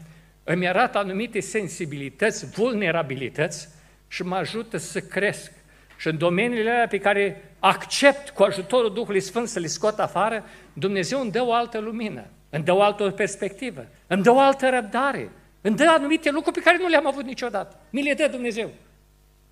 îmi 0.44 0.68
arată 0.68 0.99
anumite 0.99 1.40
sensibilități, 1.40 2.46
vulnerabilități 2.46 3.68
și 4.09 4.22
mă 4.22 4.36
ajută 4.36 4.76
să 4.76 5.01
cresc 5.01 5.53
și 5.99 6.09
în 6.09 6.18
domeniile 6.18 6.70
alea 6.70 6.86
pe 6.86 6.99
care 6.99 7.55
accept 7.59 8.30
cu 8.30 8.42
ajutorul 8.42 8.92
Duhului 8.92 9.20
Sfânt 9.20 9.49
să 9.49 9.59
le 9.59 9.66
scot 9.66 9.99
afară, 9.99 10.44
Dumnezeu 10.72 11.20
îmi 11.20 11.30
dă 11.30 11.42
o 11.42 11.53
altă 11.53 11.78
lumină, 11.78 12.24
îmi 12.51 12.64
dă 12.64 12.72
o 12.72 12.82
altă 12.82 13.11
perspectivă, 13.11 13.86
îmi 14.07 14.22
dă 14.22 14.30
o 14.30 14.38
altă 14.38 14.68
răbdare, 14.68 15.30
îmi 15.61 15.76
dă 15.76 15.84
anumite 15.88 16.30
lucruri 16.30 16.57
pe 16.57 16.62
care 16.62 16.78
nu 16.80 16.88
le-am 16.88 17.07
avut 17.07 17.24
niciodată. 17.24 17.76
Mi 17.90 18.03
le 18.03 18.14
dă 18.14 18.28
Dumnezeu. 18.30 18.70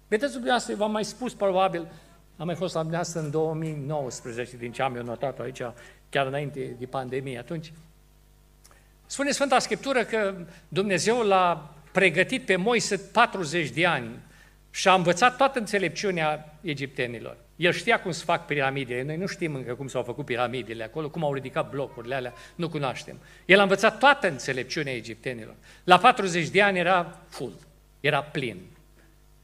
Vedeți, 0.08 0.32
dumneavoastră, 0.32 0.74
v-am 0.74 0.90
mai 0.90 1.04
spus, 1.04 1.34
probabil, 1.34 1.86
am 2.36 2.46
mai 2.46 2.54
fost 2.54 2.74
la 2.74 2.80
dumneavoastră 2.80 3.20
în 3.20 3.30
2019, 3.30 4.56
din 4.56 4.72
ce 4.72 4.82
am 4.82 4.96
eu 4.96 5.02
notat 5.02 5.40
aici, 5.40 5.62
chiar 6.08 6.26
înainte 6.26 6.76
de 6.78 6.86
pandemie 6.86 7.38
atunci. 7.38 7.72
Spune 9.06 9.30
Sfânta 9.30 9.58
Scriptură 9.58 10.04
că 10.04 10.34
Dumnezeu 10.68 11.22
l-a 11.22 11.74
pregătit 11.92 12.44
pe 12.44 12.56
Moise 12.56 12.96
40 12.96 13.70
de 13.70 13.86
ani 13.86 14.10
și 14.76 14.88
a 14.88 14.94
învățat 14.94 15.36
toată 15.36 15.58
înțelepciunea 15.58 16.58
egiptenilor. 16.60 17.36
El 17.56 17.72
știa 17.72 18.00
cum 18.00 18.10
să 18.10 18.24
fac 18.24 18.46
piramidele, 18.46 19.02
noi 19.02 19.16
nu 19.16 19.26
știm 19.26 19.54
încă 19.54 19.74
cum 19.74 19.88
s-au 19.88 20.02
făcut 20.02 20.24
piramidele 20.24 20.84
acolo, 20.84 21.08
cum 21.08 21.24
au 21.24 21.34
ridicat 21.34 21.70
blocurile 21.70 22.14
alea, 22.14 22.34
nu 22.54 22.68
cunoaștem. 22.68 23.16
El 23.44 23.58
a 23.58 23.62
învățat 23.62 23.98
toată 23.98 24.28
înțelepciunea 24.28 24.94
egiptenilor. 24.94 25.54
La 25.84 25.98
40 25.98 26.48
de 26.48 26.62
ani 26.62 26.78
era 26.78 27.20
full, 27.28 27.52
era 28.00 28.22
plin. 28.22 28.56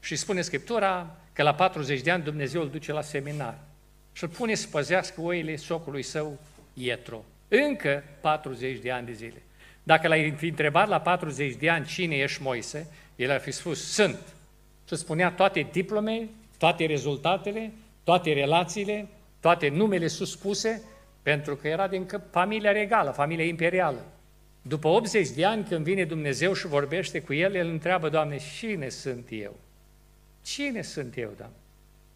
Și 0.01 0.16
spune 0.16 0.41
Scriptura 0.41 1.16
că 1.33 1.43
la 1.43 1.55
40 1.55 2.01
de 2.01 2.11
ani 2.11 2.22
Dumnezeu 2.22 2.62
îl 2.62 2.70
duce 2.70 2.93
la 2.93 3.03
seminar 3.03 3.59
și 4.12 4.22
îl 4.22 4.28
pune 4.28 4.55
să 4.55 4.66
păzească 4.70 5.20
oile 5.20 5.57
socului 5.57 6.03
său 6.03 6.39
Ietro. 6.74 7.24
Încă 7.49 8.05
40 8.20 8.78
de 8.78 8.91
ani 8.91 9.07
de 9.07 9.12
zile. 9.12 9.43
Dacă 9.83 10.09
l-ai 10.09 10.35
fi 10.37 10.47
întrebat 10.47 10.89
la 10.89 11.01
40 11.01 11.55
de 11.55 11.70
ani 11.70 11.87
cine 11.87 12.16
ești 12.16 12.43
Moise, 12.43 12.87
el 13.16 13.30
ar 13.30 13.41
fi 13.41 13.51
spus, 13.51 13.93
sunt 13.93 14.18
și 14.89 14.97
spunea 14.97 15.30
toate 15.30 15.68
diplome, 15.72 16.28
toate 16.59 16.87
rezultatele, 16.87 17.72
toate 18.05 18.33
relațiile, 18.33 19.09
toate 19.41 19.68
numele 19.68 20.07
suspuse, 20.07 20.83
pentru 21.22 21.57
că 21.57 21.68
era 21.68 21.89
din 21.89 22.09
familia 22.30 22.72
regală, 22.72 23.11
familia 23.11 23.45
imperială. 23.45 24.05
După 24.62 24.89
80 24.89 25.28
de 25.28 25.45
ani, 25.45 25.64
când 25.64 25.85
vine 25.85 26.05
Dumnezeu 26.05 26.53
și 26.53 26.66
vorbește 26.66 27.20
cu 27.20 27.33
el, 27.33 27.55
el 27.55 27.68
întreabă, 27.68 28.09
Doamne, 28.09 28.39
cine 28.59 28.89
sunt 28.89 29.26
eu? 29.30 29.57
Cine 30.43 30.83
sunt 30.83 31.16
eu, 31.16 31.30
Doamne? 31.37 31.57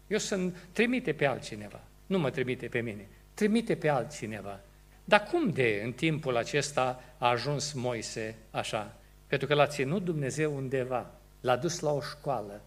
Eu 0.07 0.17
sunt, 0.17 0.55
trimite 0.71 1.13
pe 1.13 1.25
altcineva, 1.25 1.79
nu 2.05 2.19
mă 2.19 2.29
trimite 2.29 2.67
pe 2.67 2.79
mine, 2.79 3.07
trimite 3.33 3.75
pe 3.75 3.89
altcineva. 3.89 4.59
Dar 5.03 5.23
cum 5.23 5.49
de 5.49 5.81
în 5.83 5.91
timpul 5.91 6.37
acesta 6.37 7.03
a 7.17 7.29
ajuns 7.29 7.73
Moise 7.73 8.35
așa? 8.51 8.95
Pentru 9.27 9.47
că 9.47 9.53
l-a 9.53 9.67
ținut 9.67 10.03
Dumnezeu 10.03 10.55
undeva, 10.55 11.11
l-a 11.47 11.55
dus 11.55 11.79
la 11.79 11.91
o 11.91 12.01
școală, 12.01 12.61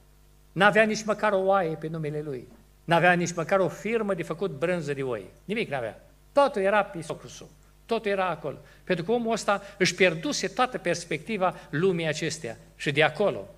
N-avea 0.52 0.82
nici 0.82 1.04
măcar 1.04 1.32
o 1.32 1.38
oaie 1.38 1.74
pe 1.74 1.88
numele 1.88 2.20
lui. 2.20 2.48
N-avea 2.84 3.12
nici 3.12 3.34
măcar 3.34 3.58
o 3.58 3.68
firmă 3.68 4.14
de 4.14 4.22
făcut 4.22 4.50
brânză 4.50 4.92
de 4.92 5.02
oi. 5.02 5.30
Nimic 5.44 5.70
n-avea. 5.70 6.00
Totul 6.32 6.62
era 6.62 6.82
pisocrusul. 6.82 7.48
Totul 7.86 8.10
era 8.10 8.28
acolo. 8.28 8.56
Pentru 8.84 9.04
că 9.04 9.12
omul 9.12 9.32
ăsta 9.32 9.62
își 9.78 9.94
pierduse 9.94 10.48
toată 10.48 10.78
perspectiva 10.78 11.54
lumii 11.70 12.06
acestea. 12.06 12.56
Și 12.76 12.92
de 12.92 13.02
acolo, 13.02 13.48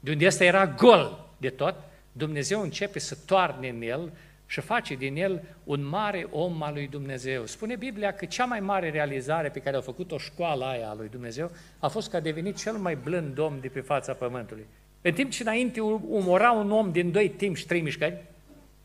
de 0.00 0.10
unde 0.10 0.26
ăsta 0.26 0.44
era 0.44 0.66
gol 0.66 1.28
de 1.36 1.48
tot, 1.48 1.74
Dumnezeu 2.12 2.60
începe 2.60 2.98
să 2.98 3.16
toarne 3.26 3.68
în 3.68 3.82
el 3.82 4.12
și 4.50 4.60
face 4.60 4.94
din 4.94 5.16
el 5.16 5.42
un 5.64 5.84
mare 5.84 6.26
om 6.30 6.62
al 6.62 6.72
lui 6.72 6.88
Dumnezeu. 6.88 7.46
Spune 7.46 7.76
Biblia 7.76 8.12
că 8.12 8.24
cea 8.24 8.44
mai 8.44 8.60
mare 8.60 8.90
realizare 8.90 9.48
pe 9.48 9.58
care 9.58 9.76
a 9.76 9.80
făcut-o 9.80 10.18
școala 10.18 10.68
aia 10.68 10.88
a 10.88 10.94
lui 10.94 11.08
Dumnezeu 11.08 11.50
a 11.78 11.88
fost 11.88 12.10
că 12.10 12.16
a 12.16 12.20
devenit 12.20 12.56
cel 12.56 12.72
mai 12.72 12.96
blând 12.96 13.38
om 13.38 13.58
de 13.60 13.68
pe 13.68 13.80
fața 13.80 14.12
pământului. 14.12 14.66
În 15.02 15.12
timp 15.12 15.30
ce 15.30 15.42
înainte 15.42 15.80
umora 15.80 16.50
un 16.50 16.70
om 16.70 16.92
din 16.92 17.10
doi 17.10 17.28
timp 17.28 17.56
și 17.56 17.66
trei 17.66 17.80
mișcări, 17.80 18.22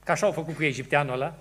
ca 0.04 0.12
așa 0.12 0.26
au 0.26 0.32
făcut 0.32 0.56
cu 0.56 0.64
egipteanul 0.64 1.14
ăla, 1.14 1.36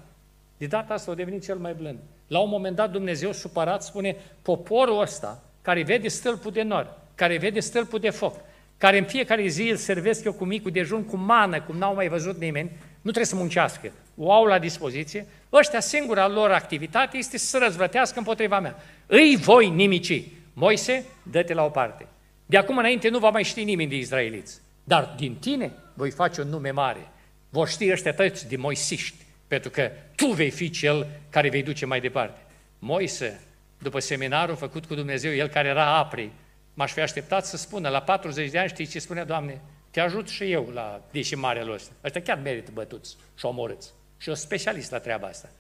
de 0.57 0.67
data 0.67 0.95
asta 0.95 1.11
a 1.11 1.15
devenit 1.15 1.45
cel 1.45 1.57
mai 1.57 1.75
blând. 1.75 1.99
La 2.27 2.39
un 2.39 2.49
moment 2.49 2.77
dat 2.77 2.91
Dumnezeu 2.91 3.33
supărat 3.33 3.83
spune, 3.83 4.17
poporul 4.43 5.01
ăsta, 5.01 5.43
care 5.63 5.83
vede 5.83 6.09
stâlpul 6.09 6.51
de 6.51 6.63
nor, 6.63 6.99
care 7.15 7.39
vede 7.39 7.61
stâlpul 7.61 7.99
de 7.99 8.11
foc, 8.11 8.37
care 8.79 8.99
în 8.99 9.05
fiecare 9.05 9.47
zi 9.47 9.69
îl 9.71 9.77
servesc 9.77 10.25
eu 10.25 10.33
cu 10.33 10.45
micul 10.45 10.71
dejun, 10.71 11.05
cu 11.05 11.17
mană, 11.17 11.61
cum 11.63 11.77
n-au 11.77 11.95
mai 11.95 12.09
văzut 12.09 12.39
nimeni, 12.41 12.71
nu 12.95 13.11
trebuie 13.11 13.25
să 13.25 13.37
muncească, 13.37 13.93
o 14.17 14.33
au 14.33 14.45
la 14.45 14.59
dispoziție, 14.59 15.27
ăștia 15.53 15.81
singura 15.81 16.29
lor 16.29 16.51
activitate 16.51 17.17
este 17.17 17.39
să 17.39 17.59
răzvrătească 17.59 18.19
împotriva 18.19 18.61
mea. 18.61 18.77
Îi 19.07 19.37
voi 19.37 19.69
nimici. 19.69 20.23
Moise, 20.53 21.05
dă-te 21.23 21.55
la 21.55 21.65
o 21.65 21.69
parte. 21.69 22.07
De 22.47 22.57
acum 22.57 22.79
înainte 22.79 23.09
nu 23.09 23.19
va 23.19 23.31
mai 23.31 23.45
ști 23.45 23.65
nimeni 23.65 23.91
de 23.91 23.97
izraeliți. 23.97 24.61
Dar 24.85 25.15
din 25.17 25.35
tine 25.35 25.73
voi 25.95 26.11
face 26.11 26.41
un 26.41 26.49
nume 26.49 26.71
mare. 26.71 27.09
Vor 27.49 27.69
ști 27.69 27.91
ăștia 27.93 28.15
toți 28.15 28.49
de 28.49 28.57
moisiști, 28.57 29.17
pentru 29.47 29.71
că 29.71 29.91
tu 30.17 30.27
vei 30.27 30.51
fi 30.51 30.71
cel 30.71 31.07
care 31.31 31.49
vei 31.49 31.63
duce 31.63 31.87
mai 31.87 32.01
departe. 32.01 32.41
Moise, 32.79 33.41
după 33.79 33.99
seminarul 33.99 34.57
făcut 34.57 34.87
cu 34.87 34.95
Dumnezeu, 34.95 35.35
el 35.35 35.49
care 35.49 35.69
era 35.69 35.97
apri, 35.97 36.31
m-aș 36.75 36.93
fi 36.93 37.01
așteptat 37.01 37.47
să 37.47 37.57
spună, 37.57 37.89
la 37.89 38.01
40 38.01 38.51
de 38.51 38.59
ani 38.59 38.69
știi 38.69 38.87
ce 38.87 38.99
spunea, 38.99 39.25
Doamne, 39.25 39.61
te 39.91 40.01
ajut 40.01 40.29
și 40.29 40.53
eu 40.53 40.71
la 40.73 41.01
deși 41.11 41.35
mare 41.35 41.65
ăsta. 41.71 41.93
Ăștia 42.05 42.23
chiar 42.23 42.41
merită 42.43 42.71
bătuți 42.75 43.17
și 43.39 43.47
omorâți. 43.47 43.93
Și 44.25 44.31
o 44.31 44.35
specialist 44.35 44.91
la 44.91 44.99
treaba 44.99 45.27
asta. 45.27 45.51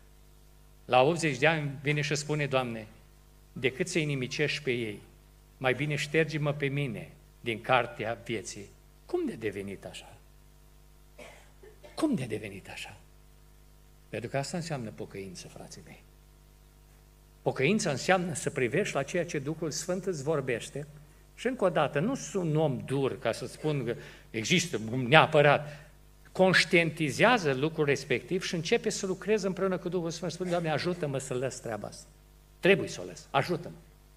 La 0.85 1.03
80 1.03 1.39
de 1.39 1.47
ani 1.47 1.79
vine 1.83 2.01
și 2.01 2.15
spune, 2.15 2.47
Doamne, 2.47 2.87
decât 3.53 3.89
să-i 3.89 4.05
nimicești 4.05 4.62
pe 4.62 4.71
ei, 4.71 5.01
mai 5.57 5.75
bine 5.75 5.95
ștergi-mă 5.95 6.53
pe 6.53 6.67
mine 6.67 7.11
din 7.41 7.61
cartea 7.61 8.19
vieții 8.25 8.67
cum 9.07 9.27
de 9.27 9.35
devenit 9.35 9.85
așa? 9.85 10.17
Cum 11.95 12.15
de 12.15 12.25
devenit 12.25 12.69
așa? 12.69 12.97
Pentru 14.09 14.31
că 14.31 14.39
asta 14.39 14.57
înseamnă 14.57 14.91
pocăință, 14.91 15.49
frații 15.49 15.83
mei. 15.85 16.03
Pocăința 17.43 17.91
înseamnă 17.91 18.35
să 18.35 18.51
privești 18.51 18.95
la 18.95 19.03
ceea 19.03 19.27
ce 19.27 19.39
Duhul 19.39 19.71
Sfânt 19.71 20.05
îți 20.05 20.23
vorbește 20.23 20.87
și 21.35 21.47
încă 21.47 21.65
o 21.65 21.71
dată, 21.71 21.99
nu 21.99 22.15
sunt 22.15 22.45
un 22.45 22.57
om 22.57 22.83
dur 22.85 23.19
ca 23.19 23.33
să 23.33 23.47
spun 23.47 23.85
că 23.85 23.97
există 24.31 24.81
neapărat. 25.07 25.84
Conștientizează 26.35 27.53
lucrul 27.53 27.85
respectiv 27.85 28.43
și 28.43 28.55
începe 28.55 28.91
să 28.91 29.07
lucrezi 29.07 29.47
împreună 29.47 29.78
cu 29.78 29.89
Duhul 29.89 30.11
Sfânt. 30.11 30.32
Spune, 30.32 30.51
Doamne, 30.51 30.70
ajută-mă 30.70 31.18
să 31.18 31.35
lăs 31.35 31.61
treaba 31.61 31.89
asta. 31.89 32.07
Trebuie 32.61 32.89
să 32.89 33.01
o 33.03 33.07
lăs. 33.07 33.26
Ajută-mă. 33.30 33.74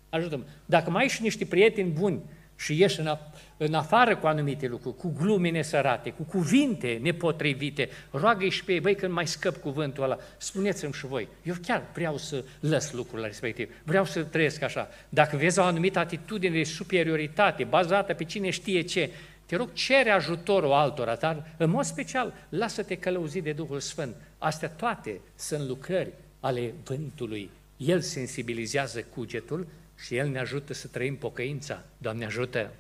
Ajută-mă. 0.10 0.44
Dacă 0.66 0.90
mai 0.90 1.02
ai 1.02 1.10
și 1.10 1.22
niște 1.22 1.46
prieteni 1.46 1.90
buni 1.90 2.22
și 2.56 2.80
ieși 2.80 3.00
în, 3.00 3.18
în 3.58 3.74
afară 3.74 4.16
cu 4.16 4.28
anumite 4.28 4.68
lucruri, 4.68 4.96
cu 4.96 5.14
glume 5.20 5.50
nesărate, 5.50 6.10
cu 6.10 6.24
cuvinte 6.24 7.00
nepotrivite, 7.02 7.90
roagă-i 8.12 8.50
și 8.50 8.64
pe 8.64 8.72
ei, 8.72 8.80
băi, 8.80 8.96
când 8.96 9.12
mai 9.12 9.28
scăp 9.28 9.58
cuvântul 9.58 10.04
ăla, 10.04 10.18
spuneți-mi 10.38 10.94
și 10.94 11.06
voi, 11.06 11.28
eu 11.44 11.54
chiar 11.66 11.84
vreau 11.94 12.18
să 12.18 12.44
lăs 12.60 12.92
lucrurile 12.92 13.28
respectiv, 13.28 13.70
vreau 13.84 14.06
să 14.06 14.24
trăiesc 14.24 14.62
așa. 14.62 14.90
Dacă 15.10 15.38
vezi 15.38 15.60
o 15.60 15.64
anumită 15.64 16.00
atitudine 16.00 16.58
de 16.58 16.64
superioritate, 16.64 17.64
bazată 17.64 18.14
pe 18.14 18.24
cine 18.24 18.50
știe 18.50 18.82
ce, 18.82 19.10
te 19.48 19.56
rog, 19.56 19.74
cere 19.74 20.10
ajutorul 20.10 20.72
altora, 20.72 21.16
dar 21.16 21.54
în 21.58 21.70
mod 21.70 21.84
special, 21.84 22.34
lasă-te 22.50 22.98
călăuzit 22.98 23.44
de 23.44 23.52
Duhul 23.52 23.80
Sfânt. 23.80 24.16
Astea 24.38 24.70
toate 24.70 25.20
sunt 25.36 25.68
lucrări 25.68 26.14
ale 26.40 26.74
vântului. 26.84 27.50
El 27.78 28.02
sensibilizează 28.02 29.02
cugetul 29.02 29.68
și 29.98 30.16
El 30.16 30.28
ne 30.30 30.40
ajută 30.40 30.74
să 30.74 30.88
trăim 30.88 31.16
pocăința. 31.16 31.84
Doamne 31.98 32.26
ajută! 32.26 32.72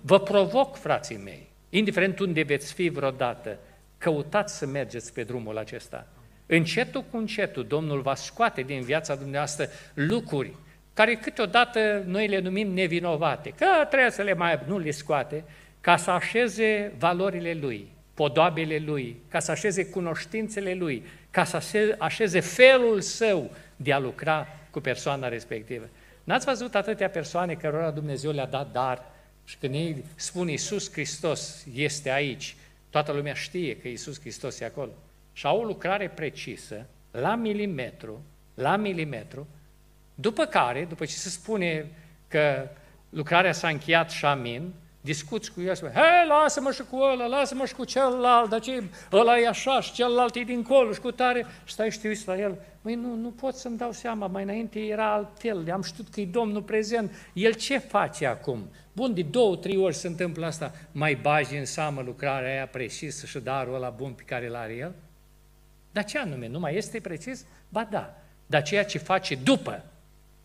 Vă 0.00 0.20
provoc, 0.20 0.76
frații 0.76 1.16
mei, 1.16 1.48
indiferent 1.70 2.18
unde 2.18 2.42
veți 2.42 2.72
fi 2.72 2.88
vreodată, 2.88 3.58
căutați 3.98 4.58
să 4.58 4.66
mergeți 4.66 5.12
pe 5.12 5.22
drumul 5.22 5.58
acesta. 5.58 6.06
Încetul 6.46 7.04
cu 7.10 7.16
încetul, 7.16 7.66
Domnul 7.66 8.00
va 8.00 8.14
scoate 8.14 8.62
din 8.62 8.80
viața 8.80 9.14
dumneavoastră 9.14 9.68
lucruri 9.94 10.54
care 10.94 11.14
câteodată 11.14 12.02
noi 12.06 12.28
le 12.28 12.40
numim 12.40 12.72
nevinovate, 12.72 13.50
că 13.50 13.66
trebuie 13.88 14.10
să 14.10 14.22
le 14.22 14.34
mai 14.34 14.60
nu 14.66 14.78
le 14.78 14.90
scoate, 14.90 15.44
ca 15.82 15.96
să 15.96 16.10
așeze 16.10 16.92
valorile 16.98 17.54
Lui, 17.54 17.88
podoabele 18.14 18.78
Lui, 18.78 19.16
ca 19.28 19.38
să 19.38 19.50
așeze 19.50 19.86
cunoștințele 19.86 20.74
Lui, 20.74 21.04
ca 21.30 21.44
să 21.44 21.62
așeze 21.98 22.40
felul 22.40 23.00
Său 23.00 23.50
de 23.76 23.92
a 23.92 23.98
lucra 23.98 24.46
cu 24.70 24.80
persoana 24.80 25.28
respectivă. 25.28 25.88
N-ați 26.24 26.44
văzut 26.44 26.74
atâtea 26.74 27.08
persoane 27.08 27.54
cărora 27.54 27.90
Dumnezeu 27.90 28.30
le-a 28.30 28.46
dat 28.46 28.72
dar 28.72 29.04
și 29.44 29.56
când 29.56 29.74
ei 29.74 30.04
spun 30.14 30.48
Iisus 30.48 30.92
Hristos 30.92 31.66
este 31.74 32.10
aici, 32.10 32.56
toată 32.90 33.12
lumea 33.12 33.34
știe 33.34 33.76
că 33.76 33.88
Iisus 33.88 34.20
Hristos 34.20 34.60
e 34.60 34.64
acolo. 34.64 34.92
Și 35.32 35.46
au 35.46 35.60
o 35.60 35.64
lucrare 35.64 36.08
precisă, 36.08 36.86
la 37.10 37.34
milimetru, 37.34 38.24
la 38.54 38.76
milimetru, 38.76 39.46
după 40.14 40.44
care, 40.44 40.84
după 40.84 41.04
ce 41.04 41.14
se 41.14 41.28
spune 41.28 41.86
că 42.28 42.68
lucrarea 43.08 43.52
s-a 43.52 43.68
încheiat 43.68 44.10
și 44.10 44.24
amin, 44.24 44.72
discuți 45.02 45.52
cu 45.52 45.60
el, 45.60 45.74
spune, 45.74 45.92
hei, 45.92 46.28
lasă-mă 46.28 46.72
și 46.72 46.82
cu 46.90 46.96
ăla, 46.96 47.26
lasă-mă 47.26 47.64
și 47.64 47.74
cu 47.74 47.84
celălalt, 47.84 48.50
dar 48.50 48.60
ce, 48.60 48.84
ăla 49.12 49.38
e 49.38 49.48
așa 49.48 49.80
și 49.80 49.92
celălalt 49.92 50.34
e 50.34 50.40
dincolo 50.40 50.92
și 50.92 51.00
cu 51.00 51.10
tare, 51.10 51.46
și 51.64 51.72
stai 51.72 51.90
și 51.90 52.00
te 52.00 52.08
uiți 52.08 52.28
la 52.28 52.38
el, 52.38 52.58
măi, 52.82 52.94
nu, 52.94 53.14
nu 53.14 53.28
pot 53.30 53.54
să-mi 53.54 53.76
dau 53.76 53.92
seama, 53.92 54.26
mai 54.26 54.42
înainte 54.42 54.80
era 54.80 55.12
altfel, 55.12 55.70
am 55.72 55.82
știut 55.82 56.08
că 56.08 56.20
e 56.20 56.26
Domnul 56.26 56.62
prezent, 56.62 57.12
el 57.32 57.52
ce 57.52 57.78
face 57.78 58.26
acum? 58.26 58.68
Bun, 58.92 59.14
de 59.14 59.22
două, 59.22 59.56
trei 59.56 59.76
ori 59.76 59.94
se 59.94 60.06
întâmplă 60.06 60.46
asta, 60.46 60.72
mai 60.92 61.14
bagi 61.14 61.56
în 61.56 61.64
seamă 61.64 62.02
lucrarea 62.02 62.50
aia 62.50 62.66
precisă 62.66 63.26
și 63.26 63.38
darul 63.38 63.74
ăla 63.74 63.88
bun 63.88 64.12
pe 64.12 64.22
care 64.22 64.46
îl 64.46 64.54
are 64.54 64.74
el? 64.74 64.94
Dar 65.92 66.04
ce 66.04 66.18
anume, 66.18 66.48
nu 66.48 66.58
mai 66.58 66.76
este 66.76 67.00
precis? 67.00 67.44
Ba 67.68 67.88
da, 67.90 68.14
dar 68.46 68.62
ceea 68.62 68.84
ce 68.84 68.98
face 68.98 69.34
după 69.34 69.84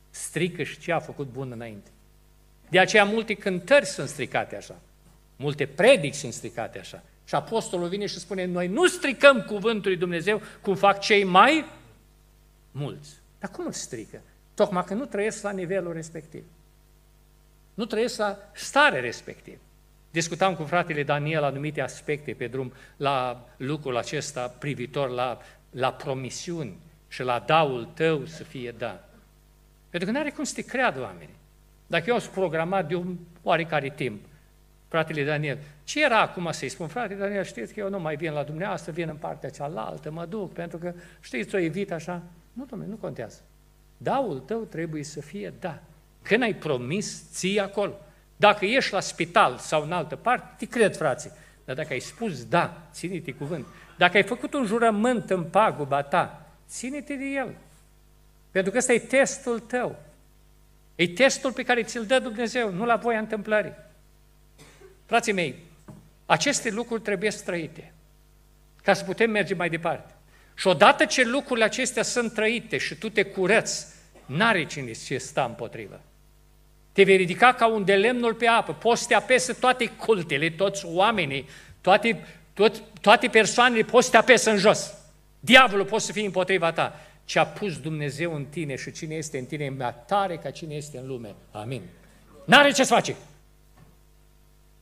strică 0.10 0.64
și 0.64 0.80
ce 0.80 0.92
a 0.92 1.00
făcut 1.00 1.32
bun 1.32 1.52
înainte. 1.52 1.90
De 2.70 2.80
aceea 2.80 3.04
multe 3.04 3.34
cântări 3.34 3.86
sunt 3.86 4.10
stricate 4.10 4.56
așa, 4.56 4.80
multe 5.36 5.66
predici 5.66 6.14
sunt 6.14 6.34
stricate 6.34 6.80
așa. 6.80 7.04
Și 7.26 7.36
apostolul 7.36 7.88
vine 7.88 8.06
și 8.06 8.20
spune, 8.20 8.46
noi 8.46 8.68
nu 8.68 8.88
stricăm 8.88 9.42
cuvântul 9.42 9.90
lui 9.92 10.00
Dumnezeu 10.00 10.42
cum 10.62 10.76
fac 10.76 11.00
cei 11.00 11.24
mai 11.24 11.66
mulți. 12.72 13.10
Dar 13.40 13.52
cum 13.52 13.66
îl 13.66 13.72
strică? 13.72 14.22
Tocmai 14.54 14.84
că 14.84 14.94
nu 14.94 15.06
trăiesc 15.06 15.44
la 15.44 15.52
nivelul 15.52 15.94
respectiv. 15.94 16.44
Nu 17.74 17.86
trăiesc 17.86 18.18
la 18.18 18.38
stare 18.54 19.00
respectiv. 19.00 19.60
Discutam 20.12 20.56
cu 20.56 20.64
fratele 20.64 21.04
Daniel 21.04 21.44
anumite 21.44 21.82
aspecte 21.82 22.34
pe 22.34 22.48
drum 22.48 22.74
la 22.98 23.48
lucrul 23.58 23.98
acesta 23.98 24.48
privitor 24.48 25.10
la, 25.10 25.40
la 25.70 25.94
promisiuni 25.94 26.78
și 27.08 27.24
la 27.24 27.44
daul 27.46 27.86
tău 27.86 28.26
să 28.26 28.44
fie 28.44 28.72
dat. 28.78 29.10
Pentru 29.90 30.10
că 30.10 30.16
nu 30.16 30.22
are 30.22 30.32
cum 30.32 30.44
să 30.44 30.54
te 30.54 30.62
creadă 30.62 31.02
oamenii. 31.02 31.37
Dacă 31.88 32.10
eu 32.10 32.20
sunt 32.20 32.34
programat 32.34 32.88
de 32.88 32.96
un 32.96 33.18
oarecare 33.44 33.90
timp, 33.90 34.26
fratele 34.88 35.24
Daniel, 35.24 35.58
ce 35.84 36.04
era 36.04 36.22
acum 36.22 36.52
să-i 36.52 36.70
spun, 36.70 36.88
frate 36.88 37.14
Daniel, 37.14 37.44
știți 37.44 37.74
că 37.74 37.80
eu 37.80 37.90
nu 37.90 38.00
mai 38.00 38.16
vin 38.16 38.32
la 38.32 38.44
dumneavoastră, 38.44 38.92
vin 38.92 39.10
în 39.10 39.16
partea 39.16 39.50
cealaltă, 39.50 40.12
mă 40.12 40.26
duc, 40.26 40.54
pentru 40.54 40.78
că, 40.78 40.94
știți, 41.20 41.56
o 41.56 41.58
evit 41.58 41.92
așa. 41.92 42.22
Nu, 42.54 42.66
domnule, 42.66 42.92
nu 42.92 42.96
contează. 42.96 43.42
Daul 43.98 44.40
tău 44.40 44.60
trebuie 44.60 45.04
să 45.04 45.22
fie 45.22 45.54
da. 45.60 45.80
Când 46.22 46.42
ai 46.42 46.54
promis, 46.54 47.24
ții 47.32 47.60
acolo. 47.60 47.94
Dacă 48.36 48.66
ești 48.66 48.94
la 48.94 49.00
spital 49.00 49.58
sau 49.58 49.84
în 49.84 49.92
altă 49.92 50.16
parte, 50.16 50.54
te 50.58 50.66
cred, 50.66 50.96
frații. 50.96 51.32
Dar 51.66 51.76
dacă 51.76 51.94
ai 51.94 52.00
spus 52.00 52.46
da, 52.46 52.88
ține-te 52.92 53.32
cuvânt. 53.32 53.66
Dacă 53.98 54.18
ai 54.18 54.24
făcut 54.24 54.54
un 54.54 54.66
jurământ 54.66 55.30
în 55.30 55.44
paguba 55.44 56.02
ta, 56.02 56.46
ține-te 56.68 57.14
de 57.14 57.26
el. 57.26 57.56
Pentru 58.52 58.72
că 58.72 58.78
ăsta 58.78 58.94
e 58.94 59.00
testul 59.00 59.60
tău. 59.60 59.96
E 60.98 61.08
testul 61.08 61.52
pe 61.52 61.64
care 61.64 61.84
ți-l 61.84 62.06
dă 62.06 62.20
Dumnezeu, 62.20 62.72
nu 62.72 62.86
la 62.86 62.96
voia 62.96 63.20
întâmplării. 63.20 63.74
Frații 65.06 65.34
mei, 65.34 65.56
aceste 66.26 66.70
lucruri 66.70 67.02
trebuie 67.02 67.32
străite 67.32 67.94
ca 68.84 68.94
să 68.94 69.04
putem 69.04 69.30
merge 69.30 69.54
mai 69.54 69.70
departe. 69.70 70.14
Și 70.56 70.68
odată 70.68 71.06
ce 71.06 71.24
lucrurile 71.24 71.66
acestea 71.66 72.04
sunt 72.04 72.34
trăite 72.34 72.78
și 72.78 72.96
tu 72.96 73.10
te 73.10 73.24
curăți, 73.24 73.86
n-are 74.26 74.66
cine 74.66 74.92
ce 74.92 75.18
sta 75.18 75.44
împotrivă. 75.44 76.02
Te 76.92 77.04
vei 77.04 77.18
ridica 77.18 77.54
ca 77.54 77.68
un 77.68 77.86
de 77.86 77.96
lemnul 77.96 78.34
pe 78.34 78.48
apă, 78.48 78.74
poți 78.74 79.02
să 79.02 79.08
te 79.08 79.14
apese 79.14 79.54
toate 79.54 79.88
cultele, 79.88 80.50
toți 80.50 80.86
oamenii, 80.86 81.50
toate, 81.82 82.26
tot, 82.54 82.84
toate 83.02 83.28
persoanele, 83.28 83.84
poți 83.84 84.06
să 84.06 84.12
te 84.12 84.18
apese 84.18 84.50
în 84.50 84.58
jos. 84.58 84.94
Diavolul 85.40 85.86
poate 85.86 86.04
să 86.04 86.12
fie 86.12 86.26
împotriva 86.26 86.72
ta 86.72 87.00
ce 87.28 87.40
a 87.40 87.46
pus 87.46 87.80
Dumnezeu 87.80 88.36
în 88.36 88.46
tine 88.46 88.76
și 88.76 88.92
cine 88.92 89.16
este 89.16 89.38
în 89.38 89.46
tine 89.46 89.64
e 89.64 89.70
mai 89.70 89.96
tare 90.06 90.36
ca 90.36 90.50
cine 90.50 90.76
este 90.76 90.98
în 90.98 91.08
lume. 91.08 91.36
Amin. 91.52 91.82
N-are 92.46 92.72
ce 92.72 92.84
să 92.84 92.94
face. 92.94 93.16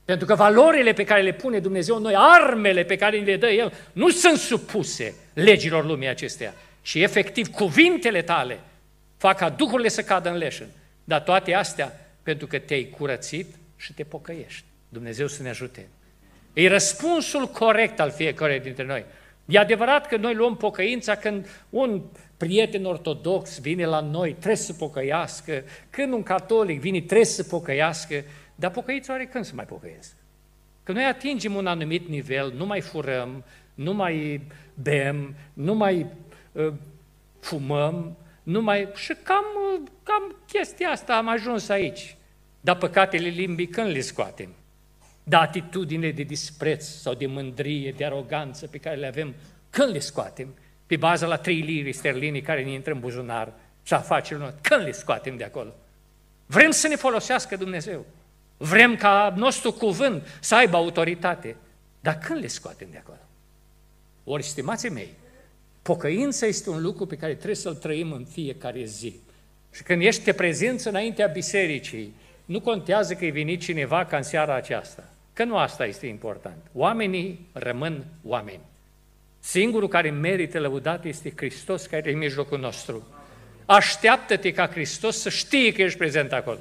Pentru 0.05 0.25
că 0.25 0.35
valorile 0.35 0.93
pe 0.93 1.03
care 1.03 1.21
le 1.21 1.33
pune 1.33 1.59
Dumnezeu 1.59 1.95
în 1.95 2.01
noi, 2.01 2.13
armele 2.17 2.83
pe 2.83 2.95
care 2.95 3.17
le 3.17 3.37
dă 3.37 3.47
El, 3.47 3.73
nu 3.91 4.09
sunt 4.09 4.37
supuse 4.37 5.13
legilor 5.33 5.85
lumii 5.85 6.07
acesteia. 6.07 6.53
Și 6.81 7.01
efectiv, 7.01 7.47
cuvintele 7.47 8.21
tale 8.21 8.59
fac 9.17 9.37
ca 9.37 9.49
duhurile 9.49 9.87
să 9.87 10.03
cadă 10.03 10.29
în 10.29 10.37
leșăn. 10.37 10.67
Dar 11.03 11.21
toate 11.21 11.53
astea 11.53 12.09
pentru 12.23 12.47
că 12.47 12.59
te-ai 12.59 12.89
curățit 12.97 13.55
și 13.77 13.93
te 13.93 14.03
pocăiești. 14.03 14.63
Dumnezeu 14.89 15.27
să 15.27 15.41
ne 15.41 15.49
ajute. 15.49 15.87
E 16.53 16.67
răspunsul 16.67 17.47
corect 17.47 17.99
al 17.99 18.11
fiecare 18.11 18.59
dintre 18.59 18.83
noi. 18.83 19.05
E 19.45 19.59
adevărat 19.59 20.07
că 20.07 20.17
noi 20.17 20.33
luăm 20.33 20.57
pocăința 20.57 21.15
când 21.15 21.47
un 21.69 22.01
prieten 22.37 22.85
ortodox 22.85 23.59
vine 23.59 23.85
la 23.85 23.99
noi, 23.99 24.31
trebuie 24.31 24.55
să 24.55 24.73
pocăiască, 24.73 25.63
când 25.89 26.13
un 26.13 26.23
catolic 26.23 26.79
vine, 26.79 27.01
trebuie 27.01 27.25
să 27.25 27.43
pocăiască, 27.43 28.23
dar 28.55 28.71
pocăiți 28.71 29.09
oare 29.09 29.25
când 29.25 29.45
să 29.45 29.51
mai 29.55 29.65
pocăiesc? 29.65 30.15
Că 30.83 30.91
noi 30.91 31.03
atingem 31.03 31.55
un 31.55 31.67
anumit 31.67 32.07
nivel, 32.07 32.53
nu 32.55 32.65
mai 32.65 32.81
furăm, 32.81 33.43
nu 33.73 33.93
mai 33.93 34.41
bem, 34.81 35.35
nu 35.53 35.73
mai 35.73 36.05
uh, 36.51 36.73
fumăm, 37.39 38.17
nu 38.43 38.61
mai... 38.61 38.87
și 38.95 39.13
cam, 39.23 39.45
cam 40.03 40.35
chestia 40.47 40.89
asta 40.89 41.17
am 41.17 41.29
ajuns 41.29 41.69
aici. 41.69 42.15
Dar 42.61 42.77
păcatele 42.77 43.27
limbii 43.27 43.67
când 43.67 43.87
le 43.87 43.99
scoatem? 43.99 44.49
Dar 45.23 45.41
atitudine 45.41 46.09
de 46.09 46.23
dispreț 46.23 46.85
sau 46.85 47.13
de 47.13 47.25
mândrie, 47.25 47.91
de 47.91 48.05
aroganță 48.05 48.67
pe 48.67 48.77
care 48.77 48.95
le 48.95 49.07
avem, 49.07 49.33
când 49.69 49.91
le 49.91 49.99
scoatem? 49.99 50.53
Pe 50.85 50.95
bază 50.95 51.25
la 51.25 51.37
trei 51.37 51.59
liri 51.59 51.93
sterlini 51.93 52.41
care 52.41 52.63
ne 52.63 52.71
intră 52.71 52.91
în 52.91 52.99
buzunar 52.99 53.53
și 53.83 53.93
afacerile 53.93 54.39
noastre. 54.39 54.61
Când 54.63 54.85
le 54.85 54.91
scoatem 54.91 55.37
de 55.37 55.43
acolo? 55.43 55.73
Vrem 56.45 56.71
să 56.71 56.87
ne 56.87 56.95
folosească 56.95 57.55
Dumnezeu. 57.55 58.05
Vrem 58.57 58.95
ca 58.95 59.33
nostru 59.37 59.71
cuvânt 59.71 60.27
să 60.39 60.55
aibă 60.55 60.75
autoritate. 60.75 61.55
Dar 61.99 62.17
când 62.17 62.39
le 62.39 62.47
scoatem 62.47 62.87
de 62.91 62.97
acolo? 62.97 63.17
Ori, 64.23 64.43
stimații 64.43 64.89
mei, 64.89 65.09
pocăința 65.81 66.45
este 66.45 66.69
un 66.69 66.81
lucru 66.81 67.05
pe 67.05 67.17
care 67.17 67.33
trebuie 67.33 67.55
să-l 67.55 67.75
trăim 67.75 68.11
în 68.11 68.25
fiecare 68.25 68.83
zi. 68.83 69.19
Și 69.71 69.83
când 69.83 70.01
ești 70.01 70.23
te 70.23 70.33
prezență 70.33 70.89
înaintea 70.89 71.27
bisericii, 71.27 72.13
nu 72.45 72.61
contează 72.61 73.13
că 73.13 73.25
e 73.25 73.31
venit 73.31 73.61
cineva 73.61 74.05
ca 74.05 74.17
în 74.17 74.23
seara 74.23 74.55
aceasta. 74.55 75.03
Că 75.33 75.43
nu 75.43 75.57
asta 75.57 75.85
este 75.85 76.07
important. 76.07 76.57
Oamenii 76.73 77.47
rămân 77.53 78.05
oameni. 78.23 78.59
Singurul 79.45 79.87
care 79.87 80.09
merită 80.09 80.59
lăudat 80.59 81.05
este 81.05 81.33
Hristos 81.35 81.85
care 81.85 82.09
e 82.09 82.13
în 82.13 82.17
mijlocul 82.17 82.59
nostru. 82.59 83.07
Așteaptă-te 83.65 84.51
ca 84.51 84.67
Hristos 84.67 85.19
să 85.19 85.29
știe 85.29 85.71
că 85.71 85.81
ești 85.81 85.97
prezent 85.97 86.31
acolo. 86.31 86.59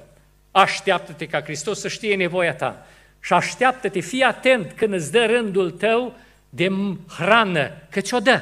Așteaptă-te 0.51 1.27
ca 1.27 1.43
Hristos 1.43 1.81
să 1.81 1.89
știe 1.89 2.17
nevoia 2.17 2.55
ta. 2.55 2.87
Și 3.21 3.33
așteaptă-te, 3.33 4.01
fii 4.01 4.23
atent 4.23 4.73
când 4.73 4.93
îți 4.93 5.13
dă 5.13 5.27
rândul 5.27 5.71
tău 5.71 6.15
de 6.49 6.69
hrană, 7.09 7.71
că 7.91 8.01
ți-o 8.01 8.21
dă. 8.21 8.41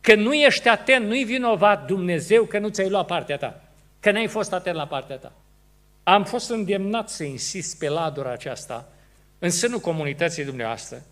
Că 0.00 0.14
nu 0.14 0.34
ești 0.34 0.68
atent, 0.68 1.06
nu-i 1.06 1.24
vinovat 1.24 1.86
Dumnezeu 1.86 2.44
că 2.44 2.58
nu 2.58 2.68
ți-ai 2.68 2.90
luat 2.90 3.06
partea 3.06 3.36
ta, 3.36 3.62
că 4.00 4.10
n-ai 4.10 4.26
fost 4.26 4.52
atent 4.52 4.76
la 4.76 4.86
partea 4.86 5.16
ta. 5.16 5.32
am 6.02 6.24
fost 6.24 6.50
îndemnat 6.50 7.08
să 7.08 7.24
insist 7.24 7.78
pe 7.78 7.88
ladura 7.88 8.32
aceasta 8.32 8.88
în 9.38 9.50
sânul 9.50 9.78
comunității 9.78 10.44
dumneavoastră, 10.44 11.02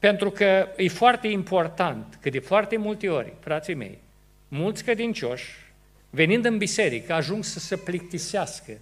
pentru 0.00 0.30
că 0.30 0.68
e 0.76 0.88
foarte 0.88 1.28
important 1.28 2.18
că 2.20 2.28
de 2.28 2.38
foarte 2.38 2.76
multe 2.76 3.08
ori, 3.08 3.32
frații 3.40 3.74
mei, 3.74 3.98
mulți 4.48 4.84
credincioși, 4.84 5.72
venind 6.10 6.44
în 6.44 6.58
biserică, 6.58 7.12
ajung 7.12 7.44
să 7.44 7.58
se 7.58 7.76
plictisească, 7.76 8.72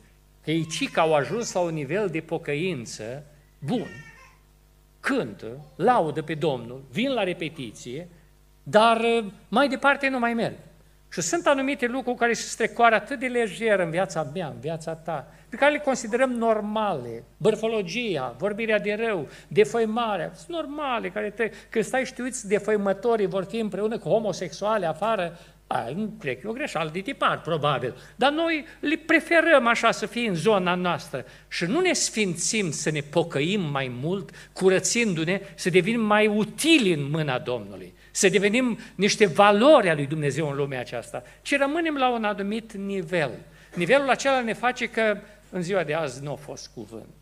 că 0.45 0.51
ei 0.51 0.67
ci 0.67 0.91
că 0.91 1.01
au 1.01 1.15
ajuns 1.15 1.53
la 1.53 1.61
un 1.61 1.75
nivel 1.75 2.09
de 2.09 2.21
pocăință 2.21 3.25
bun, 3.59 3.89
cântă, 5.01 5.65
laudă 5.77 6.23
pe 6.23 6.35
Domnul, 6.35 6.85
vin 6.91 7.13
la 7.13 7.23
repetiție, 7.23 8.09
dar 8.63 9.01
uh, 9.01 9.25
mai 9.49 9.69
departe 9.69 10.09
nu 10.09 10.19
mai 10.19 10.35
merg. 10.35 10.57
Și 11.13 11.21
sunt 11.21 11.47
anumite 11.47 11.87
lucruri 11.87 12.19
care 12.19 12.33
se 12.33 12.49
strecoară 12.49 12.95
atât 12.95 13.19
de 13.19 13.27
lejer 13.27 13.79
în 13.79 13.91
viața 13.91 14.31
mea, 14.35 14.47
în 14.47 14.61
viața 14.61 14.95
ta, 14.95 15.35
pe 15.49 15.57
care 15.57 15.73
le 15.73 15.79
considerăm 15.79 16.31
normale. 16.31 17.25
Bărfologia, 17.37 18.35
vorbirea 18.39 18.79
de 18.79 18.99
rău, 19.07 19.29
defăimarea, 19.49 20.31
sunt 20.35 20.57
normale, 20.57 21.09
care 21.09 21.31
te, 21.31 21.51
când 21.69 21.85
stai 21.85 22.05
știuți, 22.05 22.49
defăimătorii 22.49 23.27
vor 23.27 23.45
fi 23.45 23.59
împreună 23.59 23.99
cu 23.99 24.09
homosexuale 24.09 24.87
afară, 24.87 25.39
Aia, 25.71 25.93
nu 25.95 26.13
cred 26.19 26.35
că 26.35 26.43
e 26.45 26.51
o 26.51 26.53
greșeală 26.53 26.91
de 26.93 27.01
tipar, 27.01 27.41
probabil. 27.41 27.95
Dar 28.17 28.33
noi 28.33 28.65
le 28.81 28.97
preferăm 29.07 29.67
așa 29.67 29.91
să 29.91 30.07
fie 30.07 30.29
în 30.29 30.35
zona 30.35 30.75
noastră 30.75 31.25
și 31.49 31.65
nu 31.65 31.81
ne 31.81 31.93
sfințim 31.93 32.71
să 32.71 32.91
ne 32.91 33.01
pocăim 33.01 33.61
mai 33.61 33.93
mult, 34.01 34.31
curățindu-ne, 34.53 35.41
să 35.55 35.71
devenim 35.71 36.01
mai 36.01 36.27
utili 36.27 36.93
în 36.93 37.11
mâna 37.11 37.39
Domnului, 37.39 37.95
să 38.11 38.29
devenim 38.29 38.79
niște 38.95 39.27
valori 39.27 39.89
a 39.89 39.95
lui 39.95 40.07
Dumnezeu 40.07 40.49
în 40.49 40.57
lumea 40.57 40.81
aceasta, 40.81 41.23
ci 41.43 41.59
rămânem 41.59 41.97
la 41.97 42.11
un 42.11 42.25
anumit 42.25 42.73
nivel. 42.73 43.31
Nivelul 43.75 44.09
acela 44.09 44.41
ne 44.41 44.53
face 44.53 44.87
că 44.87 45.19
în 45.51 45.63
ziua 45.63 45.85
de 45.85 45.95
azi 45.95 46.23
nu 46.23 46.33
a 46.33 46.35
fost 46.35 46.71
cuvânt. 46.75 47.15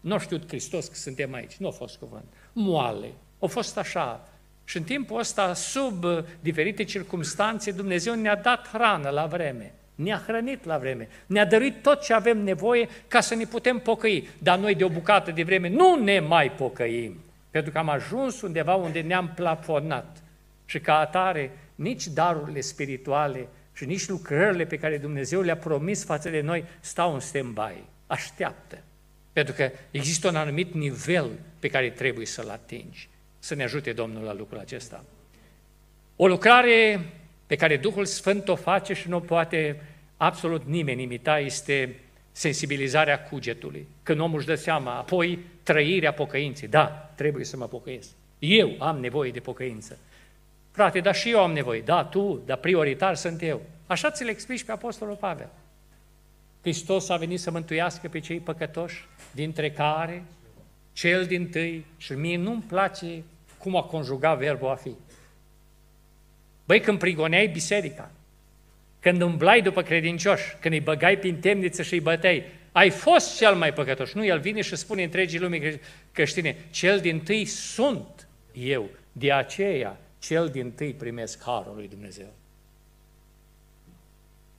Nu 0.00 0.18
știu 0.18 0.40
Hristos 0.46 0.86
că 0.86 0.94
suntem 0.94 1.34
aici, 1.34 1.56
nu 1.56 1.66
a 1.66 1.70
fost 1.70 1.96
cuvânt. 1.96 2.24
Moale, 2.52 3.12
a 3.38 3.46
fost 3.46 3.78
așa, 3.78 4.28
și 4.64 4.76
în 4.76 4.82
timpul 4.82 5.18
ăsta, 5.18 5.54
sub 5.54 6.04
uh, 6.04 6.18
diferite 6.40 6.84
circunstanțe, 6.84 7.70
Dumnezeu 7.70 8.14
ne-a 8.14 8.36
dat 8.36 8.68
hrană 8.68 9.08
la 9.08 9.26
vreme, 9.26 9.74
ne-a 9.94 10.22
hrănit 10.26 10.64
la 10.64 10.78
vreme, 10.78 11.08
ne-a 11.26 11.44
dăruit 11.44 11.82
tot 11.82 12.02
ce 12.02 12.12
avem 12.12 12.38
nevoie 12.38 12.88
ca 13.08 13.20
să 13.20 13.34
ne 13.34 13.44
putem 13.44 13.78
pocăi. 13.78 14.28
Dar 14.38 14.58
noi 14.58 14.74
de 14.74 14.84
o 14.84 14.88
bucată 14.88 15.30
de 15.30 15.42
vreme 15.42 15.68
nu 15.68 16.02
ne 16.02 16.20
mai 16.20 16.50
pocăim, 16.50 17.20
pentru 17.50 17.72
că 17.72 17.78
am 17.78 17.88
ajuns 17.88 18.42
undeva 18.42 18.74
unde 18.74 19.00
ne-am 19.00 19.32
plafonat. 19.34 20.22
Și 20.64 20.80
ca 20.80 20.98
atare, 20.98 21.58
nici 21.74 22.06
darurile 22.06 22.60
spirituale 22.60 23.48
și 23.74 23.84
nici 23.84 24.08
lucrările 24.08 24.64
pe 24.64 24.78
care 24.78 24.98
Dumnezeu 24.98 25.40
le-a 25.40 25.56
promis 25.56 26.04
față 26.04 26.30
de 26.30 26.40
noi 26.40 26.64
stau 26.80 27.14
în 27.14 27.20
stand-by, 27.20 27.82
așteaptă. 28.06 28.82
Pentru 29.32 29.54
că 29.54 29.70
există 29.90 30.28
un 30.28 30.36
anumit 30.36 30.74
nivel 30.74 31.30
pe 31.58 31.68
care 31.68 31.90
trebuie 31.90 32.26
să-l 32.26 32.48
atingi. 32.48 33.08
Să 33.38 33.54
ne 33.54 33.62
ajute 33.62 33.92
Domnul 33.92 34.22
la 34.22 34.34
lucrul 34.34 34.58
acesta. 34.58 35.04
O 36.16 36.26
lucrare 36.26 37.00
pe 37.46 37.56
care 37.56 37.76
Duhul 37.76 38.04
Sfânt 38.04 38.48
o 38.48 38.54
face 38.54 38.92
și 38.92 39.08
nu 39.08 39.20
poate 39.20 39.82
absolut 40.16 40.64
nimeni 40.66 41.02
imita 41.02 41.38
este 41.38 41.94
sensibilizarea 42.32 43.22
cugetului. 43.22 43.86
Când 44.02 44.20
omul 44.20 44.38
își 44.38 44.46
dă 44.46 44.54
seama, 44.54 44.96
apoi 44.96 45.38
trăirea 45.62 46.12
pocăinței. 46.12 46.68
Da, 46.68 47.12
trebuie 47.14 47.44
să 47.44 47.56
mă 47.56 47.66
pocăiesc. 47.66 48.08
Eu 48.38 48.76
am 48.78 48.98
nevoie 48.98 49.30
de 49.30 49.40
pocăință. 49.40 49.98
Frate, 50.74 51.00
dar 51.00 51.14
și 51.14 51.30
eu 51.30 51.40
am 51.42 51.52
nevoie. 51.52 51.80
Da, 51.80 52.04
tu, 52.04 52.42
dar 52.46 52.56
prioritar 52.56 53.14
sunt 53.14 53.42
eu. 53.42 53.62
Așa 53.86 54.10
ți-l 54.10 54.28
explici 54.28 54.64
pe 54.64 54.72
Apostolul 54.72 55.14
Pavel. 55.14 55.48
Hristos 56.60 57.08
a 57.08 57.16
venit 57.16 57.40
să 57.40 57.50
mântuiască 57.50 58.08
pe 58.08 58.18
cei 58.18 58.40
păcătoși, 58.40 59.06
dintre 59.30 59.70
care 59.70 60.24
cel 60.92 61.24
din 61.24 61.48
tâi, 61.48 61.84
și 61.96 62.12
mie 62.12 62.36
nu-mi 62.36 62.62
place 62.62 63.22
cum 63.58 63.76
a 63.76 63.82
conjugat 63.82 64.38
verbul 64.38 64.68
a 64.68 64.74
fi. 64.74 64.90
Băi, 66.64 66.80
când 66.80 66.98
prigoneai 66.98 67.46
biserica, 67.46 68.10
când 69.00 69.22
umblai 69.22 69.62
după 69.62 69.82
credincioși, 69.82 70.56
când 70.60 70.74
îi 70.74 70.80
băgai 70.80 71.18
prin 71.18 71.40
temniță 71.40 71.82
și 71.82 71.94
îi 71.94 72.00
băteai, 72.00 72.44
ai 72.72 72.90
fost 72.90 73.36
cel 73.36 73.54
mai 73.54 73.72
păcătos. 73.72 74.12
Nu, 74.12 74.24
el 74.24 74.38
vine 74.38 74.60
și 74.60 74.76
spune 74.76 75.02
întregii 75.02 75.38
lumii 75.38 75.80
creștine, 76.12 76.56
cel 76.70 77.00
din 77.00 77.20
tâi 77.20 77.44
sunt 77.44 78.28
eu, 78.52 78.88
de 79.12 79.32
aceea 79.32 79.98
cel 80.26 80.48
din 80.48 80.72
tâi 80.72 80.92
primesc 80.92 81.42
harul 81.42 81.74
lui 81.74 81.88
Dumnezeu. 81.88 82.32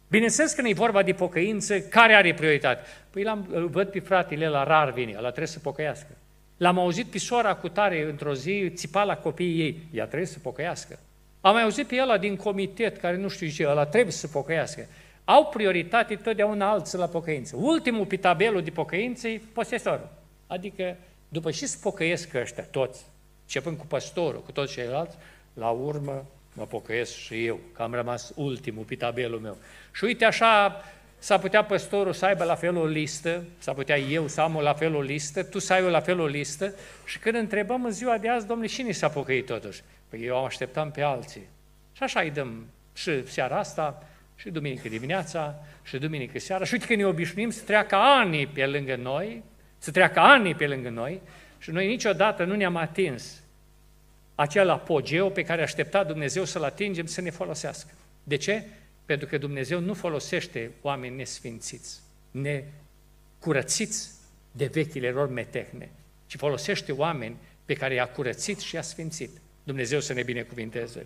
Bineînțeles 0.07 0.53
că 0.53 0.61
nu 0.61 0.67
e 0.67 0.73
vorba 0.73 1.03
de 1.03 1.13
pocăință, 1.13 1.79
care 1.79 2.13
are 2.13 2.33
prioritate? 2.33 2.81
Păi 3.09 3.23
l-am, 3.23 3.47
îl 3.51 3.67
văd 3.67 3.87
pe 3.87 3.99
fratele 3.99 4.47
la 4.47 4.63
rar 4.63 4.91
vine, 4.91 5.11
ăla 5.11 5.27
trebuie 5.27 5.47
să 5.47 5.59
pocăiască. 5.59 6.17
L-am 6.57 6.79
auzit 6.79 7.05
pe 7.05 7.17
sora 7.17 7.55
cu 7.55 7.69
tare 7.69 8.09
într-o 8.09 8.33
zi, 8.33 8.71
țipa 8.73 9.03
la 9.03 9.17
copiii 9.17 9.61
ei, 9.61 9.87
ea 9.93 10.05
trebuie 10.05 10.27
să 10.27 10.39
pocăiască. 10.39 10.99
Am 11.41 11.53
mai 11.53 11.63
auzit 11.63 11.87
pe 11.87 12.01
ăla 12.01 12.17
din 12.17 12.35
comitet, 12.35 12.97
care 12.97 13.17
nu 13.17 13.27
știu 13.27 13.47
ce, 13.47 13.67
ăla 13.67 13.85
trebuie 13.85 14.13
să 14.13 14.27
pocăiască. 14.27 14.87
Au 15.23 15.45
prioritate 15.45 16.15
totdeauna 16.15 16.69
alții 16.69 16.97
la 16.97 17.07
pocăință. 17.07 17.55
Ultimul 17.55 18.05
pe 18.05 18.17
tabelul 18.17 18.61
de 18.61 18.69
pocăință 18.69 19.27
e 19.27 19.41
posesorul. 19.53 20.09
Adică, 20.47 20.95
după 21.27 21.51
ce 21.51 21.65
se 21.65 21.77
pocăiesc 21.81 22.33
ăștia 22.33 22.63
toți, 22.63 23.05
începând 23.41 23.77
cu 23.77 23.85
păstorul, 23.85 24.41
cu 24.41 24.51
toți 24.51 24.73
ceilalți, 24.73 25.17
la 25.55 25.69
urmă 25.69 26.25
mă 26.53 26.63
pocăiesc 26.63 27.15
și 27.15 27.45
eu, 27.45 27.59
că 27.73 27.81
am 27.81 27.93
rămas 27.93 28.31
ultimul 28.35 28.83
pe 28.83 28.95
tabelul 28.95 29.39
meu. 29.39 29.57
Și 29.91 30.03
uite 30.03 30.25
așa, 30.25 30.83
s-ar 31.17 31.39
putea 31.39 31.63
păstorul 31.63 32.13
să 32.13 32.25
aibă 32.25 32.43
la 32.43 32.55
fel 32.55 32.77
o 32.77 32.85
listă, 32.85 33.43
s-ar 33.57 33.75
putea 33.75 33.97
eu 33.97 34.27
să 34.27 34.41
am 34.41 34.57
la 34.61 34.73
fel 34.73 34.95
o 34.95 35.01
listă, 35.01 35.43
tu 35.43 35.59
să 35.59 35.73
ai 35.73 35.89
la 35.89 35.99
fel 35.99 36.19
o 36.19 36.25
listă 36.25 36.73
și 37.05 37.19
când 37.19 37.35
întrebăm 37.35 37.85
în 37.85 37.91
ziua 37.91 38.17
de 38.17 38.29
azi, 38.29 38.47
domnule, 38.47 38.69
cine 38.69 38.91
s-a 38.91 39.09
pocăit 39.09 39.45
totuși? 39.45 39.81
Păi 40.09 40.25
eu 40.25 40.37
am 40.37 40.45
așteptam 40.45 40.91
pe 40.91 41.01
alții. 41.01 41.47
Și 41.93 42.03
așa 42.03 42.19
îi 42.19 42.31
dăm 42.31 42.65
și 42.93 43.27
seara 43.27 43.57
asta, 43.57 44.07
și 44.35 44.49
duminică 44.49 44.87
dimineața, 44.87 45.55
și 45.83 45.97
duminică 45.97 46.39
seara. 46.39 46.63
Și 46.63 46.73
uite 46.73 46.85
că 46.85 46.95
ne 46.95 47.05
obișnuim 47.05 47.49
să 47.49 47.63
treacă 47.63 47.95
ani 47.95 48.47
pe 48.47 48.65
lângă 48.65 48.95
noi, 48.95 49.43
să 49.77 49.91
treacă 49.91 50.19
ani 50.19 50.55
pe 50.55 50.67
lângă 50.67 50.89
noi 50.89 51.21
și 51.57 51.71
noi 51.71 51.87
niciodată 51.87 52.43
nu 52.43 52.55
ne-am 52.55 52.75
atins 52.75 53.43
acel 54.35 54.69
apogeu 54.69 55.31
pe 55.31 55.43
care 55.43 55.61
aștepta 55.61 56.03
Dumnezeu 56.03 56.43
să-l 56.43 56.63
atingem 56.63 57.05
să 57.05 57.21
ne 57.21 57.29
folosească. 57.29 57.93
De 58.23 58.35
ce? 58.35 58.63
Pentru 59.05 59.27
că 59.27 59.37
Dumnezeu 59.37 59.79
nu 59.79 59.93
folosește 59.93 60.71
oameni 60.81 61.15
nesfințiți, 61.15 61.99
necurățiți 62.31 64.11
de 64.51 64.65
vechile 64.65 65.09
lor 65.09 65.29
metehne, 65.29 65.89
ci 66.25 66.35
folosește 66.35 66.91
oameni 66.91 67.35
pe 67.65 67.73
care 67.73 67.93
i-a 67.93 68.07
curățit 68.07 68.59
și 68.59 68.75
i-a 68.75 68.81
sfințit. 68.81 69.29
Dumnezeu 69.63 69.99
să 69.99 70.13
ne 70.13 70.23
binecuvinteze. 70.23 71.05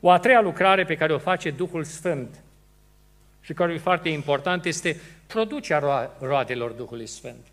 O 0.00 0.10
a 0.10 0.18
treia 0.18 0.40
lucrare 0.40 0.84
pe 0.84 0.96
care 0.96 1.12
o 1.12 1.18
face 1.18 1.50
Duhul 1.50 1.84
Sfânt 1.84 2.42
și 3.40 3.52
care 3.52 3.72
e 3.72 3.78
foarte 3.78 4.08
important 4.08 4.64
este 4.64 5.00
producerea 5.26 6.16
roadelor 6.20 6.70
Duhului 6.70 7.06
Sfânt. 7.06 7.46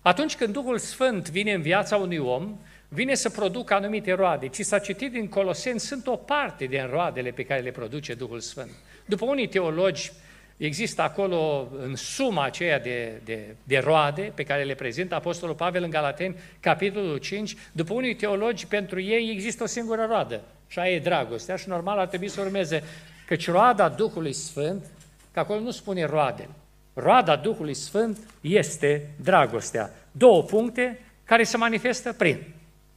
Atunci 0.00 0.36
când 0.36 0.52
Duhul 0.52 0.78
Sfânt 0.78 1.30
vine 1.30 1.52
în 1.52 1.62
viața 1.62 1.96
unui 1.96 2.18
om, 2.18 2.58
vine 2.88 3.14
să 3.14 3.30
producă 3.30 3.74
anumite 3.74 4.12
roade. 4.12 4.48
Ci 4.48 4.60
s-a 4.60 4.78
citit 4.78 5.12
din 5.12 5.28
Coloseni, 5.28 5.80
sunt 5.80 6.06
o 6.06 6.16
parte 6.16 6.64
din 6.64 6.88
roadele 6.90 7.30
pe 7.30 7.44
care 7.44 7.60
le 7.60 7.70
produce 7.70 8.14
Duhul 8.14 8.40
Sfânt. 8.40 8.70
După 9.04 9.24
unii 9.24 9.48
teologi, 9.48 10.12
există 10.56 11.02
acolo 11.02 11.68
în 11.82 11.96
suma 11.96 12.44
aceea 12.44 12.80
de, 12.80 13.20
de, 13.24 13.54
de 13.64 13.78
roade 13.78 14.32
pe 14.34 14.42
care 14.42 14.62
le 14.62 14.74
prezintă 14.74 15.14
Apostolul 15.14 15.54
Pavel 15.54 15.82
în 15.82 15.90
Galateni, 15.90 16.36
capitolul 16.60 17.16
5, 17.16 17.56
după 17.72 17.92
unii 17.94 18.14
teologi, 18.14 18.66
pentru 18.66 19.00
ei 19.00 19.30
există 19.30 19.62
o 19.62 19.66
singură 19.66 20.06
roadă, 20.08 20.40
și 20.66 20.78
aia 20.78 20.94
e 20.94 20.98
dragostea 20.98 21.56
și 21.56 21.68
normal 21.68 21.98
ar 21.98 22.06
trebui 22.06 22.28
să 22.28 22.40
urmeze 22.40 22.82
căci 23.26 23.48
roada 23.48 23.88
Duhului 23.88 24.32
Sfânt, 24.32 24.84
că 25.32 25.38
acolo 25.38 25.60
nu 25.60 25.70
spune 25.70 26.04
roade, 26.04 26.48
roada 26.94 27.36
Duhului 27.36 27.74
Sfânt 27.74 28.18
este 28.40 29.10
dragostea. 29.22 29.90
Două 30.12 30.42
puncte 30.42 30.98
care 31.24 31.42
se 31.42 31.56
manifestă 31.56 32.12
prin 32.12 32.42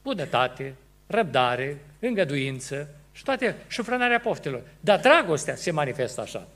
bunătate, 0.03 0.75
răbdare, 1.07 1.77
îngăduință 1.99 2.87
și 3.11 3.23
toate 3.23 3.55
șufrânarea 3.67 4.19
poftelor. 4.19 4.61
Dar 4.79 4.99
dragostea 4.99 5.55
se 5.55 5.71
manifestă 5.71 6.21
așa, 6.21 6.47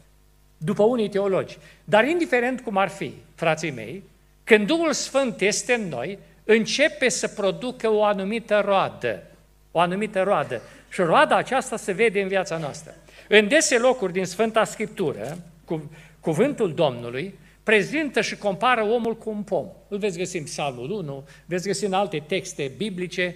după 0.57 0.83
unii 0.83 1.09
teologi. 1.09 1.57
Dar 1.83 2.05
indiferent 2.05 2.61
cum 2.61 2.77
ar 2.77 2.87
fi, 2.87 3.13
frații 3.35 3.71
mei, 3.71 4.03
când 4.43 4.67
Duhul 4.67 4.93
Sfânt 4.93 5.41
este 5.41 5.73
în 5.73 5.87
noi, 5.87 6.19
începe 6.43 7.09
să 7.09 7.27
producă 7.27 7.89
o 7.89 8.03
anumită 8.03 8.61
roadă. 8.65 9.23
O 9.71 9.79
anumită 9.79 10.21
roadă. 10.21 10.61
Și 10.89 11.01
roada 11.01 11.35
aceasta 11.35 11.77
se 11.77 11.91
vede 11.91 12.21
în 12.21 12.27
viața 12.27 12.57
noastră. 12.57 12.95
În 13.27 13.47
dese 13.47 13.77
locuri 13.77 14.13
din 14.13 14.25
Sfânta 14.25 14.63
Scriptură, 14.63 15.37
cu 15.65 15.91
cuvântul 16.19 16.73
Domnului, 16.73 17.39
prezintă 17.63 18.21
și 18.21 18.37
compară 18.37 18.83
omul 18.83 19.17
cu 19.17 19.29
un 19.29 19.43
pom. 19.43 19.67
Îl 19.87 19.97
veți 19.97 20.17
găsi 20.17 20.37
în 20.37 20.43
Psalmul 20.43 20.91
1, 20.91 21.27
veți 21.45 21.67
găsi 21.67 21.85
în 21.85 21.93
alte 21.93 22.23
texte 22.27 22.71
biblice, 22.77 23.35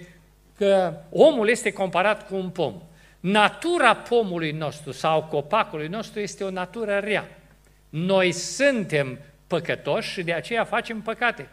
că 0.56 0.94
omul 1.10 1.48
este 1.48 1.72
comparat 1.72 2.26
cu 2.28 2.34
un 2.34 2.50
pom. 2.50 2.82
Natura 3.20 3.94
pomului 3.94 4.50
nostru 4.50 4.92
sau 4.92 5.22
copacului 5.22 5.88
nostru 5.88 6.20
este 6.20 6.44
o 6.44 6.50
natură 6.50 6.98
rea. 6.98 7.28
Noi 7.88 8.32
suntem 8.32 9.18
păcătoși 9.46 10.12
și 10.12 10.22
de 10.22 10.32
aceea 10.32 10.64
facem 10.64 11.00
păcate. 11.00 11.48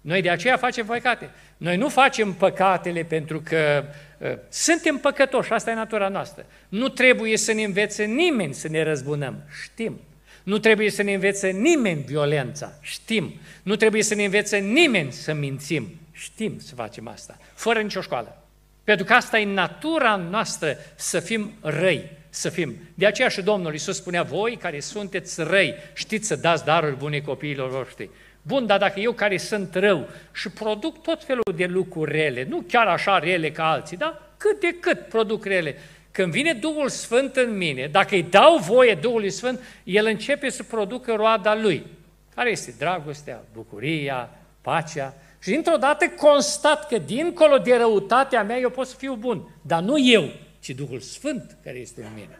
Noi 0.00 0.22
de 0.22 0.30
aceea 0.30 0.56
facem 0.56 0.86
păcate. 0.86 1.30
Noi 1.56 1.76
nu 1.76 1.88
facem 1.88 2.32
păcatele 2.32 3.02
pentru 3.02 3.40
că 3.40 3.84
uh, 4.18 4.32
suntem 4.48 4.96
păcătoși, 4.96 5.52
asta 5.52 5.70
e 5.70 5.74
natura 5.74 6.08
noastră. 6.08 6.46
Nu 6.68 6.88
trebuie 6.88 7.36
să 7.36 7.52
ne 7.52 7.62
învețe 7.62 8.04
nimeni 8.04 8.54
să 8.54 8.68
ne 8.68 8.82
răzbunăm, 8.82 9.42
știm. 9.62 10.00
Nu 10.48 10.58
trebuie 10.58 10.90
să 10.90 11.02
ne 11.02 11.14
învețe 11.14 11.48
nimeni 11.48 12.04
violența, 12.06 12.72
știm. 12.80 13.34
Nu 13.62 13.76
trebuie 13.76 14.02
să 14.02 14.14
ne 14.14 14.24
învețe 14.24 14.58
nimeni 14.58 15.12
să 15.12 15.32
mințim, 15.32 15.88
știm 16.12 16.58
să 16.58 16.74
facem 16.74 17.08
asta, 17.08 17.38
fără 17.54 17.80
nicio 17.80 18.00
școală. 18.00 18.42
Pentru 18.84 19.04
că 19.04 19.12
asta 19.12 19.38
e 19.38 19.44
natura 19.44 20.16
noastră 20.16 20.76
să 20.94 21.20
fim 21.20 21.52
răi, 21.60 22.10
să 22.28 22.48
fim. 22.48 22.76
De 22.94 23.06
aceea 23.06 23.28
și 23.28 23.42
Domnul 23.42 23.72
Iisus 23.72 23.96
spunea, 23.96 24.22
voi 24.22 24.56
care 24.56 24.80
sunteți 24.80 25.42
răi, 25.42 25.74
știți 25.94 26.26
să 26.26 26.36
dați 26.36 26.64
daruri 26.64 26.96
bune 26.96 27.18
copiilor 27.18 27.70
voștri. 27.70 28.10
Bun, 28.42 28.66
dar 28.66 28.78
dacă 28.78 29.00
eu 29.00 29.12
care 29.12 29.36
sunt 29.36 29.74
rău 29.74 30.08
și 30.32 30.48
produc 30.48 31.02
tot 31.02 31.24
felul 31.24 31.54
de 31.56 31.64
lucruri 31.64 32.12
rele, 32.12 32.46
nu 32.48 32.64
chiar 32.68 32.86
așa 32.86 33.18
rele 33.18 33.50
ca 33.50 33.70
alții, 33.70 33.96
dar 33.96 34.22
cât 34.36 34.60
de 34.60 34.74
cât 34.80 35.08
produc 35.08 35.44
rele, 35.44 35.76
când 36.18 36.32
vine 36.32 36.52
Duhul 36.52 36.88
Sfânt 36.88 37.36
în 37.36 37.56
mine, 37.56 37.86
dacă 37.86 38.14
îi 38.14 38.22
dau 38.22 38.56
voie 38.56 38.94
Duhului 38.94 39.30
Sfânt, 39.30 39.60
El 39.84 40.06
începe 40.06 40.48
să 40.50 40.62
producă 40.62 41.14
roada 41.14 41.54
Lui, 41.54 41.86
care 42.34 42.50
este 42.50 42.74
dragostea, 42.78 43.44
bucuria, 43.52 44.30
pacea. 44.60 45.14
Și 45.42 45.50
dintr-o 45.50 45.76
dată 45.76 46.08
constat 46.08 46.88
că 46.88 46.98
dincolo 46.98 47.58
de 47.58 47.76
răutatea 47.76 48.42
mea 48.42 48.58
eu 48.58 48.70
pot 48.70 48.86
să 48.86 48.94
fiu 48.96 49.14
bun, 49.14 49.48
dar 49.62 49.82
nu 49.82 49.98
eu, 49.98 50.30
ci 50.60 50.70
Duhul 50.70 51.00
Sfânt 51.00 51.56
care 51.64 51.78
este 51.78 52.02
în 52.02 52.10
mine. 52.14 52.38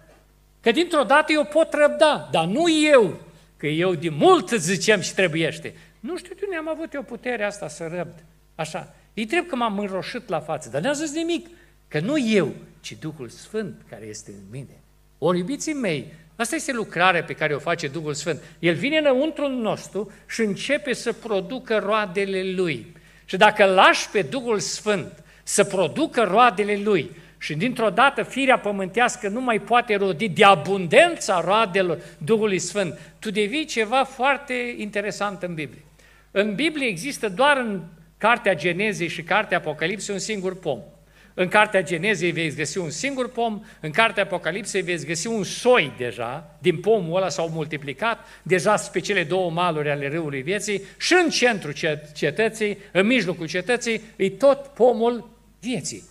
Că 0.60 0.70
dintr-o 0.70 1.02
dată 1.02 1.32
eu 1.32 1.44
pot 1.44 1.72
răbda, 1.72 2.28
dar 2.30 2.44
nu 2.44 2.70
eu, 2.70 3.20
că 3.56 3.66
eu 3.66 3.94
de 3.94 4.08
mult 4.08 4.48
zicem 4.48 5.00
și 5.00 5.14
trebuiește. 5.14 5.74
Nu 6.00 6.16
știu 6.16 6.34
de 6.34 6.40
unde 6.44 6.56
am 6.56 6.68
avut 6.68 6.94
eu 6.94 7.02
puterea 7.02 7.46
asta 7.46 7.68
să 7.68 7.90
răbd. 7.94 8.24
Așa. 8.54 8.94
Îi 9.14 9.26
trebuie 9.26 9.50
că 9.50 9.56
m-am 9.56 9.78
înroșit 9.78 10.28
la 10.28 10.40
față, 10.40 10.68
dar 10.68 10.80
n-a 10.80 10.92
zis 10.92 11.14
nimic. 11.14 11.48
Că 11.88 12.00
nu 12.00 12.18
eu, 12.18 12.52
ci 12.80 12.96
Duhul 13.00 13.28
Sfânt 13.28 13.82
care 13.90 14.06
este 14.06 14.30
în 14.30 14.44
mine. 14.50 14.80
Ori, 15.18 15.38
iubiții 15.38 15.72
mei, 15.72 16.12
asta 16.36 16.54
este 16.54 16.72
lucrarea 16.72 17.24
pe 17.24 17.32
care 17.32 17.54
o 17.54 17.58
face 17.58 17.88
Duhul 17.88 18.14
Sfânt. 18.14 18.42
El 18.58 18.74
vine 18.74 18.98
înăuntru 18.98 19.48
nostru 19.48 20.12
și 20.28 20.40
începe 20.40 20.92
să 20.92 21.12
producă 21.12 21.78
roadele 21.78 22.52
Lui. 22.52 22.96
Și 23.24 23.36
dacă 23.36 23.64
lași 23.64 24.10
pe 24.10 24.22
Duhul 24.22 24.58
Sfânt 24.58 25.24
să 25.42 25.64
producă 25.64 26.22
roadele 26.22 26.80
Lui 26.84 27.10
și 27.38 27.54
dintr-o 27.54 27.90
dată 27.90 28.22
firea 28.22 28.58
pământească 28.58 29.28
nu 29.28 29.40
mai 29.40 29.60
poate 29.60 29.96
rodi 29.96 30.28
de 30.28 30.44
abundența 30.44 31.40
roadelor 31.40 31.98
Duhului 32.18 32.58
Sfânt, 32.58 32.98
tu 33.18 33.30
devii 33.30 33.64
ceva 33.64 34.04
foarte 34.04 34.74
interesant 34.76 35.42
în 35.42 35.54
Biblie. 35.54 35.84
În 36.30 36.54
Biblie 36.54 36.86
există 36.86 37.28
doar 37.28 37.56
în 37.56 37.82
Cartea 38.18 38.54
Genezei 38.54 39.08
și 39.08 39.22
Cartea 39.22 39.56
Apocalipsei 39.56 40.14
un 40.14 40.20
singur 40.20 40.58
pom. 40.58 40.80
În 41.40 41.48
Cartea 41.48 41.82
Genezei 41.82 42.30
veți 42.30 42.56
găsi 42.56 42.78
un 42.78 42.90
singur 42.90 43.30
pom, 43.30 43.62
în 43.80 43.90
Cartea 43.90 44.22
Apocalipsei 44.22 44.82
veți 44.82 45.06
găsi 45.06 45.26
un 45.26 45.44
soi 45.44 45.92
deja, 45.98 46.56
din 46.58 46.80
pomul 46.80 47.16
ăla 47.16 47.28
s-au 47.28 47.48
multiplicat, 47.48 48.18
deja 48.42 48.74
pe 48.92 49.00
cele 49.00 49.24
două 49.24 49.50
maluri 49.50 49.90
ale 49.90 50.08
râului 50.08 50.42
vieții 50.42 50.82
și 50.96 51.14
în 51.24 51.30
centrul 51.30 51.74
cetății, 52.14 52.78
în 52.92 53.06
mijlocul 53.06 53.46
cetății, 53.46 54.00
e 54.16 54.30
tot 54.30 54.66
pomul 54.66 55.30
vieții. 55.60 56.02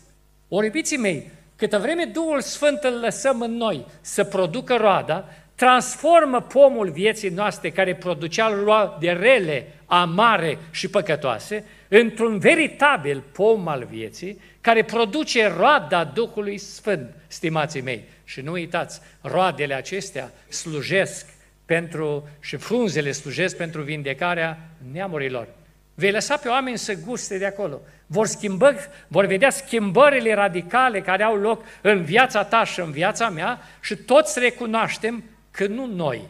Ori, 0.47 0.65
iubiții 0.65 0.97
mei, 0.97 1.31
câtă 1.55 1.77
vreme 1.77 2.03
Duhul 2.03 2.41
Sfânt 2.41 2.83
îl 2.83 2.99
lăsăm 2.99 3.41
în 3.41 3.51
noi 3.51 3.85
să 4.01 4.23
producă 4.23 4.75
roada, 4.75 5.25
transformă 5.55 6.41
pomul 6.41 6.89
vieții 6.89 7.29
noastre 7.29 7.69
care 7.69 7.95
producea 7.95 8.97
de 8.99 9.09
rele, 9.09 9.67
amare 9.87 10.57
și 10.71 10.87
păcătoase, 10.87 11.63
într-un 11.87 12.39
veritabil 12.39 13.23
pom 13.31 13.67
al 13.67 13.87
vieții 13.89 14.41
care 14.61 14.83
produce 14.83 15.47
roada 15.57 16.03
Duhului 16.03 16.57
Sfânt, 16.57 17.13
stimații 17.27 17.81
mei. 17.81 18.03
Și 18.23 18.41
nu 18.41 18.51
uitați, 18.51 19.01
roadele 19.21 19.73
acestea 19.73 20.31
slujesc 20.49 21.25
pentru, 21.65 22.29
și 22.39 22.55
frunzele 22.55 23.11
slujesc 23.11 23.57
pentru 23.57 23.81
vindecarea 23.81 24.57
neamurilor. 24.91 25.47
Vei 25.93 26.11
lăsa 26.11 26.37
pe 26.37 26.47
oameni 26.47 26.77
să 26.77 26.93
guste 26.93 27.37
de 27.37 27.45
acolo. 27.45 27.81
Vor, 28.05 28.25
schimbă, 28.25 28.75
vor 29.07 29.25
vedea 29.25 29.49
schimbările 29.49 30.33
radicale 30.33 31.01
care 31.01 31.23
au 31.23 31.35
loc 31.35 31.63
în 31.81 32.03
viața 32.03 32.43
ta 32.43 32.63
și 32.63 32.79
în 32.79 32.91
viața 32.91 33.29
mea 33.29 33.59
și 33.81 33.95
toți 33.95 34.39
recunoaștem 34.39 35.23
că 35.51 35.67
nu 35.67 35.85
noi, 35.85 36.21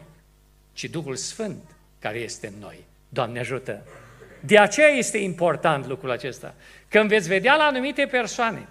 ci 0.72 0.84
Duhul 0.84 1.16
Sfânt 1.16 1.62
care 1.98 2.18
este 2.18 2.46
în 2.46 2.60
noi. 2.60 2.87
Doamne 3.08 3.38
ajută! 3.38 3.82
De 4.40 4.58
aceea 4.58 4.88
este 4.88 5.18
important 5.18 5.86
lucrul 5.86 6.10
acesta. 6.10 6.54
Când 6.88 7.08
veți 7.08 7.28
vedea 7.28 7.56
la 7.56 7.64
anumite 7.64 8.06
persoane 8.06 8.68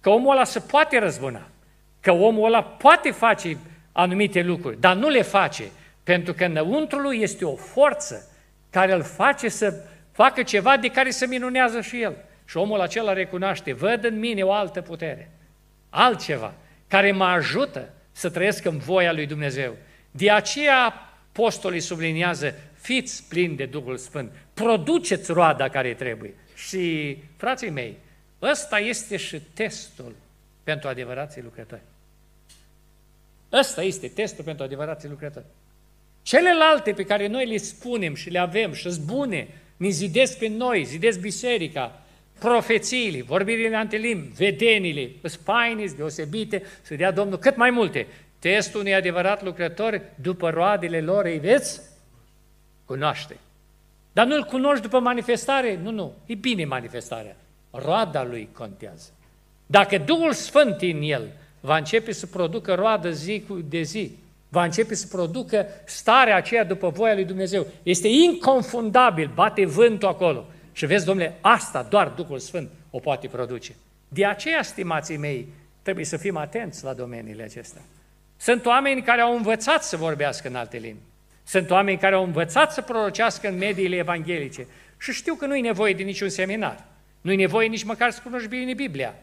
că 0.00 0.10
omul 0.10 0.32
ăla 0.32 0.44
se 0.44 0.60
poate 0.60 0.98
răzbuna, 0.98 1.48
că 2.00 2.12
omul 2.12 2.46
ăla 2.46 2.62
poate 2.62 3.10
face 3.10 3.56
anumite 3.92 4.42
lucruri, 4.42 4.80
dar 4.80 4.96
nu 4.96 5.08
le 5.08 5.22
face, 5.22 5.64
pentru 6.02 6.32
că 6.32 6.44
înăuntru 6.44 6.98
lui 6.98 7.20
este 7.20 7.44
o 7.44 7.56
forță 7.56 8.28
care 8.70 8.92
îl 8.92 9.02
face 9.02 9.48
să 9.48 9.74
facă 10.12 10.42
ceva 10.42 10.76
de 10.76 10.88
care 10.88 11.10
se 11.10 11.26
minunează 11.26 11.80
și 11.80 12.02
el. 12.02 12.16
Și 12.44 12.56
omul 12.56 12.80
acela 12.80 13.12
recunoaște, 13.12 13.72
văd 13.72 14.04
în 14.04 14.18
mine 14.18 14.42
o 14.42 14.52
altă 14.52 14.80
putere, 14.80 15.30
altceva, 15.90 16.54
care 16.88 17.12
mă 17.12 17.24
ajută 17.24 17.88
să 18.12 18.30
trăiesc 18.30 18.64
în 18.64 18.78
voia 18.78 19.12
lui 19.12 19.26
Dumnezeu. 19.26 19.76
De 20.10 20.30
aceea 20.30 20.94
apostolii 21.28 21.80
subliniază, 21.80 22.54
fiți 22.84 23.24
plini 23.28 23.56
de 23.56 23.64
Duhul 23.64 23.96
Sfânt, 23.96 24.32
produceți 24.54 25.32
roada 25.32 25.68
care 25.68 25.94
trebuie. 25.94 26.34
Și, 26.54 27.16
frații 27.36 27.70
mei, 27.70 27.96
ăsta 28.42 28.78
este 28.78 29.16
și 29.16 29.40
testul 29.54 30.14
pentru 30.62 30.88
adevărații 30.88 31.42
lucrători. 31.42 31.80
Ăsta 33.52 33.82
este 33.82 34.08
testul 34.08 34.44
pentru 34.44 34.64
adevărații 34.64 35.08
lucrători. 35.08 35.44
Celelalte 36.22 36.92
pe 36.92 37.04
care 37.04 37.26
noi 37.26 37.46
le 37.46 37.56
spunem 37.56 38.14
și 38.14 38.30
le 38.30 38.38
avem 38.38 38.72
și 38.72 38.90
sunt 38.90 39.04
bune, 39.04 39.48
ne 39.76 39.88
zidesc 39.88 40.38
pe 40.38 40.48
noi, 40.48 40.84
zidesc 40.84 41.20
biserica, 41.20 42.02
profețiile, 42.38 43.22
vorbirile 43.22 43.76
antilim, 43.76 44.32
vedenile, 44.36 45.10
spainiți 45.22 45.96
deosebite, 45.96 46.62
să 46.82 46.94
dea 46.94 47.10
Domnul 47.10 47.38
cât 47.38 47.56
mai 47.56 47.70
multe. 47.70 48.06
Testul 48.38 48.80
unui 48.80 48.94
adevărat 48.94 49.42
lucrător, 49.42 50.02
după 50.14 50.50
roadele 50.50 51.00
lor 51.00 51.24
îi 51.24 51.38
veți 51.38 51.80
cunoaște. 52.84 53.36
Dar 54.12 54.26
nu-l 54.26 54.44
cunoști 54.44 54.82
după 54.82 54.98
manifestare? 54.98 55.78
Nu, 55.82 55.90
nu. 55.90 56.12
E 56.26 56.34
bine 56.34 56.64
manifestarea. 56.64 57.36
Roada 57.70 58.24
lui 58.24 58.48
contează. 58.52 59.10
Dacă 59.66 59.98
Duhul 59.98 60.32
Sfânt 60.32 60.80
în 60.80 61.02
el 61.02 61.28
va 61.60 61.76
începe 61.76 62.12
să 62.12 62.26
producă 62.26 62.74
roadă 62.74 63.10
zi 63.10 63.44
de 63.68 63.82
zi, 63.82 64.16
va 64.48 64.64
începe 64.64 64.94
să 64.94 65.06
producă 65.06 65.66
starea 65.84 66.36
aceea 66.36 66.64
după 66.64 66.88
voia 66.88 67.14
lui 67.14 67.24
Dumnezeu. 67.24 67.66
Este 67.82 68.08
inconfundabil, 68.08 69.30
bate 69.34 69.66
vântul 69.66 70.08
acolo. 70.08 70.46
Și 70.72 70.86
vezi, 70.86 71.04
domnule, 71.04 71.34
asta 71.40 71.82
doar 71.82 72.08
Duhul 72.08 72.38
Sfânt 72.38 72.70
o 72.90 72.98
poate 72.98 73.26
produce. 73.26 73.74
De 74.08 74.26
aceea, 74.26 74.62
stimații 74.62 75.16
mei, 75.16 75.48
trebuie 75.82 76.04
să 76.04 76.16
fim 76.16 76.36
atenți 76.36 76.84
la 76.84 76.92
domeniile 76.92 77.42
acestea. 77.42 77.82
Sunt 78.36 78.66
oameni 78.66 79.02
care 79.02 79.20
au 79.20 79.36
învățat 79.36 79.84
să 79.84 79.96
vorbească 79.96 80.48
în 80.48 80.54
alte 80.54 80.76
limbi. 80.76 81.00
Sunt 81.46 81.70
oameni 81.70 81.98
care 81.98 82.14
au 82.14 82.24
învățat 82.24 82.72
să 82.72 82.80
prorocească 82.80 83.48
în 83.48 83.58
mediile 83.58 83.96
evanghelice 83.96 84.66
și 84.98 85.12
știu 85.12 85.34
că 85.34 85.46
nu 85.46 85.56
e 85.56 85.60
nevoie 85.60 85.92
de 85.92 86.02
niciun 86.02 86.28
seminar. 86.28 86.84
Nu 87.20 87.32
e 87.32 87.36
nevoie 87.36 87.68
nici 87.68 87.82
măcar 87.82 88.10
să 88.10 88.20
cunoști 88.24 88.48
bine 88.48 88.74
Biblia. 88.74 89.14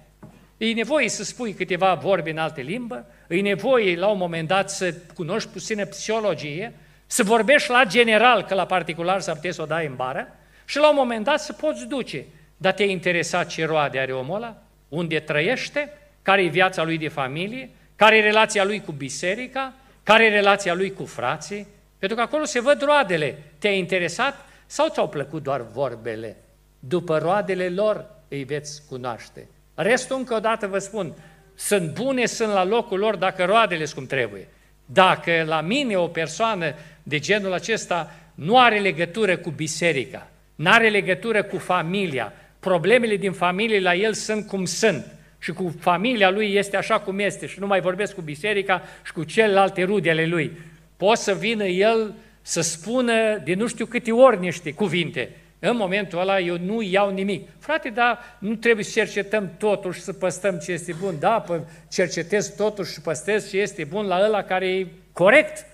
E 0.57 0.73
nevoie 0.73 1.09
să 1.09 1.23
spui 1.23 1.53
câteva 1.53 1.93
vorbe 1.93 2.29
în 2.29 2.37
alte 2.37 2.61
limbă, 2.61 3.05
e 3.27 3.41
nevoie 3.41 3.97
la 3.97 4.07
un 4.07 4.17
moment 4.17 4.47
dat 4.47 4.69
să 4.69 4.93
cunoști 5.13 5.49
puțină 5.49 5.85
psihologie, 5.85 6.73
să 7.05 7.23
vorbești 7.23 7.69
la 7.69 7.83
general, 7.83 8.43
că 8.43 8.53
la 8.53 8.65
particular 8.65 9.19
s-ar 9.19 9.35
putea 9.35 9.51
să 9.51 9.61
o 9.61 9.65
dai 9.65 9.85
în 9.85 9.95
bară, 9.95 10.27
și 10.65 10.77
la 10.77 10.89
un 10.89 10.95
moment 10.95 11.23
dat 11.23 11.39
să 11.39 11.53
poți 11.53 11.87
duce. 11.87 12.25
Dar 12.57 12.73
te-a 12.73 12.85
interesat 12.85 13.47
ce 13.47 13.65
roade 13.65 13.99
are 13.99 14.11
omul 14.11 14.35
ăla? 14.35 14.63
Unde 14.89 15.19
trăiește? 15.19 15.93
Care 16.21 16.43
e 16.43 16.47
viața 16.47 16.83
lui 16.83 16.97
de 16.97 17.07
familie? 17.07 17.69
Care 17.95 18.17
e 18.17 18.21
relația 18.21 18.63
lui 18.63 18.81
cu 18.81 18.91
biserica? 18.91 19.73
Care 20.03 20.25
e 20.25 20.29
relația 20.29 20.73
lui 20.73 20.93
cu 20.93 21.05
frații? 21.05 21.67
Pentru 22.01 22.19
că 22.19 22.23
acolo 22.23 22.43
se 22.43 22.61
văd 22.61 22.81
roadele. 22.81 23.43
Te-a 23.57 23.71
interesat 23.71 24.45
sau 24.65 24.89
ți-au 24.89 25.09
plăcut 25.09 25.43
doar 25.43 25.61
vorbele? 25.73 26.37
După 26.79 27.17
roadele 27.17 27.69
lor 27.69 28.05
îi 28.27 28.43
veți 28.43 28.81
cunoaște. 28.89 29.47
Restul, 29.75 30.17
încă 30.17 30.33
o 30.33 30.39
dată 30.39 30.67
vă 30.67 30.77
spun, 30.77 31.13
sunt 31.55 31.93
bune, 31.93 32.25
sunt 32.25 32.53
la 32.53 32.63
locul 32.63 32.99
lor 32.99 33.15
dacă 33.15 33.45
roadele 33.45 33.85
sunt 33.85 33.95
cum 33.95 34.05
trebuie. 34.05 34.47
Dacă 34.85 35.43
la 35.45 35.61
mine 35.61 35.95
o 35.95 36.07
persoană 36.07 36.73
de 37.03 37.19
genul 37.19 37.53
acesta 37.53 38.15
nu 38.35 38.59
are 38.59 38.79
legătură 38.79 39.37
cu 39.37 39.49
biserica, 39.49 40.27
nu 40.55 40.71
are 40.71 40.89
legătură 40.89 41.43
cu 41.43 41.57
familia, 41.57 42.33
problemele 42.59 43.15
din 43.15 43.31
familie 43.31 43.79
la 43.79 43.95
el 43.95 44.13
sunt 44.13 44.47
cum 44.47 44.65
sunt 44.65 45.05
și 45.39 45.51
cu 45.51 45.75
familia 45.79 46.29
lui 46.29 46.53
este 46.53 46.77
așa 46.77 46.99
cum 46.99 47.19
este 47.19 47.45
și 47.45 47.59
nu 47.59 47.67
mai 47.67 47.81
vorbesc 47.81 48.15
cu 48.15 48.21
biserica 48.21 48.81
și 49.03 49.11
cu 49.11 49.23
celelalte 49.23 49.83
rude 49.83 50.09
ale 50.09 50.25
lui. 50.25 50.57
Poate 51.01 51.21
să 51.21 51.33
vină 51.33 51.65
el 51.65 52.13
să 52.41 52.61
spună 52.61 53.37
de 53.37 53.53
nu 53.53 53.67
știu 53.67 53.85
câte 53.85 54.11
ori 54.11 54.39
niște 54.39 54.73
cuvinte. 54.73 55.35
În 55.59 55.75
momentul 55.75 56.19
ăla 56.19 56.39
eu 56.39 56.57
nu 56.57 56.81
iau 56.81 57.11
nimic. 57.11 57.49
Frate, 57.59 57.89
dar 57.89 58.19
nu 58.39 58.55
trebuie 58.55 58.85
să 58.85 58.91
cercetăm 58.91 59.51
totul 59.57 59.93
și 59.93 59.99
să 59.99 60.13
păstăm 60.13 60.57
ce 60.57 60.71
este 60.71 60.95
bun. 60.99 61.19
Da, 61.19 61.39
pă, 61.39 61.61
cercetez 61.91 62.55
totul 62.55 62.85
și 62.85 63.01
păstrez 63.01 63.49
ce 63.49 63.57
este 63.57 63.83
bun 63.83 64.05
la 64.05 64.25
ăla 64.25 64.43
care 64.43 64.69
e 64.69 64.87
corect. 65.11 65.65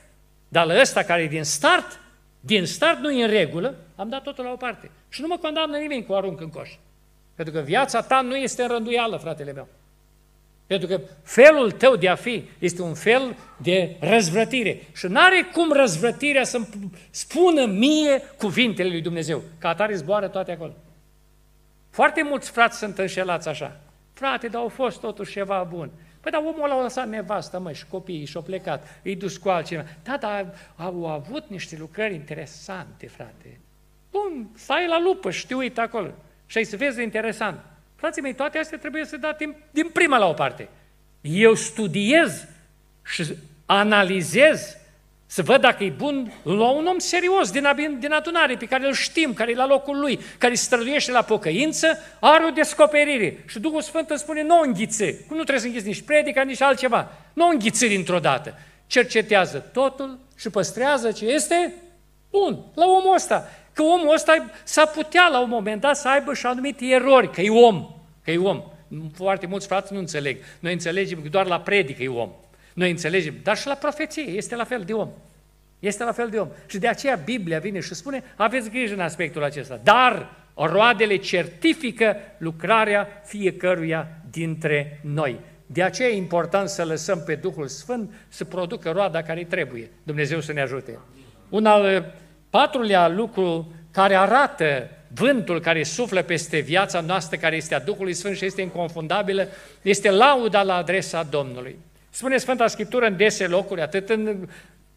Dar 0.47 0.65
la 0.65 0.79
ăsta 0.79 1.03
care 1.03 1.21
e 1.21 1.27
din 1.27 1.43
start, 1.43 1.99
din 2.39 2.65
start 2.65 2.99
nu 2.99 3.11
e 3.11 3.23
în 3.23 3.29
regulă, 3.29 3.75
am 3.95 4.09
dat 4.09 4.23
totul 4.23 4.43
la 4.43 4.51
o 4.51 4.55
parte. 4.55 4.91
Și 5.09 5.21
nu 5.21 5.27
mă 5.27 5.37
condamnă 5.41 5.77
nimeni 5.77 6.05
cu 6.05 6.13
arunc 6.13 6.41
în 6.41 6.49
coș. 6.49 6.69
Pentru 7.35 7.53
că 7.53 7.59
viața 7.59 8.01
ta 8.01 8.21
nu 8.21 8.35
este 8.35 8.61
în 8.61 8.67
rânduială, 8.67 9.17
fratele 9.17 9.51
meu. 9.51 9.67
Pentru 10.67 10.87
că 10.87 11.01
felul 11.23 11.71
tău 11.71 11.95
de 11.95 12.09
a 12.09 12.15
fi 12.15 12.49
este 12.59 12.81
un 12.81 12.93
fel 12.93 13.35
de 13.57 13.95
răzvrătire. 13.99 14.81
Și 14.93 15.07
nu 15.07 15.19
are 15.19 15.49
cum 15.53 15.71
răzvrătirea 15.71 16.43
să-mi 16.43 16.67
spună 17.09 17.65
mie 17.65 18.21
cuvintele 18.37 18.89
lui 18.89 19.01
Dumnezeu. 19.01 19.41
Ca 19.57 19.69
atare 19.69 19.95
zboară 19.95 20.27
toate 20.27 20.51
acolo. 20.51 20.73
Foarte 21.89 22.23
mulți 22.23 22.51
frați 22.51 22.77
sunt 22.77 22.97
înșelați 22.97 23.47
așa. 23.47 23.79
Frate, 24.13 24.47
dar 24.47 24.61
au 24.61 24.67
fost 24.67 24.99
totuși 24.99 25.31
ceva 25.31 25.67
bun. 25.69 25.91
Păi 26.21 26.31
dar 26.31 26.41
omul 26.41 26.71
a 26.71 26.81
lăsat 26.81 27.07
nevastă, 27.07 27.59
mă, 27.59 27.71
și 27.71 27.85
copiii 27.85 28.25
și-au 28.25 28.43
plecat, 28.43 28.99
îi 29.03 29.15
dus 29.15 29.37
cu 29.37 29.49
altcineva. 29.49 29.87
Da, 30.03 30.17
dar 30.17 30.53
au 30.75 31.07
avut 31.07 31.49
niște 31.49 31.75
lucrări 31.79 32.13
interesante, 32.13 33.07
frate. 33.07 33.59
Bun, 34.11 34.49
stai 34.55 34.87
la 34.87 34.99
lupă 34.99 35.31
și 35.31 35.47
te 35.47 35.53
uite 35.53 35.81
acolo. 35.81 36.11
Și 36.45 36.57
ai 36.57 36.63
să 36.63 36.77
vezi 36.77 37.01
interesant. 37.01 37.59
Frații 37.97 38.21
mei, 38.21 38.33
toate 38.33 38.57
astea 38.57 38.77
trebuie 38.77 39.05
să 39.05 39.17
dea 39.17 39.33
timp 39.33 39.55
din 39.71 39.89
prima 39.89 40.17
la 40.17 40.27
o 40.27 40.33
parte. 40.33 40.69
Eu 41.21 41.53
studiez 41.53 42.47
și 43.05 43.25
analizez 43.65 44.77
să 45.25 45.41
văd 45.41 45.61
dacă 45.61 45.83
e 45.83 45.89
bun 45.89 46.33
la 46.43 46.69
un 46.69 46.85
om 46.85 46.97
serios 46.97 47.51
din, 47.51 47.97
din 47.99 48.11
adunare, 48.11 48.55
pe 48.55 48.65
care 48.65 48.87
îl 48.87 48.93
știm, 48.93 49.33
care 49.33 49.51
e 49.51 49.55
la 49.55 49.65
locul 49.65 49.99
lui, 49.99 50.19
care 50.37 50.53
se 50.53 50.63
străduiește 50.63 51.11
la 51.11 51.21
pocăință, 51.21 51.97
are 52.19 52.45
o 52.45 52.49
descoperire. 52.49 53.43
Și 53.47 53.59
Duhul 53.59 53.81
Sfânt 53.81 54.09
îmi 54.09 54.19
spune, 54.19 54.43
nu 54.43 54.61
înghițe, 54.63 55.25
nu 55.29 55.35
trebuie 55.35 55.59
să 55.59 55.65
înghiți 55.65 55.87
nici 55.87 56.01
predica, 56.01 56.41
nici 56.41 56.61
altceva. 56.61 57.11
Nu 57.33 57.47
înghițe 57.47 57.87
dintr-o 57.87 58.19
dată. 58.19 58.57
Cercetează 58.87 59.57
totul 59.73 60.19
și 60.37 60.49
păstrează 60.49 61.11
ce 61.11 61.25
este 61.25 61.73
bun 62.37 62.63
la 62.73 62.85
omul 62.85 63.13
ăsta. 63.15 63.49
Că 63.73 63.81
omul 63.83 64.13
ăsta 64.13 64.49
s-a 64.63 64.85
putea 64.85 65.27
la 65.31 65.39
un 65.39 65.49
moment 65.49 65.81
dat 65.81 65.97
să 65.97 66.09
aibă 66.09 66.33
și 66.33 66.45
anumite 66.45 66.85
erori, 66.85 67.31
că 67.31 67.41
e 67.41 67.49
om, 67.49 67.89
că 68.23 68.31
e 68.31 68.37
om. 68.37 68.63
Foarte 69.13 69.47
mulți 69.47 69.67
frați 69.67 69.93
nu 69.93 69.99
înțeleg. 69.99 70.37
Noi 70.59 70.73
înțelegem 70.73 71.21
că 71.21 71.29
doar 71.29 71.45
la 71.45 71.59
predică 71.59 72.03
e 72.03 72.07
om. 72.07 72.29
Noi 72.73 72.89
înțelegem, 72.89 73.33
dar 73.43 73.57
și 73.57 73.67
la 73.67 73.73
profeție 73.73 74.23
este 74.23 74.55
la 74.55 74.63
fel 74.63 74.83
de 74.85 74.93
om. 74.93 75.09
Este 75.79 76.03
la 76.03 76.11
fel 76.11 76.29
de 76.29 76.37
om. 76.37 76.47
Și 76.67 76.77
de 76.77 76.87
aceea 76.87 77.15
Biblia 77.15 77.59
vine 77.59 77.79
și 77.79 77.93
spune, 77.93 78.23
aveți 78.35 78.69
grijă 78.69 78.93
în 78.93 78.99
aspectul 78.99 79.43
acesta. 79.43 79.79
Dar 79.83 80.35
roadele 80.53 81.15
certifică 81.15 82.15
lucrarea 82.37 83.07
fiecăruia 83.25 84.07
dintre 84.31 84.99
noi. 85.03 85.39
De 85.65 85.83
aceea 85.83 86.09
e 86.09 86.15
important 86.15 86.69
să 86.69 86.85
lăsăm 86.85 87.23
pe 87.25 87.35
Duhul 87.35 87.67
Sfânt 87.67 88.11
să 88.27 88.45
producă 88.45 88.91
roada 88.91 89.21
care 89.21 89.43
trebuie. 89.43 89.89
Dumnezeu 90.03 90.39
să 90.39 90.53
ne 90.53 90.61
ajute. 90.61 90.99
Un 91.49 91.65
al 91.65 92.13
patrulea 92.49 93.07
lucru 93.07 93.71
care 93.91 94.15
arată 94.15 94.89
vântul 95.13 95.59
care 95.59 95.83
suflă 95.83 96.21
peste 96.21 96.59
viața 96.59 97.01
noastră, 97.01 97.37
care 97.37 97.55
este 97.55 97.75
a 97.75 97.79
Duhului 97.79 98.13
Sfânt 98.13 98.37
și 98.37 98.45
este 98.45 98.61
inconfundabilă, 98.61 99.47
este 99.81 100.11
lauda 100.11 100.63
la 100.63 100.75
adresa 100.75 101.23
Domnului. 101.23 101.77
Spune 102.09 102.37
Sfânta 102.37 102.67
Scriptură 102.67 103.05
în 103.05 103.17
dese 103.17 103.47
locuri, 103.47 103.81
atât 103.81 104.09
în 104.09 104.47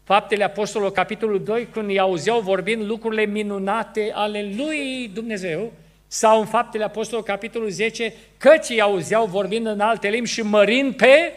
Faptele 0.03 0.43
Apostolului, 0.43 0.93
capitolul 0.93 1.43
2, 1.43 1.67
când 1.71 1.89
îi 1.89 1.99
auzeau 1.99 2.39
vorbind 2.39 2.85
lucrurile 2.85 3.25
minunate 3.25 4.11
ale 4.13 4.53
lui 4.57 5.11
Dumnezeu, 5.13 5.71
sau 6.07 6.39
în 6.39 6.45
Faptele 6.45 6.83
Apostolului, 6.83 7.29
capitolul 7.29 7.69
10, 7.69 8.13
căci 8.37 8.69
îi 8.69 8.81
auzeau 8.81 9.25
vorbind 9.25 9.65
în 9.65 9.79
alte 9.79 10.07
limbi 10.07 10.29
și 10.29 10.41
mărind 10.41 10.95
pe 10.95 11.33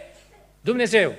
Dumnezeu. 0.60 1.12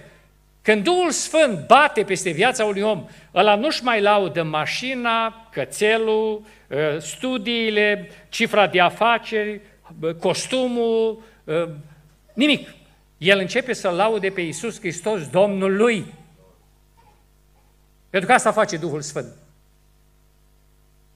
Când 0.66 0.84
Duhul 0.84 1.11
Sfânt 1.11 1.68
bate 1.68 2.03
peste 2.03 2.30
viața 2.30 2.66
unui 2.66 2.82
om, 2.82 3.07
ăla 3.34 3.55
nu-și 3.55 3.84
mai 3.84 4.01
laudă 4.01 4.43
mașina, 4.43 5.47
cățelul, 5.51 6.45
ă, 6.72 6.99
studiile, 6.99 8.09
cifra 8.30 8.68
de 8.68 8.80
afaceri, 8.80 9.61
costumul, 10.20 11.24
ă, 11.47 11.70
nimic. 12.34 12.70
El 13.18 13.39
începe 13.39 13.74
să 13.74 13.89
laude 13.89 14.30
pe 14.30 14.41
Iisus 14.41 14.80
Hristos, 14.80 15.28
Domnul 15.28 15.76
lui. 15.76 16.05
Pentru 18.09 18.30
că 18.30 18.36
asta 18.36 18.51
face 18.51 18.78
Duhul 18.78 19.01
Sfânt. 19.01 19.34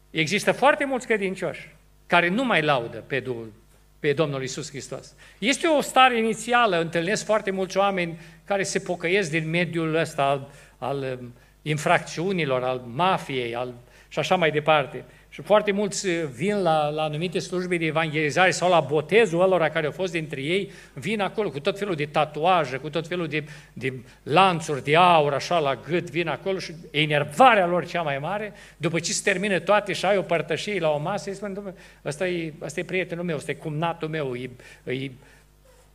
Există 0.10 0.52
foarte 0.52 0.86
mulți 0.86 1.06
credincioși 1.06 1.76
care 2.08 2.30
nu 2.30 2.46
mai 2.46 2.62
laudă 2.62 3.04
pe 3.08 3.20
Duhul, 3.20 3.54
pe 4.00 4.14
Domnul 4.14 4.42
Iisus 4.42 4.70
Hristos. 4.70 5.14
Este 5.40 5.68
o 5.68 5.82
stare 5.82 6.18
inițială, 6.18 6.80
întâlnesc 6.80 7.26
foarte 7.26 7.52
mulți 7.52 7.78
oameni 7.78 8.20
care 8.50 8.64
se 8.64 8.80
pocăiesc 8.80 9.30
din 9.30 9.50
mediul 9.50 9.96
ăsta 9.96 10.24
al, 10.24 10.50
al 10.78 11.18
um, 11.20 11.34
infracțiunilor, 11.62 12.64
al 12.64 12.82
mafiei, 12.94 13.56
al, 13.56 13.74
și 14.08 14.20
așa 14.20 14.36
mai 14.36 14.52
departe. 14.52 15.04
Și 15.30 15.42
foarte 15.42 15.72
mulți 15.72 16.08
vin 16.36 16.62
la, 16.62 16.90
la 16.90 17.04
anumite 17.04 17.40
slujbe 17.40 17.78
de 17.78 17.86
evangelizare 17.86 18.52
sau 18.52 18.70
la 18.70 18.80
botezul 18.80 19.42
ălora 19.42 19.70
care 19.70 19.86
au 19.86 19.92
fost 19.92 20.12
dintre 20.12 20.42
ei, 20.42 20.72
vin 20.94 21.22
acolo 21.22 21.50
cu 21.50 21.60
tot 21.60 21.78
felul 21.78 21.96
de 21.96 22.06
tatuaje, 22.06 22.78
cu 22.78 22.90
tot 22.90 23.08
felul 23.08 23.28
de, 23.28 23.44
de 23.74 23.94
lanțuri 24.24 24.84
de 24.84 24.96
aur 24.96 25.34
așa 25.34 25.60
la 25.60 25.76
gât, 25.76 26.10
vin 26.10 26.28
acolo 26.28 26.60
și 26.60 26.74
enervarea 26.92 27.68
lor 27.68 27.86
cea 27.86 28.02
mai 28.02 28.18
mare, 28.18 28.54
după 28.78 29.00
ce 29.00 29.12
se 29.12 29.32
termină 29.32 29.60
toate 29.60 29.94
și 29.94 30.06
ai 30.06 30.18
o 30.18 30.22
părtășie 30.22 30.80
la 30.80 30.90
o 30.90 30.98
masă, 30.98 31.30
îi 31.30 31.36
spun, 31.36 31.74
ăsta 32.06 32.28
e, 32.28 32.54
ăsta 32.62 32.80
e 32.80 32.84
prietenul 32.84 33.24
meu, 33.24 33.36
ăsta 33.36 33.52
e 33.52 33.54
cumnatul 33.54 34.08
meu, 34.08 34.36
e, 34.36 34.50
e, 34.84 35.12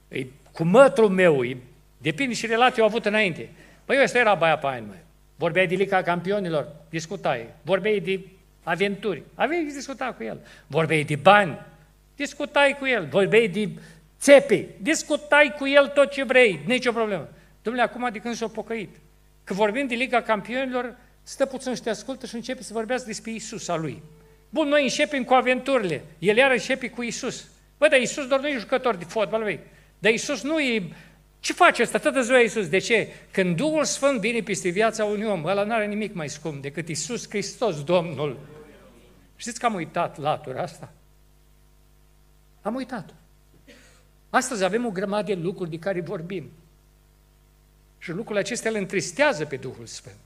e 0.09 0.27
cumătul 0.53 1.09
meu, 1.09 1.45
e, 1.45 1.57
depinde 2.05 2.35
și 2.35 2.47
relația 2.47 2.83
au 2.83 2.89
avut 2.89 3.05
înainte. 3.05 3.49
Păi 3.85 4.03
ăsta 4.03 4.19
era 4.19 4.35
baia 4.35 4.59
pain, 4.59 4.85
măi. 4.87 5.03
Vorbeai 5.37 5.67
de 5.67 5.75
Lica 5.75 6.03
Campionilor, 6.03 6.67
discutai. 6.91 7.47
Vorbeai 7.63 8.01
de 8.01 8.21
aventuri. 8.63 9.23
Aveai 9.35 9.65
discuta 9.65 10.13
cu 10.17 10.23
el. 10.23 10.39
Vorbeai 10.67 11.05
de 11.05 11.17
bani, 11.17 11.59
discutai 12.17 12.77
cu 12.79 12.87
el. 12.87 13.07
Vorbeai 13.11 13.49
de 13.49 13.69
țepe, 14.21 14.69
discutai 14.81 15.55
cu 15.59 15.67
el 15.69 15.87
tot 15.87 16.11
ce 16.11 16.25
vrei, 16.25 16.61
nicio 16.67 16.93
problemă. 16.93 17.29
Domnule, 17.63 17.85
acum 17.85 18.09
de 18.13 18.19
când 18.19 18.35
s-a 18.35 18.49
pocăit, 18.49 18.91
că 19.45 19.55
vorbim 19.55 19.87
de 19.87 19.95
Liga 19.95 20.23
Campionilor, 20.23 20.97
stă 21.23 21.47
puțin 21.47 21.75
și 21.75 21.83
te 21.83 21.91
ascultă 21.91 22.27
și 22.27 22.35
începe 22.35 22.63
să 22.63 22.73
vorbească 22.73 23.07
despre 23.07 23.31
Isus 23.31 23.69
a 23.69 23.77
lui. 23.77 24.03
Bun, 24.51 24.69
noi 24.69 24.83
începem 24.83 25.25
cu 25.25 25.35
aventurile, 25.35 26.03
el 26.19 26.37
iar 26.37 26.51
începe 26.51 26.91
cu 26.91 27.03
Isus. 27.03 27.47
Bă, 27.79 27.89
dar 27.89 28.01
Isus 28.01 28.27
doar 28.27 28.41
nu 28.41 28.49
e 28.49 28.59
jucător 28.59 28.95
de 28.97 29.05
fotbal, 29.05 29.43
băi. 29.43 29.61
Dar 29.99 30.13
Isus 30.13 30.43
nu 30.43 30.61
e... 30.61 30.83
Ce 31.45 31.53
face 31.53 31.83
ăsta? 31.83 31.99
Toată 31.99 32.21
ziua 32.21 32.39
Isus. 32.39 32.69
De 32.69 32.79
ce? 32.79 33.09
Când 33.31 33.57
Duhul 33.57 33.85
Sfânt 33.85 34.21
vine 34.21 34.41
peste 34.41 34.69
viața 34.69 35.05
unui 35.05 35.27
om, 35.27 35.45
ăla 35.45 35.65
nu 35.65 35.73
are 35.73 35.87
nimic 35.87 36.15
mai 36.15 36.29
scump 36.29 36.63
decât 36.63 36.89
Isus 36.89 37.29
Hristos, 37.29 37.83
Domnul. 37.83 38.39
Știți 39.37 39.59
că 39.61 39.67
am 39.67 39.75
uitat 39.75 40.19
latura 40.19 40.63
asta? 40.63 40.93
Am 42.63 42.75
uitat. 42.75 43.15
Astăzi 44.31 44.65
avem 44.65 44.87
o 44.87 44.91
grămadă 44.91 45.35
de 45.35 45.41
lucruri 45.41 45.71
de 45.71 45.79
care 45.79 46.01
vorbim. 46.01 46.51
Și 47.99 48.11
lucrurile 48.11 48.41
acestea 48.41 48.71
îl 48.71 48.77
întristează 48.77 49.45
pe 49.45 49.57
Duhul 49.57 49.87
Sfânt. 49.87 50.21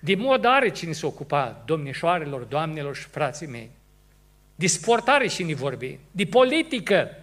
De 0.00 0.14
mod 0.14 0.44
are 0.44 0.70
cine 0.70 0.92
se 0.92 1.06
ocupa, 1.06 1.62
domnișoarelor, 1.66 2.42
doamnelor 2.42 2.96
și 2.96 3.06
frații 3.06 3.46
mei. 3.46 3.70
De 4.54 4.66
sport 4.66 5.08
are 5.08 5.26
cine 5.26 5.54
vorbi. 5.54 5.98
De 6.10 6.24
politică. 6.24 7.16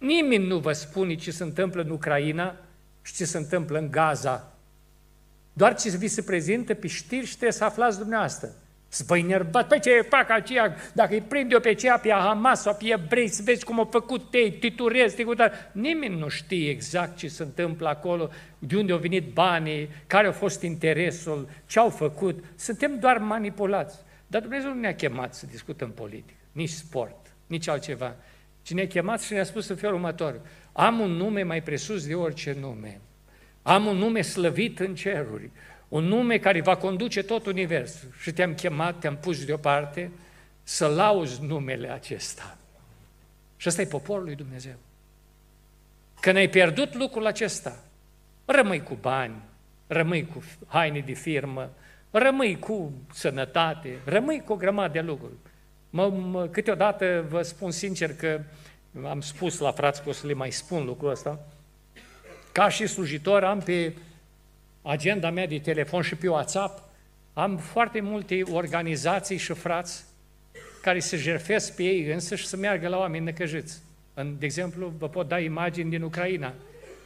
Nimeni 0.00 0.46
nu 0.46 0.58
vă 0.58 0.72
spune 0.72 1.14
ce 1.14 1.30
se 1.30 1.42
întâmplă 1.42 1.82
în 1.82 1.90
Ucraina 1.90 2.56
și 3.02 3.14
ce 3.14 3.24
se 3.24 3.36
întâmplă 3.36 3.78
în 3.78 3.90
Gaza. 3.90 4.56
Doar 5.52 5.74
ce 5.74 5.96
vi 5.96 6.08
se 6.08 6.22
prezintă 6.22 6.74
pe 6.74 6.86
știri 6.86 7.26
și 7.26 7.30
trebuie 7.30 7.52
să 7.52 7.64
aflați 7.64 7.98
dumneavoastră. 7.98 8.48
Să 8.88 9.04
vă 9.06 9.18
enervați. 9.18 9.68
Păi 9.68 9.80
ce 9.80 10.06
fac 10.08 10.30
aceea, 10.30 10.76
dacă 10.92 11.14
îi 11.14 11.20
prind 11.20 11.52
eu 11.52 11.60
pe 11.60 11.68
aceea, 11.68 11.98
pe 11.98 12.10
Hamas 12.10 12.62
sau 12.62 12.74
pe 12.74 12.84
evrei, 12.86 13.28
să 13.28 13.42
vezi 13.44 13.64
cum 13.64 13.78
au 13.78 13.88
făcut 13.90 14.34
ei, 14.34 14.52
titurez, 14.52 15.12
titurez. 15.12 15.50
Nimeni 15.72 16.18
nu 16.18 16.28
știe 16.28 16.70
exact 16.70 17.16
ce 17.16 17.28
se 17.28 17.42
întâmplă 17.42 17.88
acolo, 17.88 18.30
de 18.58 18.76
unde 18.76 18.92
au 18.92 18.98
venit 18.98 19.32
banii, 19.32 19.88
care 20.06 20.26
a 20.26 20.32
fost 20.32 20.62
interesul, 20.62 21.48
ce 21.66 21.78
au 21.78 21.88
făcut. 21.88 22.44
Suntem 22.56 22.98
doar 22.98 23.18
manipulați. 23.18 23.98
Dar 24.26 24.40
Dumnezeu 24.40 24.74
nu 24.74 24.80
ne-a 24.80 24.94
chemat 24.94 25.34
să 25.34 25.46
discutăm 25.50 25.90
politică, 25.90 26.38
nici 26.52 26.68
sport, 26.68 27.34
nici 27.46 27.68
altceva. 27.68 28.16
Ci 28.62 28.72
ne-a 28.72 28.86
chemat 28.86 29.20
și 29.20 29.32
ne-a 29.32 29.44
spus 29.44 29.68
în 29.68 29.76
felul 29.76 29.94
următor, 29.94 30.40
am 30.72 31.00
un 31.00 31.10
nume 31.10 31.42
mai 31.42 31.62
presus 31.62 32.06
de 32.06 32.14
orice 32.14 32.56
nume. 32.60 33.00
Am 33.62 33.86
un 33.86 33.96
nume 33.96 34.22
slăvit 34.22 34.80
în 34.80 34.94
ceruri 34.94 35.50
un 35.90 36.04
nume 36.04 36.38
care 36.38 36.60
va 36.60 36.76
conduce 36.76 37.22
tot 37.22 37.46
universul. 37.46 38.08
Și 38.20 38.32
te-am 38.32 38.54
chemat, 38.54 38.98
te-am 38.98 39.16
pus 39.16 39.44
deoparte 39.44 40.10
să 40.62 40.86
lauzi 40.86 41.42
numele 41.42 41.90
acesta. 41.90 42.56
Și 43.56 43.68
ăsta 43.68 43.82
e 43.82 43.86
poporul 43.86 44.24
lui 44.24 44.34
Dumnezeu. 44.34 44.74
Când 46.20 46.36
ai 46.36 46.48
pierdut 46.48 46.94
lucrul 46.94 47.26
acesta, 47.26 47.84
rămâi 48.44 48.82
cu 48.82 48.94
bani, 49.00 49.42
rămâi 49.86 50.26
cu 50.26 50.42
haine 50.66 51.00
de 51.00 51.12
firmă, 51.12 51.70
rămâi 52.10 52.58
cu 52.58 52.92
sănătate, 53.12 53.98
rămâi 54.04 54.42
cu 54.44 54.52
o 54.52 54.56
grămadă 54.56 54.92
de 54.92 55.00
lucruri. 55.00 55.36
Mă, 55.90 56.08
mă, 56.08 56.46
câteodată 56.46 57.24
vă 57.28 57.42
spun 57.42 57.70
sincer 57.70 58.14
că 58.14 58.40
am 59.04 59.20
spus 59.20 59.58
la 59.58 59.72
frați 59.72 60.02
că 60.02 60.08
o 60.08 60.12
să 60.12 60.26
le 60.26 60.32
mai 60.32 60.50
spun 60.50 60.84
lucrul 60.84 61.10
ăsta, 61.10 61.46
ca 62.52 62.68
și 62.68 62.86
slujitor 62.86 63.44
am 63.44 63.58
pe 63.58 63.94
agenda 64.82 65.30
mea 65.30 65.46
de 65.46 65.58
telefon 65.58 66.02
și 66.02 66.14
pe 66.14 66.28
WhatsApp, 66.28 66.82
am 67.32 67.56
foarte 67.56 68.00
multe 68.00 68.42
organizații 68.52 69.36
și 69.36 69.52
frați 69.52 70.04
care 70.82 70.98
se 70.98 71.16
jerfesc 71.16 71.74
pe 71.74 71.82
ei 71.82 72.12
însă 72.12 72.34
și 72.34 72.46
să 72.46 72.56
meargă 72.56 72.88
la 72.88 72.98
oameni 72.98 73.24
necăjiți. 73.24 73.78
În, 74.14 74.36
de 74.38 74.44
exemplu, 74.44 74.92
vă 74.98 75.08
pot 75.08 75.28
da 75.28 75.38
imagini 75.38 75.90
din 75.90 76.02
Ucraina, 76.02 76.54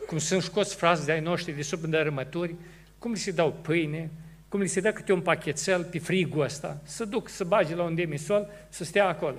cum 0.06 0.18
sunt 0.18 0.42
scoți 0.42 0.74
frați 0.74 1.04
de-ai 1.04 1.20
noștri 1.20 1.52
de 1.52 1.62
sub 1.62 1.82
îndărâmături, 1.82 2.54
cum 2.98 3.12
li 3.12 3.18
se 3.18 3.30
dau 3.30 3.52
pâine, 3.52 4.10
cum 4.54 4.62
li 4.62 4.68
se 4.68 4.80
dă 4.80 4.92
câte 4.92 5.12
un 5.12 5.20
pachetel 5.20 5.84
pe 5.84 5.98
frigul 5.98 6.42
ăsta, 6.42 6.76
să 6.82 7.04
duc, 7.04 7.28
să 7.28 7.44
bage 7.44 7.74
la 7.74 7.82
un 7.82 7.94
demisol, 7.94 8.48
să 8.68 8.84
stea 8.84 9.08
acolo. 9.08 9.36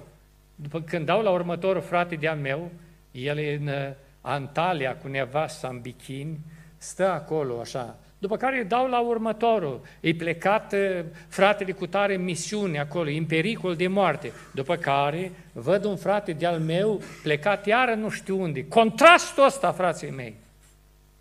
După 0.55 0.81
când 0.81 1.05
dau 1.05 1.21
la 1.21 1.29
următorul 1.29 1.81
frate 1.81 2.15
de-al 2.15 2.37
meu, 2.37 2.71
el 3.11 3.37
e 3.37 3.53
în 3.53 3.67
uh, 3.67 3.91
Antalya 4.21 4.95
cu 4.95 5.07
nevasta 5.07 5.67
în 5.67 5.79
bikini, 5.79 6.39
stă 6.77 7.09
acolo 7.09 7.59
așa, 7.59 7.97
după 8.17 8.37
care 8.37 8.57
îi 8.57 8.65
dau 8.65 8.87
la 8.87 8.99
următorul. 8.99 9.81
E 9.99 10.13
plecat 10.13 10.73
uh, 10.73 11.05
fratele 11.27 11.71
cu 11.71 11.87
tare 11.87 12.15
în 12.15 12.23
misiune 12.23 12.79
acolo, 12.79 13.09
în 13.09 13.25
pericol 13.25 13.75
de 13.75 13.87
moarte. 13.87 14.31
După 14.53 14.75
care 14.75 15.31
văd 15.51 15.83
un 15.83 15.95
frate 15.95 16.31
de-al 16.31 16.59
meu 16.59 17.01
plecat 17.23 17.65
iară 17.65 17.93
nu 17.93 18.09
știu 18.09 18.41
unde. 18.41 18.67
Contrastul 18.67 19.45
ăsta, 19.45 19.71
frații 19.71 20.09
mei, 20.09 20.35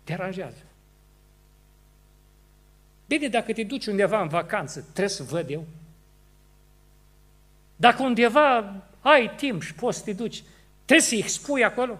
deranjează. 0.03 0.64
Bine, 3.07 3.27
dacă 3.27 3.53
te 3.53 3.63
duci 3.63 3.85
undeva 3.85 4.21
în 4.21 4.27
vacanță, 4.27 4.79
trebuie 4.79 5.09
să 5.09 5.23
văd 5.23 5.49
eu. 5.49 5.65
Dacă 7.75 8.03
undeva 8.03 8.73
ai 9.01 9.31
timp 9.35 9.61
și 9.61 9.73
poți 9.73 9.97
să 9.97 10.03
te 10.03 10.13
duci, 10.13 10.43
trebuie 10.85 11.07
să-i 11.07 11.17
expui 11.17 11.63
acolo. 11.63 11.99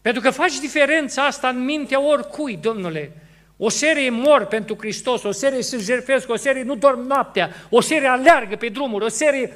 Pentru 0.00 0.22
că 0.22 0.30
faci 0.30 0.58
diferența 0.58 1.26
asta 1.26 1.48
în 1.48 1.64
mintea 1.64 2.00
oricui, 2.00 2.56
domnule. 2.56 3.12
O 3.56 3.68
serie 3.68 4.10
mor 4.10 4.44
pentru 4.44 4.76
Hristos, 4.78 5.22
o 5.22 5.30
serie 5.30 5.62
se 5.62 5.78
jertfesc, 5.78 6.28
o 6.28 6.36
serie 6.36 6.62
nu 6.62 6.76
dorm 6.76 7.06
noaptea, 7.06 7.50
o 7.70 7.80
serie 7.80 8.08
aleargă 8.08 8.56
pe 8.56 8.68
drumuri, 8.68 9.04
o 9.04 9.08
serie, 9.08 9.52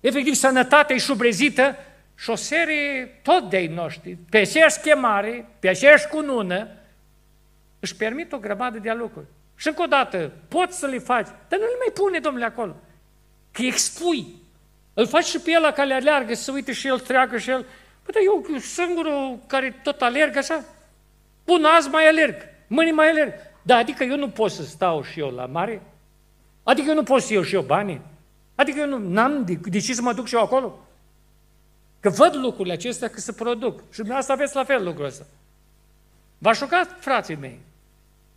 efectiv, 0.00 0.34
sănătate 0.34 0.98
șubrezită 0.98 1.76
și 2.14 2.30
o 2.30 2.34
serie 2.34 3.20
tot 3.22 3.50
de-ai 3.50 3.66
noștri, 3.66 4.16
pe 4.30 4.38
aceeași 4.38 4.80
chemare, 4.80 5.48
pe 5.58 5.68
aceeași 5.68 6.06
cunună, 6.06 6.68
își 7.82 7.96
permit 7.96 8.32
o 8.32 8.38
grămadă 8.38 8.78
de 8.78 8.92
lucruri. 8.92 9.26
Și 9.56 9.68
încă 9.68 9.82
o 9.82 9.86
dată, 9.86 10.32
poți 10.48 10.78
să 10.78 10.86
le 10.86 10.98
faci, 10.98 11.26
dar 11.26 11.58
nu 11.58 11.64
le 11.64 11.76
mai 11.78 11.92
pune, 11.94 12.18
domnule, 12.18 12.44
acolo. 12.44 12.76
Că 13.50 13.62
expui. 13.62 14.26
Îl 14.94 15.06
faci 15.06 15.24
și 15.24 15.38
pe 15.38 15.50
el 15.50 15.60
la 15.60 15.72
care 15.72 15.92
aleargă, 15.92 16.34
să 16.34 16.52
uite 16.52 16.72
și 16.72 16.86
el 16.86 17.00
treacă 17.00 17.38
și 17.38 17.50
el. 17.50 17.66
Păi, 18.02 18.14
dar 18.14 18.22
eu 18.24 18.58
singurul 18.58 19.38
care 19.46 19.80
tot 19.82 20.02
alerg 20.02 20.36
așa. 20.36 20.64
Bun, 21.44 21.64
azi 21.64 21.88
mai 21.88 22.08
alerg, 22.08 22.34
mâine 22.66 22.92
mai 22.92 23.08
alerg. 23.08 23.32
Da, 23.62 23.76
adică 23.76 24.04
eu 24.04 24.16
nu 24.16 24.28
pot 24.28 24.50
să 24.50 24.62
stau 24.62 25.02
și 25.02 25.20
eu 25.20 25.30
la 25.30 25.46
mare? 25.46 25.82
Adică 26.62 26.88
eu 26.88 26.94
nu 26.94 27.02
pot 27.02 27.22
să 27.22 27.32
iau 27.32 27.42
și 27.42 27.54
eu 27.54 27.62
bani? 27.62 28.00
Adică 28.54 28.80
eu 28.80 28.98
nu 28.98 29.20
am 29.20 29.44
de, 29.44 29.58
de 29.62 29.78
ce 29.78 29.94
să 29.94 30.02
mă 30.02 30.12
duc 30.12 30.26
și 30.26 30.34
eu 30.34 30.42
acolo? 30.42 30.78
Că 32.00 32.08
văd 32.08 32.34
lucrurile 32.34 32.74
acestea 32.74 33.08
că 33.08 33.20
se 33.20 33.32
produc. 33.32 33.78
Și 33.78 33.96
dumneavoastră 33.96 34.34
aveți 34.34 34.54
la 34.54 34.64
fel 34.64 34.84
lucrul 34.84 35.04
ăsta. 35.04 35.24
V-a 36.38 36.52
șocat, 36.52 36.96
frații 37.00 37.36
mei. 37.36 37.60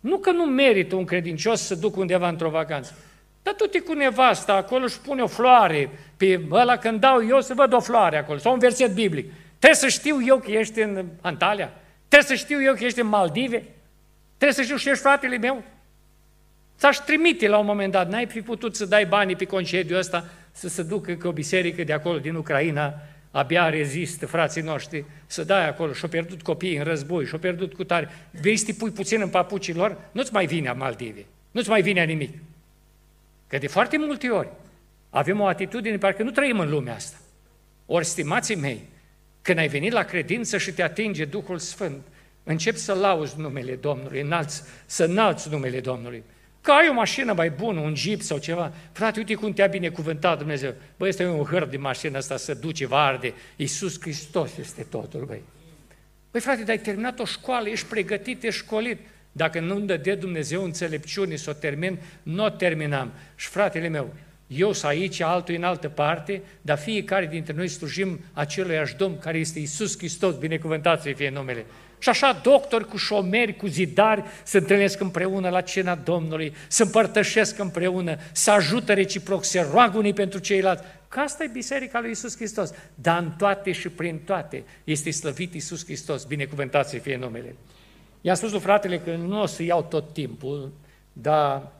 Nu 0.00 0.18
că 0.18 0.30
nu 0.30 0.44
merită 0.44 0.94
un 0.96 1.04
credincios 1.04 1.60
să 1.60 1.74
duc 1.74 1.96
undeva 1.96 2.28
într-o 2.28 2.50
vacanță. 2.50 2.94
Dar 3.42 3.54
tu 3.54 3.66
te 3.66 3.80
cu 3.80 3.92
nevasta 3.92 4.54
acolo 4.54 4.86
și 4.86 5.00
pune 5.00 5.22
o 5.22 5.26
floare 5.26 5.90
pe 6.16 6.46
ăla 6.50 6.76
când 6.76 7.00
dau 7.00 7.26
eu 7.26 7.40
să 7.40 7.54
văd 7.54 7.72
o 7.72 7.80
floare 7.80 8.16
acolo, 8.18 8.38
sau 8.38 8.52
un 8.52 8.58
verset 8.58 8.94
biblic. 8.94 9.32
Trebuie 9.58 9.90
să 9.90 9.98
știu 9.98 10.24
eu 10.24 10.38
că 10.38 10.50
ești 10.50 10.80
în 10.80 11.04
Antalya? 11.20 11.72
Trebuie 12.08 12.36
să 12.36 12.44
știu 12.44 12.62
eu 12.62 12.74
că 12.74 12.84
ești 12.84 13.00
în 13.00 13.06
Maldive? 13.06 13.64
Trebuie 14.36 14.52
să 14.52 14.62
știu 14.62 14.76
și 14.76 14.88
ești 14.88 15.02
fratele 15.02 15.38
meu? 15.38 15.62
Ți-aș 16.78 16.96
trimite 16.96 17.48
la 17.48 17.58
un 17.58 17.66
moment 17.66 17.92
dat, 17.92 18.08
n-ai 18.08 18.26
fi 18.26 18.40
putut 18.40 18.76
să 18.76 18.84
dai 18.84 19.06
banii 19.06 19.36
pe 19.36 19.44
concediu 19.44 19.98
ăsta 19.98 20.24
să 20.52 20.68
se 20.68 20.82
ducă 20.82 21.12
că 21.12 21.28
o 21.28 21.32
biserică 21.32 21.84
de 21.84 21.92
acolo, 21.92 22.18
din 22.18 22.34
Ucraina, 22.34 22.94
abia 23.36 23.68
rezistă 23.68 24.26
frații 24.26 24.62
noștri 24.62 25.04
să 25.26 25.44
dai 25.44 25.68
acolo 25.68 25.92
și-au 25.92 26.10
pierdut 26.10 26.42
copiii 26.42 26.76
în 26.76 26.84
război, 26.84 27.26
și-au 27.26 27.38
pierdut 27.38 27.74
cu 27.74 27.84
tare. 27.84 28.08
Vei 28.30 28.56
să 28.56 28.64
te 28.64 28.72
pui 28.72 28.90
puțin 28.90 29.20
în 29.20 29.28
papucii 29.28 29.74
lor, 29.74 29.98
nu-ți 30.12 30.32
mai 30.32 30.46
vine 30.46 30.68
a 30.68 30.72
Maldive, 30.72 31.24
nu-ți 31.50 31.68
mai 31.68 31.82
vine 31.82 32.00
a 32.00 32.04
nimic. 32.04 32.38
Că 33.46 33.58
de 33.58 33.66
foarte 33.66 33.98
multe 33.98 34.28
ori 34.28 34.48
avem 35.10 35.40
o 35.40 35.46
atitudine, 35.46 35.98
parcă 35.98 36.22
nu 36.22 36.30
trăim 36.30 36.58
în 36.58 36.68
lumea 36.68 36.94
asta. 36.94 37.16
Ori, 37.86 38.04
stimații 38.04 38.56
mei, 38.56 38.80
când 39.42 39.58
ai 39.58 39.68
venit 39.68 39.92
la 39.92 40.02
credință 40.02 40.58
și 40.58 40.72
te 40.72 40.82
atinge 40.82 41.24
Duhul 41.24 41.58
Sfânt, 41.58 42.02
începi 42.44 42.78
să 42.78 42.92
lauzi 42.92 43.40
numele 43.40 43.74
Domnului, 43.74 44.20
înalți, 44.20 44.62
să 44.86 45.04
înalți 45.04 45.50
numele 45.50 45.80
Domnului. 45.80 46.22
Că 46.66 46.72
ai 46.72 46.88
o 46.88 46.92
mașină 46.92 47.32
mai 47.32 47.50
bună, 47.50 47.80
un 47.80 47.94
jeep 47.94 48.20
sau 48.20 48.38
ceva. 48.38 48.72
Frate, 48.92 49.18
uite 49.18 49.34
cum 49.34 49.52
te-a 49.52 49.66
binecuvântat 49.66 50.38
Dumnezeu. 50.38 50.74
Băi, 50.96 51.08
este 51.08 51.26
un 51.26 51.44
hăr 51.44 51.66
de 51.66 51.76
mașină 51.76 52.16
asta 52.16 52.36
să 52.36 52.54
duce, 52.54 52.86
va 52.86 53.04
arde. 53.04 53.34
Iisus 53.56 54.00
Hristos 54.00 54.56
este 54.56 54.82
totul, 54.82 55.24
băi. 55.24 55.42
Băi, 56.30 56.40
frate, 56.40 56.60
dar 56.60 56.68
ai 56.68 56.78
terminat 56.78 57.18
o 57.18 57.24
școală, 57.24 57.68
ești 57.68 57.86
pregătit, 57.86 58.42
ești 58.42 58.62
școlit. 58.62 58.98
Dacă 59.32 59.60
nu 59.60 59.74
îmi 59.74 59.86
de 59.86 60.14
Dumnezeu 60.14 60.64
înțelepciune 60.64 61.36
să 61.36 61.50
o 61.50 61.52
termin, 61.52 61.98
nu 62.22 62.44
o 62.44 62.50
terminam. 62.50 63.12
Și 63.34 63.48
fratele 63.48 63.88
meu, 63.88 64.14
eu 64.46 64.72
sunt 64.72 64.90
aici, 64.90 65.20
altul 65.20 65.54
în 65.54 65.64
altă 65.64 65.88
parte, 65.88 66.42
dar 66.62 66.78
fiecare 66.78 67.26
dintre 67.26 67.52
noi 67.52 67.68
slujim 67.68 68.20
aceluiași 68.32 68.96
Domn 68.96 69.18
care 69.18 69.38
este 69.38 69.58
Iisus 69.58 69.98
Hristos, 69.98 70.36
binecuvântat 70.36 71.02
să 71.02 71.12
fie 71.16 71.30
numele. 71.30 71.64
Și 71.98 72.08
așa 72.08 72.40
doctori 72.42 72.88
cu 72.88 72.96
șomeri, 72.96 73.56
cu 73.56 73.66
zidari 73.66 74.24
se 74.44 74.58
întâlnesc 74.58 75.00
împreună 75.00 75.48
la 75.48 75.60
cena 75.60 75.94
Domnului, 75.94 76.54
se 76.68 76.82
împărtășesc 76.82 77.58
împreună, 77.58 78.16
se 78.32 78.50
ajută 78.50 78.92
reciproc, 78.92 79.44
se 79.44 79.66
roagă 79.70 79.98
unii 79.98 80.12
pentru 80.12 80.38
ceilalți. 80.38 80.82
Că 81.08 81.20
asta 81.20 81.44
e 81.44 81.48
Biserica 81.48 82.00
lui 82.00 82.10
Isus 82.10 82.36
Hristos. 82.36 82.72
Dar 82.94 83.22
în 83.22 83.30
toate 83.30 83.72
și 83.72 83.88
prin 83.88 84.18
toate 84.18 84.64
este 84.84 85.10
slăvit 85.10 85.54
Isus 85.54 85.84
Hristos, 85.84 86.24
binecuvântat 86.24 86.88
să 86.88 86.98
fie 86.98 87.16
numele. 87.16 87.54
I-a 88.20 88.34
spus 88.34 88.50
lui 88.50 88.60
fratele 88.60 88.98
că 88.98 89.14
nu 89.14 89.40
o 89.40 89.46
să 89.46 89.62
iau 89.62 89.82
tot 89.82 90.12
timpul, 90.12 90.72
dar 91.12 91.72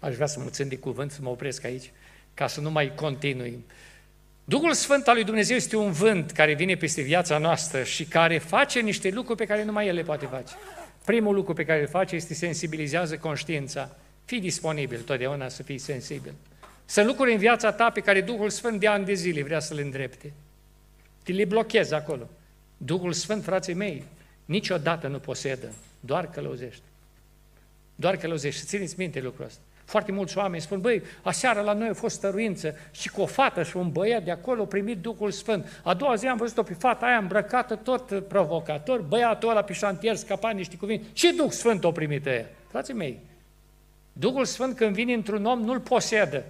aș 0.00 0.14
vrea 0.14 0.26
să 0.26 0.40
mă 0.40 0.50
țin 0.50 0.68
de 0.68 0.76
cuvânt, 0.76 1.10
să 1.10 1.18
mă 1.22 1.28
opresc 1.28 1.64
aici, 1.64 1.90
ca 2.34 2.46
să 2.46 2.60
nu 2.60 2.70
mai 2.70 2.94
continui. 2.94 3.64
Duhul 4.48 4.72
Sfânt 4.72 5.06
al 5.06 5.14
lui 5.14 5.24
Dumnezeu 5.24 5.56
este 5.56 5.76
un 5.76 5.92
vânt 5.92 6.30
care 6.30 6.54
vine 6.54 6.74
peste 6.74 7.02
viața 7.02 7.38
noastră 7.38 7.82
și 7.82 8.04
care 8.04 8.38
face 8.38 8.80
niște 8.80 9.10
lucruri 9.10 9.38
pe 9.38 9.44
care 9.44 9.64
numai 9.64 9.86
El 9.86 9.94
le 9.94 10.02
poate 10.02 10.26
face. 10.26 10.54
Primul 11.04 11.34
lucru 11.34 11.52
pe 11.52 11.64
care 11.64 11.80
îl 11.80 11.86
face 11.86 12.14
este 12.14 12.34
sensibilizează 12.34 13.16
conștiința. 13.16 13.96
Fii 14.24 14.40
disponibil 14.40 15.00
totdeauna 15.00 15.48
să 15.48 15.62
fii 15.62 15.78
sensibil. 15.78 16.32
Sunt 16.84 17.06
lucruri 17.06 17.32
în 17.32 17.38
viața 17.38 17.72
ta 17.72 17.90
pe 17.90 18.00
care 18.00 18.20
Duhul 18.20 18.50
Sfânt 18.50 18.80
de 18.80 18.86
ani 18.86 19.04
de 19.04 19.14
zile 19.14 19.42
vrea 19.42 19.60
să 19.60 19.74
le 19.74 19.82
îndrepte. 19.82 20.32
Te 21.22 21.32
le 21.32 21.44
blochezi 21.44 21.94
acolo. 21.94 22.28
Duhul 22.76 23.12
Sfânt, 23.12 23.44
frații 23.44 23.74
mei, 23.74 24.04
niciodată 24.44 25.06
nu 25.06 25.18
posedă, 25.18 25.72
doar 26.00 26.30
călăuzește. 26.30 26.84
Doar 27.94 28.16
călăuzește. 28.16 28.64
Țineți 28.66 28.94
minte 28.98 29.20
lucrul 29.20 29.44
ăsta. 29.44 29.60
Foarte 29.88 30.12
mulți 30.12 30.38
oameni 30.38 30.62
spun, 30.62 30.80
băi, 30.80 31.02
aseară 31.22 31.60
la 31.60 31.72
noi 31.72 31.88
a 31.88 31.94
fost 31.94 32.16
stăruință 32.16 32.74
și 32.90 33.08
cu 33.08 33.20
o 33.20 33.26
fată 33.26 33.62
și 33.62 33.76
un 33.76 33.90
băiat 33.90 34.22
de 34.22 34.30
acolo 34.30 34.62
a 34.62 34.66
primit 34.66 34.98
Duhul 34.98 35.30
Sfânt. 35.30 35.80
A 35.84 35.94
doua 35.94 36.14
zi 36.14 36.26
am 36.26 36.36
văzut-o 36.36 36.62
pe 36.62 36.74
fata 36.74 37.06
aia 37.06 37.16
îmbrăcată 37.16 37.74
tot 37.74 38.28
provocator, 38.28 39.00
băiatul 39.00 39.48
ăla 39.48 39.62
pe 39.62 39.72
șantier 39.72 40.16
scăpa 40.16 40.50
niște 40.50 40.76
cuvinte 40.76 41.06
și 41.12 41.32
Duhul 41.36 41.50
Sfânt 41.50 41.84
o 41.84 41.92
primit 41.92 42.26
ea. 42.26 42.46
Frații 42.66 42.94
mei, 42.94 43.18
Duhul 44.12 44.44
Sfânt 44.44 44.76
când 44.76 44.94
vine 44.94 45.12
într-un 45.12 45.44
om 45.44 45.60
nu-l 45.60 45.80
posedă. 45.80 46.44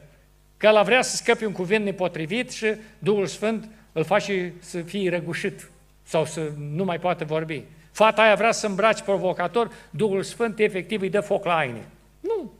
Că 0.57 0.71
la 0.71 0.83
vrea 0.83 1.03
să 1.03 1.17
scape 1.17 1.47
un 1.47 1.53
cuvânt 1.53 1.85
nepotrivit 1.85 2.51
și 2.51 2.75
Duhul 2.99 3.27
Sfânt 3.27 3.69
îl 3.93 4.05
face 4.05 4.53
să 4.59 4.81
fie 4.81 5.11
răgușit 5.11 5.71
sau 6.03 6.25
să 6.25 6.51
nu 6.75 6.85
mai 6.85 6.99
poată 6.99 7.25
vorbi. 7.25 7.63
Fata 7.93 8.23
aia 8.23 8.35
vrea 8.35 8.53
să 8.53 8.67
îmbraci 8.67 9.01
provocator, 9.01 9.71
Duhul 9.91 10.23
Sfânt 10.23 10.59
efectiv 10.59 11.01
îi 11.01 11.11
dă 11.11 11.21
foc 11.21 11.45
la 11.45 11.57
aine. 11.57 11.87
Nu, 12.21 12.53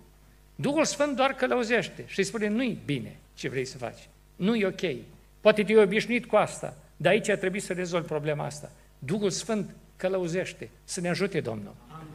Duhul 0.61 0.85
Sfânt 0.85 1.17
doar 1.17 1.33
călăuzește 1.33 2.05
și 2.07 2.19
îi 2.19 2.25
spune, 2.25 2.49
nu-i 2.49 2.79
bine 2.85 3.17
ce 3.35 3.49
vrei 3.49 3.65
să 3.65 3.79
faci, 3.79 4.09
nu 4.37 4.55
e 4.55 4.67
ok. 4.67 4.97
Poate 5.41 5.63
te-ai 5.63 5.83
obișnuit 5.83 6.27
cu 6.27 6.37
asta, 6.37 6.77
dar 6.97 7.13
aici 7.13 7.31
trebuie 7.31 7.61
să 7.61 7.73
rezolvi 7.73 8.07
problema 8.07 8.45
asta. 8.45 8.71
Duhul 8.99 9.31
Sfânt 9.31 9.75
călăuzește, 9.97 10.71
să 10.85 11.01
ne 11.01 11.09
ajute 11.09 11.41
Domnul. 11.41 11.75
Amin. 11.89 12.09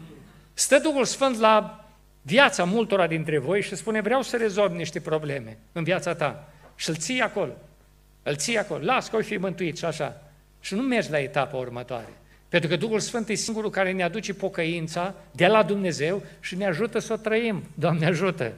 Stă 0.53 0.79
Duhul 0.79 1.05
Sfânt 1.05 1.39
la 1.39 1.85
viața 2.21 2.63
multora 2.63 3.07
dintre 3.07 3.37
voi 3.37 3.61
și 3.61 3.75
spune, 3.75 4.01
vreau 4.01 4.21
să 4.21 4.37
rezolv 4.37 4.71
niște 4.71 4.99
probleme 4.99 5.57
în 5.71 5.83
viața 5.83 6.15
ta. 6.15 6.53
Și 6.75 6.89
îl 6.89 6.95
ții 6.95 7.21
acolo. 7.21 7.53
Îl 8.23 8.35
ții 8.35 8.57
acolo. 8.57 8.83
Las 8.83 9.09
că 9.09 9.15
o 9.15 9.21
fi 9.21 9.37
mântuit 9.37 9.77
și 9.77 9.85
așa. 9.85 10.21
Și 10.59 10.73
nu 10.73 10.81
mergi 10.81 11.11
la 11.11 11.19
etapa 11.19 11.57
următoare. 11.57 12.13
Pentru 12.53 12.71
că 12.71 12.75
Duhul 12.75 12.99
Sfânt 12.99 13.29
e 13.29 13.33
singurul 13.33 13.69
care 13.69 13.91
ne 13.91 14.03
aduce 14.03 14.33
pocăința 14.33 15.15
de 15.31 15.47
la 15.47 15.63
Dumnezeu 15.63 16.23
și 16.39 16.55
ne 16.55 16.65
ajută 16.65 16.99
să 16.99 17.13
o 17.13 17.15
trăim. 17.15 17.63
Doamne 17.73 18.05
ajută! 18.05 18.53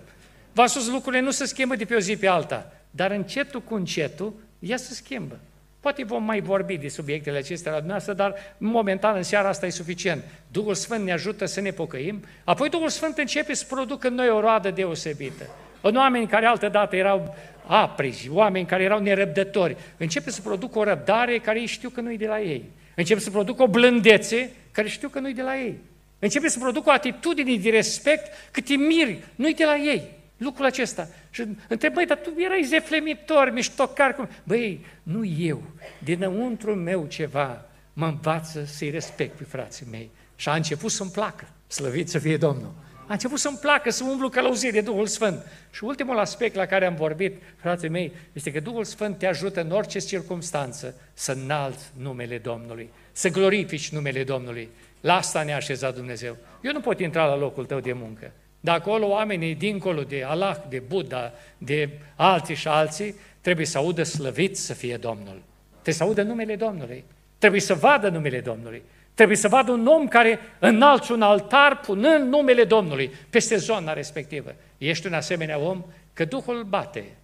V-am 0.54 0.68
spus, 0.68 0.88
lucrurile 0.88 1.22
nu 1.22 1.32
se 1.32 1.46
schimbă 1.46 1.76
de 1.76 1.86
pe 1.86 1.96
o 1.96 2.00
zi 2.00 2.18
pe 2.18 2.28
alta, 2.28 2.72
dar 2.92 3.12
încetul 3.12 3.62
cu 3.62 3.76
încetul, 3.76 4.34
ea 4.60 4.78
se 4.78 4.94
schimbă. 4.94 5.40
Poate 5.80 6.04
vom 6.04 6.24
mai 6.24 6.42
vorbi 6.42 6.78
de 6.78 6.88
subiectele 6.88 7.38
acestea 7.38 7.72
la 7.72 7.78
dumneavoastră, 7.78 8.14
dar 8.14 8.36
momentan 8.58 9.16
în 9.16 9.24
seara 9.24 9.48
asta 9.50 9.66
e 9.66 9.70
suficient. 9.70 10.24
Duhul 10.52 10.74
Sfânt 10.74 11.04
ne 11.06 11.12
ajută 11.12 11.46
să 11.46 11.62
ne 11.62 11.72
pocăim, 11.72 12.24
apoi 12.44 12.70
Duhul 12.70 12.90
Sfânt 12.90 13.18
începe 13.18 13.54
să 13.54 13.66
producă 13.70 14.08
în 14.08 14.14
noi 14.14 14.30
o 14.30 14.40
roadă 14.40 14.72
deosebită. 14.72 15.44
În 15.82 15.96
oameni 15.96 16.28
care 16.28 16.46
altă 16.46 16.70
dată 16.70 16.96
erau 16.96 17.36
aprizi, 17.66 18.30
oameni 18.30 18.66
care 18.66 18.84
erau 18.84 19.00
nerăbdători, 19.00 19.78
începe 19.98 20.30
să 20.30 20.42
producă 20.42 20.80
o 20.80 20.84
răbdare 20.84 21.38
care 21.38 21.60
ei 21.60 21.66
știu 21.66 21.90
că 21.90 22.02
nu 22.02 22.12
e 22.12 22.18
de 22.18 22.28
la 22.28 22.42
ei. 22.42 22.64
Începe 22.96 23.20
să 23.20 23.30
producă 23.30 23.64
o 23.64 23.68
blândețe 23.68 24.52
care 24.72 24.88
știu 24.88 25.10
că 25.10 25.20
nu 25.20 25.30
e 25.30 25.34
de 25.34 25.42
la 25.42 25.58
ei. 25.58 25.78
Începe 26.20 26.48
să 26.48 26.60
producă 26.60 26.90
o 26.90 26.92
atitudine 26.92 27.56
de 27.56 27.70
respect 27.70 28.32
cât 28.52 28.66
te 28.66 28.76
miri, 28.76 29.24
nu 29.36 29.48
e 29.48 29.54
de 29.58 29.66
la 29.66 29.76
ei. 29.76 30.12
Lucrul 30.38 30.66
acesta. 30.66 31.08
Și 31.30 31.44
întreb, 31.68 31.94
băi, 31.94 32.06
dar 32.06 32.18
tu 32.18 32.34
erai 32.38 32.64
zeflemitor, 32.64 33.52
miștocar. 33.54 34.16
Cum? 34.16 34.30
Băi, 34.44 34.86
nu 35.04 35.26
eu. 35.26 35.64
Dinăuntru 36.04 36.76
meu 36.76 37.06
ceva 37.06 37.66
mă 37.94 38.06
învață 38.06 38.66
să-i 38.66 38.90
respect 38.90 39.38
pe 39.38 39.44
frații 39.44 39.86
mei. 39.92 40.10
Și 40.36 40.50
a 40.50 40.56
început 40.56 40.92
să-mi 40.92 41.10
placă. 41.10 41.48
Slăvit 41.68 42.10
să 42.10 42.20
fie 42.20 42.38
Domnul. 42.38 42.74
A 43.08 43.14
început 43.14 43.40
să-mi 43.40 43.58
placă 43.58 43.90
să 43.90 44.04
umblu 44.04 44.30
călăuzit 44.30 44.74
de 44.74 44.82
Duhul 44.82 45.08
Sfânt. 45.08 45.46
Și 45.72 45.84
ultimul 45.84 46.20
aspect 46.20 46.56
la 46.56 46.66
care 46.66 46.86
am 46.86 46.96
vorbit, 46.96 47.42
frații 47.56 47.90
mei, 47.90 48.12
este 48.34 48.52
că 48.52 48.60
Duhul 48.60 48.84
Sfânt 48.84 49.18
te 49.18 49.26
ajută 49.26 49.62
în 49.62 49.72
orice 49.72 50.00
circunstanță 50.00 50.96
să 51.14 51.32
înalți 51.32 51.92
numele 51.98 52.38
Domnului, 52.38 52.90
să 53.12 53.30
glorifici 53.30 53.90
numele 53.90 54.24
Domnului. 54.24 54.70
La 55.02 55.16
asta 55.16 55.44
ne-a 55.44 55.56
așezat 55.56 55.96
Dumnezeu. 55.96 56.38
Eu 56.64 56.72
nu 56.72 56.80
pot 56.80 57.00
intra 57.00 57.26
la 57.26 57.38
locul 57.38 57.66
tău 57.66 57.80
de 57.80 57.94
muncă. 57.94 58.32
De 58.60 58.72
acolo 58.72 59.08
oamenii 59.08 59.56
dincolo 59.56 60.02
de 60.02 60.24
Allah, 60.24 60.58
de 60.70 60.82
Buddha, 60.88 61.34
de 61.58 61.90
alții 62.16 62.56
și 62.56 62.68
alții, 62.68 63.16
trebuie 63.42 63.66
să 63.66 63.78
audă 63.78 64.04
slăvit 64.04 64.58
să 64.58 64.74
fie 64.74 64.98
Domnul. 64.98 65.42
Trebuie 65.72 65.94
să 65.94 66.04
audă 66.04 66.22
numele 66.22 66.56
Domnului. 66.56 67.04
Trebuie 67.38 67.62
să 67.62 67.74
vadă 67.74 68.10
numele 68.10 68.40
Domnului. 68.40 68.82
Trebuie 69.16 69.38
să 69.38 69.48
vadă 69.48 69.72
un 69.72 69.88
om 69.88 70.08
care 70.08 70.40
înalți 70.60 71.12
un 71.12 71.22
altar 71.22 71.80
punând 71.80 72.30
numele 72.30 72.64
Domnului 72.64 73.12
peste 73.30 73.56
zona 73.56 73.94
respectivă. 73.94 74.56
Ești 74.78 75.08
un 75.08 75.14
asemenea 75.14 75.60
om 75.60 75.84
că 76.14 76.26
Duhul 76.26 76.64
bate. 76.64 77.16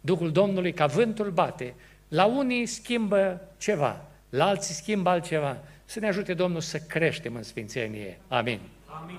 Duhul 0.00 0.32
Domnului 0.32 0.72
ca 0.72 0.86
vântul 0.86 1.30
bate. 1.30 1.74
La 2.08 2.24
unii 2.24 2.66
schimbă 2.66 3.40
ceva, 3.58 4.04
la 4.28 4.46
alții 4.46 4.74
schimbă 4.74 5.10
altceva. 5.10 5.58
Să 5.84 6.00
ne 6.00 6.08
ajute 6.08 6.34
Domnul 6.34 6.60
să 6.60 6.78
creștem 6.78 7.34
în 7.34 7.42
sfințenie. 7.42 8.18
Amin. 8.28 8.60
Amin. 8.86 9.18